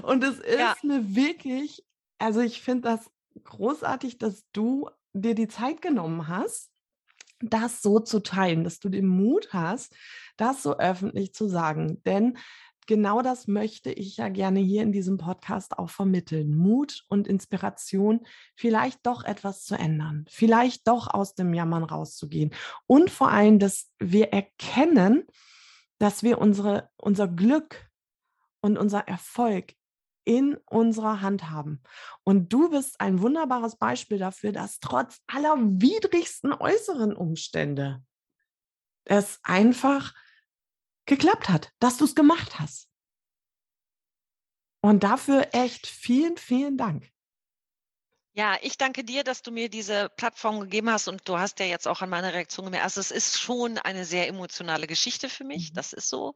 und 0.02 0.24
es 0.24 0.38
ist 0.38 0.58
ja. 0.58 0.76
mir 0.82 1.14
wirklich, 1.14 1.84
also 2.18 2.40
ich 2.40 2.60
finde 2.60 2.82
das 2.82 3.10
großartig, 3.44 4.18
dass 4.18 4.44
du 4.52 4.90
dir 5.12 5.34
die 5.34 5.48
Zeit 5.48 5.80
genommen 5.80 6.28
hast, 6.28 6.70
das 7.40 7.82
so 7.82 8.00
zu 8.00 8.20
teilen, 8.20 8.64
dass 8.64 8.80
du 8.80 8.88
den 8.88 9.06
Mut 9.06 9.52
hast, 9.52 9.94
das 10.36 10.62
so 10.62 10.76
öffentlich 10.78 11.34
zu 11.34 11.48
sagen. 11.48 12.02
Denn 12.04 12.36
genau 12.88 13.22
das 13.22 13.46
möchte 13.46 13.92
ich 13.92 14.16
ja 14.16 14.28
gerne 14.30 14.58
hier 14.58 14.82
in 14.82 14.90
diesem 14.90 15.18
Podcast 15.18 15.78
auch 15.78 15.90
vermitteln. 15.90 16.56
Mut 16.56 17.04
und 17.08 17.28
Inspiration, 17.28 18.26
vielleicht 18.56 19.06
doch 19.06 19.22
etwas 19.22 19.62
zu 19.62 19.76
ändern, 19.76 20.24
vielleicht 20.28 20.88
doch 20.88 21.06
aus 21.06 21.36
dem 21.36 21.54
Jammern 21.54 21.84
rauszugehen. 21.84 22.50
Und 22.86 23.10
vor 23.10 23.30
allem, 23.30 23.60
dass 23.60 23.92
wir 24.00 24.32
erkennen, 24.32 25.24
dass 25.98 26.24
wir 26.24 26.38
unsere, 26.38 26.88
unser 26.96 27.28
Glück 27.28 27.88
und 28.60 28.78
unser 28.78 29.06
Erfolg 29.06 29.74
in 30.24 30.56
unserer 30.66 31.20
Hand 31.20 31.50
haben. 31.50 31.82
Und 32.24 32.52
du 32.52 32.70
bist 32.70 33.00
ein 33.00 33.20
wunderbares 33.20 33.76
Beispiel 33.76 34.18
dafür, 34.18 34.52
dass 34.52 34.80
trotz 34.80 35.20
aller 35.26 35.56
widrigsten 35.58 36.52
äußeren 36.52 37.14
Umstände 37.14 38.02
es 39.04 39.40
einfach 39.42 40.14
geklappt 41.08 41.48
hat, 41.48 41.72
dass 41.80 41.96
du 41.96 42.04
es 42.04 42.14
gemacht 42.14 42.58
hast. 42.58 42.88
Und 44.80 45.02
dafür 45.02 45.48
echt 45.52 45.86
vielen, 45.86 46.36
vielen 46.36 46.78
Dank. 46.78 47.10
Ja, 48.32 48.56
ich 48.62 48.78
danke 48.78 49.02
dir, 49.02 49.24
dass 49.24 49.42
du 49.42 49.50
mir 49.50 49.68
diese 49.68 50.08
Plattform 50.10 50.60
gegeben 50.60 50.90
hast 50.90 51.08
und 51.08 51.28
du 51.28 51.38
hast 51.38 51.58
ja 51.58 51.66
jetzt 51.66 51.88
auch 51.88 52.02
an 52.02 52.10
meiner 52.10 52.32
Reaktion 52.32 52.66
gemerkt. 52.66 52.84
Also 52.84 53.00
es 53.00 53.10
ist 53.10 53.40
schon 53.40 53.78
eine 53.78 54.04
sehr 54.04 54.28
emotionale 54.28 54.86
Geschichte 54.86 55.28
für 55.28 55.42
mich, 55.42 55.70
mhm. 55.70 55.74
das 55.74 55.92
ist 55.92 56.08
so. 56.08 56.34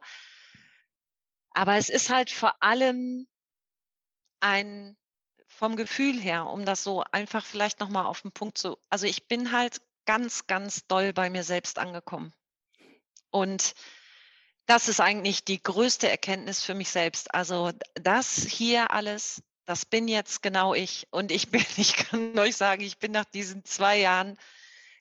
Aber 1.51 1.77
es 1.77 1.87
ist 1.87 2.09
halt 2.09 2.29
vor 2.29 2.61
allem 2.61 3.27
ein 4.41 4.97
vom 5.47 5.75
Gefühl 5.77 6.19
her, 6.19 6.47
um 6.47 6.65
das 6.65 6.83
so 6.83 7.03
einfach 7.11 7.45
vielleicht 7.45 7.79
nochmal 7.79 8.05
auf 8.05 8.21
den 8.21 8.31
Punkt 8.31 8.57
zu, 8.57 8.77
also 8.89 9.05
ich 9.05 9.27
bin 9.27 9.51
halt 9.51 9.81
ganz, 10.05 10.47
ganz 10.47 10.85
doll 10.87 11.13
bei 11.13 11.29
mir 11.29 11.43
selbst 11.43 11.79
angekommen. 11.79 12.33
Und 13.29 13.73
das 14.65 14.87
ist 14.87 14.99
eigentlich 14.99 15.43
die 15.43 15.61
größte 15.61 16.09
Erkenntnis 16.09 16.63
für 16.63 16.73
mich 16.73 16.89
selbst. 16.89 17.33
Also 17.33 17.71
das 17.95 18.35
hier 18.35 18.91
alles, 18.91 19.43
das 19.65 19.85
bin 19.85 20.07
jetzt 20.07 20.41
genau 20.41 20.73
ich. 20.73 21.07
Und 21.11 21.31
ich 21.31 21.49
bin, 21.51 21.65
ich 21.77 21.95
kann 21.95 22.37
euch 22.39 22.55
sagen, 22.55 22.81
ich 22.81 22.97
bin 22.97 23.11
nach 23.11 23.25
diesen 23.25 23.65
zwei 23.65 23.99
Jahren 23.99 24.37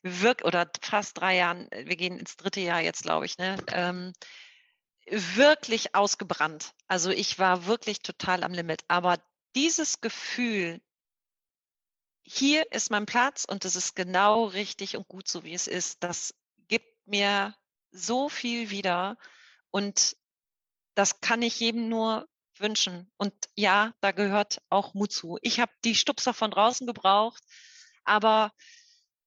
wirklich, 0.02 0.46
oder 0.46 0.70
fast 0.80 1.18
drei 1.18 1.36
Jahren, 1.36 1.68
wir 1.70 1.96
gehen 1.96 2.18
ins 2.18 2.36
dritte 2.36 2.60
Jahr 2.60 2.80
jetzt, 2.80 3.02
glaube 3.02 3.26
ich, 3.26 3.38
ne, 3.38 3.56
ähm, 3.72 4.12
wirklich 5.06 5.94
ausgebrannt. 5.94 6.74
Also 6.88 7.10
ich 7.10 7.38
war 7.38 7.66
wirklich 7.66 8.00
total 8.00 8.44
am 8.44 8.52
Limit. 8.52 8.84
Aber 8.88 9.18
dieses 9.54 10.00
Gefühl, 10.00 10.80
hier 12.24 12.70
ist 12.72 12.90
mein 12.90 13.06
Platz 13.06 13.44
und 13.44 13.64
es 13.64 13.76
ist 13.76 13.94
genau 13.94 14.44
richtig 14.44 14.96
und 14.96 15.08
gut 15.08 15.28
so, 15.28 15.44
wie 15.44 15.54
es 15.54 15.66
ist, 15.66 16.02
das 16.02 16.34
gibt 16.68 17.06
mir 17.06 17.54
so 17.90 18.28
viel 18.28 18.70
wieder 18.70 19.18
und 19.72 20.16
das 20.94 21.20
kann 21.20 21.42
ich 21.42 21.58
jedem 21.58 21.88
nur 21.88 22.28
wünschen. 22.58 23.10
Und 23.16 23.34
ja, 23.56 23.92
da 24.00 24.12
gehört 24.12 24.62
auch 24.68 24.94
Mut 24.94 25.10
zu. 25.10 25.38
Ich 25.42 25.58
habe 25.58 25.72
die 25.84 25.94
Stupser 25.94 26.34
von 26.34 26.52
draußen 26.52 26.86
gebraucht, 26.86 27.42
aber 28.04 28.52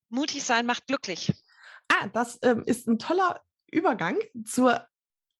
mutig 0.10 0.44
sein 0.44 0.66
macht 0.66 0.88
glücklich. 0.88 1.34
Ah, 1.90 2.08
das 2.08 2.40
ähm, 2.44 2.64
ist 2.66 2.88
ein 2.88 3.00
toller 3.00 3.42
Übergang 3.70 4.18
zur 4.46 4.88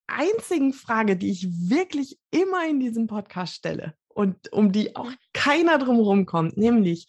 einzigen 0.08 0.74
Frage, 0.74 1.16
die 1.16 1.32
ich 1.32 1.48
wirklich 1.70 2.20
immer 2.32 2.68
in 2.68 2.80
diesem 2.80 3.08
Podcast 3.08 3.56
stelle 3.56 3.96
und 4.08 4.52
um 4.52 4.72
die 4.72 4.96
auch 4.96 5.12
keiner 5.34 5.78
drumherum 5.78 6.26
kommt, 6.26 6.58
nämlich 6.58 7.08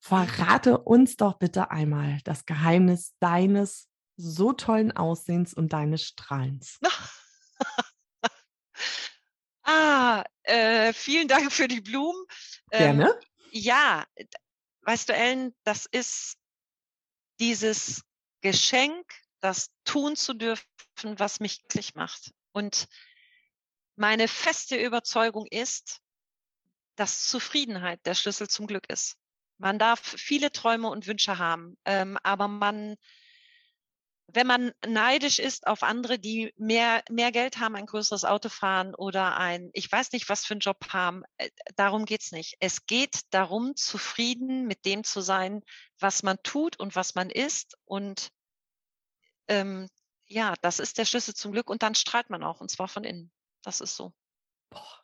verrate 0.00 0.78
uns 0.78 1.16
doch 1.16 1.38
bitte 1.38 1.70
einmal 1.70 2.18
das 2.24 2.46
Geheimnis 2.46 3.14
deines 3.20 3.88
so 4.16 4.52
tollen 4.52 4.92
Aussehens 4.92 5.54
und 5.54 5.72
deines 5.72 6.02
Strahlens. 6.02 6.78
ah, 9.62 10.24
äh, 10.42 10.92
vielen 10.92 11.28
Dank 11.28 11.52
für 11.52 11.68
die 11.68 11.80
Blumen. 11.80 12.24
Gerne. 12.70 13.10
Ähm, 13.10 13.28
ja, 13.50 14.06
weißt 14.82 15.08
du, 15.08 15.14
Ellen, 15.14 15.54
das 15.64 15.86
ist 15.86 16.36
dieses 17.38 18.02
Geschenk, 18.40 19.12
das 19.40 19.70
tun 19.84 20.16
zu 20.16 20.34
dürfen, 20.34 20.64
was 21.18 21.40
mich 21.40 21.60
glücklich 21.60 21.94
macht. 21.94 22.32
Und 22.52 22.88
meine 23.96 24.28
feste 24.28 24.76
Überzeugung 24.76 25.46
ist, 25.46 26.00
dass 26.96 27.26
Zufriedenheit 27.28 28.04
der 28.06 28.14
Schlüssel 28.14 28.48
zum 28.48 28.66
Glück 28.66 28.88
ist. 28.88 29.16
Man 29.58 29.78
darf 29.78 30.00
viele 30.00 30.52
Träume 30.52 30.88
und 30.88 31.06
Wünsche 31.06 31.38
haben, 31.38 31.76
ähm, 31.84 32.18
aber 32.22 32.48
man, 32.48 32.96
wenn 34.28 34.46
man 34.46 34.72
neidisch 34.86 35.38
ist 35.38 35.66
auf 35.66 35.82
andere, 35.82 36.18
die 36.18 36.52
mehr, 36.56 37.02
mehr 37.10 37.32
Geld 37.32 37.58
haben, 37.58 37.76
ein 37.76 37.86
größeres 37.86 38.24
Auto 38.24 38.48
fahren 38.48 38.94
oder 38.94 39.36
ein, 39.36 39.70
ich 39.72 39.90
weiß 39.90 40.12
nicht, 40.12 40.28
was 40.28 40.44
für 40.44 40.54
einen 40.54 40.60
Job 40.60 40.78
haben, 40.88 41.22
äh, 41.36 41.50
darum 41.76 42.04
geht's 42.04 42.32
nicht. 42.32 42.56
Es 42.60 42.86
geht 42.86 43.20
darum, 43.30 43.76
zufrieden 43.76 44.66
mit 44.66 44.84
dem 44.84 45.04
zu 45.04 45.20
sein, 45.20 45.62
was 45.98 46.22
man 46.22 46.38
tut 46.42 46.78
und 46.78 46.96
was 46.96 47.14
man 47.14 47.30
ist. 47.30 47.76
Und 47.84 48.30
ähm, 49.48 49.88
ja, 50.26 50.54
das 50.62 50.78
ist 50.78 50.98
der 50.98 51.04
Schlüssel 51.04 51.34
zum 51.34 51.52
Glück. 51.52 51.68
Und 51.68 51.82
dann 51.82 51.94
strahlt 51.94 52.30
man 52.30 52.42
auch, 52.42 52.60
und 52.60 52.70
zwar 52.70 52.88
von 52.88 53.04
innen. 53.04 53.30
Das 53.62 53.80
ist 53.80 53.96
so. 53.96 54.12
Boah. 54.70 55.00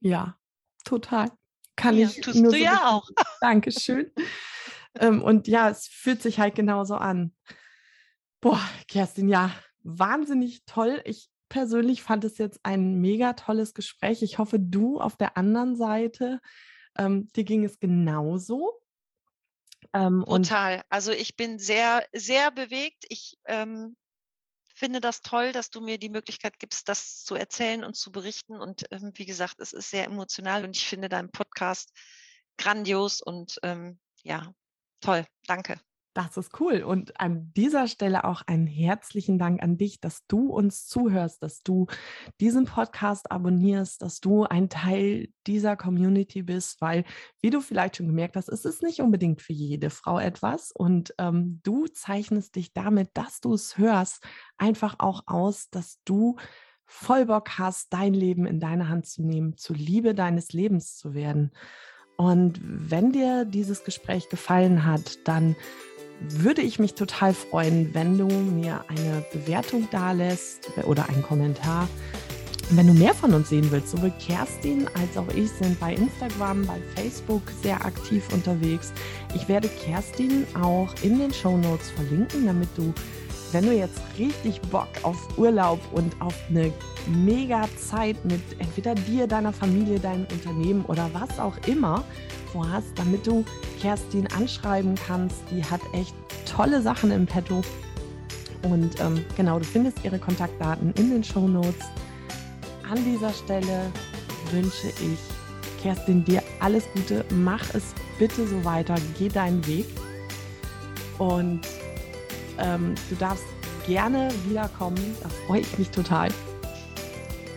Ja, 0.00 0.38
total. 0.84 1.30
Kann 1.76 1.96
ja, 1.96 2.08
ich 2.08 2.20
tust 2.20 2.40
nur 2.40 2.52
du 2.52 2.58
so 2.58 2.64
ja 2.64 2.88
auch. 2.88 3.08
Dankeschön. 3.40 4.12
ähm, 4.98 5.22
und 5.22 5.48
ja, 5.48 5.70
es 5.70 5.86
fühlt 5.86 6.22
sich 6.22 6.38
halt 6.38 6.54
genauso 6.54 6.96
an. 6.96 7.34
Boah, 8.40 8.60
Kerstin, 8.86 9.28
ja, 9.28 9.52
wahnsinnig 9.82 10.64
toll. 10.64 11.00
Ich 11.04 11.28
persönlich 11.48 12.02
fand 12.02 12.24
es 12.24 12.38
jetzt 12.38 12.60
ein 12.62 13.00
mega 13.00 13.32
tolles 13.32 13.74
Gespräch. 13.74 14.22
Ich 14.22 14.38
hoffe, 14.38 14.58
du 14.60 15.00
auf 15.00 15.16
der 15.16 15.36
anderen 15.36 15.76
Seite, 15.76 16.40
ähm, 16.96 17.28
dir 17.34 17.44
ging 17.44 17.64
es 17.64 17.78
genauso. 17.78 18.80
Ähm, 19.92 20.24
Total. 20.26 20.82
Also 20.90 21.12
ich 21.12 21.36
bin 21.36 21.58
sehr, 21.58 22.06
sehr 22.12 22.50
bewegt. 22.50 23.04
Ich 23.08 23.38
ähm, 23.46 23.96
finde 24.74 25.00
das 25.00 25.22
toll, 25.22 25.52
dass 25.52 25.70
du 25.70 25.80
mir 25.80 25.98
die 25.98 26.10
Möglichkeit 26.10 26.58
gibst, 26.58 26.88
das 26.88 27.24
zu 27.24 27.34
erzählen 27.34 27.84
und 27.84 27.96
zu 27.96 28.12
berichten. 28.12 28.60
Und 28.60 28.84
ähm, 28.90 29.12
wie 29.14 29.26
gesagt, 29.26 29.56
es 29.58 29.72
ist 29.72 29.90
sehr 29.90 30.04
emotional 30.04 30.64
und 30.64 30.76
ich 30.76 30.86
finde 30.86 31.08
deinen 31.08 31.30
Podcast 31.30 31.92
grandios 32.56 33.20
und 33.22 33.58
ähm, 33.62 33.98
ja, 34.22 34.52
toll. 35.00 35.24
Danke. 35.46 35.80
Das 36.18 36.36
ist 36.36 36.58
cool. 36.58 36.82
Und 36.82 37.20
an 37.20 37.52
dieser 37.56 37.86
Stelle 37.86 38.24
auch 38.24 38.42
einen 38.44 38.66
herzlichen 38.66 39.38
Dank 39.38 39.62
an 39.62 39.78
dich, 39.78 40.00
dass 40.00 40.26
du 40.26 40.48
uns 40.48 40.88
zuhörst, 40.88 41.44
dass 41.44 41.62
du 41.62 41.86
diesen 42.40 42.64
Podcast 42.64 43.30
abonnierst, 43.30 44.02
dass 44.02 44.18
du 44.18 44.42
ein 44.42 44.68
Teil 44.68 45.28
dieser 45.46 45.76
Community 45.76 46.42
bist, 46.42 46.80
weil, 46.80 47.04
wie 47.40 47.50
du 47.50 47.60
vielleicht 47.60 47.98
schon 47.98 48.08
gemerkt 48.08 48.34
hast, 48.34 48.48
ist 48.48 48.66
es 48.66 48.82
nicht 48.82 49.00
unbedingt 49.00 49.42
für 49.42 49.52
jede 49.52 49.90
Frau 49.90 50.18
etwas. 50.18 50.72
Und 50.72 51.14
ähm, 51.18 51.60
du 51.62 51.86
zeichnest 51.86 52.56
dich 52.56 52.72
damit, 52.72 53.10
dass 53.14 53.40
du 53.40 53.54
es 53.54 53.78
hörst, 53.78 54.24
einfach 54.56 54.96
auch 54.98 55.22
aus, 55.26 55.70
dass 55.70 56.00
du 56.04 56.34
voll 56.84 57.26
Bock 57.26 57.60
hast, 57.60 57.92
dein 57.92 58.12
Leben 58.12 58.44
in 58.44 58.58
deine 58.58 58.88
Hand 58.88 59.06
zu 59.06 59.22
nehmen, 59.22 59.56
zur 59.56 59.76
Liebe 59.76 60.16
deines 60.16 60.52
Lebens 60.52 60.96
zu 60.96 61.14
werden. 61.14 61.52
Und 62.16 62.58
wenn 62.60 63.12
dir 63.12 63.44
dieses 63.44 63.84
Gespräch 63.84 64.28
gefallen 64.28 64.84
hat, 64.84 65.28
dann 65.28 65.54
würde 66.20 66.62
ich 66.62 66.78
mich 66.78 66.94
total 66.94 67.34
freuen, 67.34 67.94
wenn 67.94 68.18
du 68.18 68.26
mir 68.26 68.84
eine 68.88 69.24
Bewertung 69.32 69.88
da 69.90 70.12
lässt 70.12 70.70
oder 70.84 71.08
einen 71.08 71.22
Kommentar. 71.22 71.88
Wenn 72.70 72.86
du 72.86 72.92
mehr 72.92 73.14
von 73.14 73.32
uns 73.32 73.48
sehen 73.48 73.70
willst, 73.70 73.88
sowohl 73.88 74.12
Kerstin 74.18 74.86
als 74.88 75.16
auch 75.16 75.28
ich 75.34 75.50
sind 75.50 75.80
bei 75.80 75.94
Instagram, 75.94 76.66
bei 76.66 76.78
Facebook 76.94 77.42
sehr 77.62 77.82
aktiv 77.82 78.28
unterwegs. 78.32 78.92
Ich 79.34 79.48
werde 79.48 79.68
Kerstin 79.68 80.46
auch 80.60 80.92
in 81.02 81.18
den 81.18 81.32
Show 81.32 81.56
Notes 81.56 81.90
verlinken, 81.90 82.44
damit 82.44 82.68
du, 82.76 82.92
wenn 83.52 83.66
du 83.66 83.72
jetzt 83.72 84.00
richtig 84.18 84.60
Bock 84.62 84.88
auf 85.02 85.16
Urlaub 85.38 85.80
und 85.92 86.20
auf 86.20 86.34
eine 86.48 86.72
mega 87.06 87.68
Zeit 87.78 88.22
mit 88.24 88.40
entweder 88.58 88.94
dir, 88.94 89.26
deiner 89.26 89.52
Familie, 89.52 89.98
deinem 89.98 90.26
Unternehmen 90.32 90.84
oder 90.86 91.08
was 91.12 91.38
auch 91.38 91.56
immer 91.66 92.04
vorhast, 92.52 92.88
damit 92.96 93.26
du 93.26 93.44
Kerstin 93.80 94.26
anschreiben 94.32 94.94
kannst. 95.06 95.36
Die 95.50 95.64
hat 95.64 95.80
echt 95.92 96.14
tolle 96.46 96.82
Sachen 96.82 97.10
im 97.10 97.26
Petto. 97.26 97.62
Und 98.62 99.00
ähm, 99.00 99.24
genau, 99.36 99.58
du 99.58 99.64
findest 99.64 100.04
ihre 100.04 100.18
Kontaktdaten 100.18 100.92
in 100.94 101.10
den 101.10 101.24
Show 101.24 101.46
Notes. 101.46 101.86
An 102.90 103.02
dieser 103.04 103.32
Stelle 103.32 103.92
wünsche 104.50 104.88
ich 104.88 105.18
Kerstin 105.82 106.24
dir 106.24 106.42
alles 106.60 106.84
Gute. 106.94 107.24
Mach 107.30 107.62
es 107.74 107.94
bitte 108.18 108.46
so 108.46 108.64
weiter. 108.64 108.96
Geh 109.18 109.28
deinen 109.28 109.64
Weg. 109.66 109.86
Und 111.18 111.60
ähm, 112.58 112.94
du 113.08 113.16
darfst 113.16 113.44
gerne 113.86 114.28
wiederkommen. 114.46 115.16
Da 115.22 115.28
freue 115.46 115.60
ich 115.60 115.78
mich 115.78 115.90
total. 115.90 116.28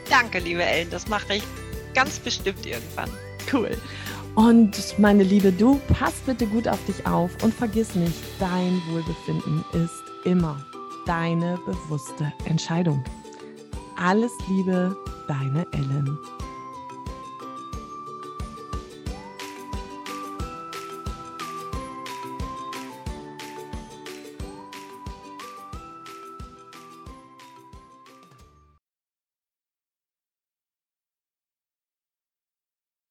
Danke, 0.10 0.40
liebe 0.40 0.64
Ellen. 0.64 0.90
Das 0.90 1.08
mache 1.08 1.36
ich 1.36 1.44
ganz 1.94 2.20
bestimmt 2.20 2.66
irgendwann. 2.66 3.10
Cool. 3.52 3.78
Und 4.36 4.98
meine 4.98 5.24
Liebe, 5.24 5.52
du 5.52 5.80
pass 6.00 6.14
bitte 6.26 6.48
gut 6.48 6.68
auf 6.68 6.84
dich 6.86 7.06
auf 7.06 7.32
und 7.44 7.54
vergiss 7.54 7.96
nicht, 7.96 8.16
dein 8.40 8.82
Wohlbefinden 8.90 9.66
ist 9.74 10.04
immer 10.26 10.66
deine 11.06 11.60
bewusste 11.66 12.32
Entscheidung. 12.46 13.04
Alles 13.98 14.32
Liebe, 14.50 14.96
deine 15.28 15.66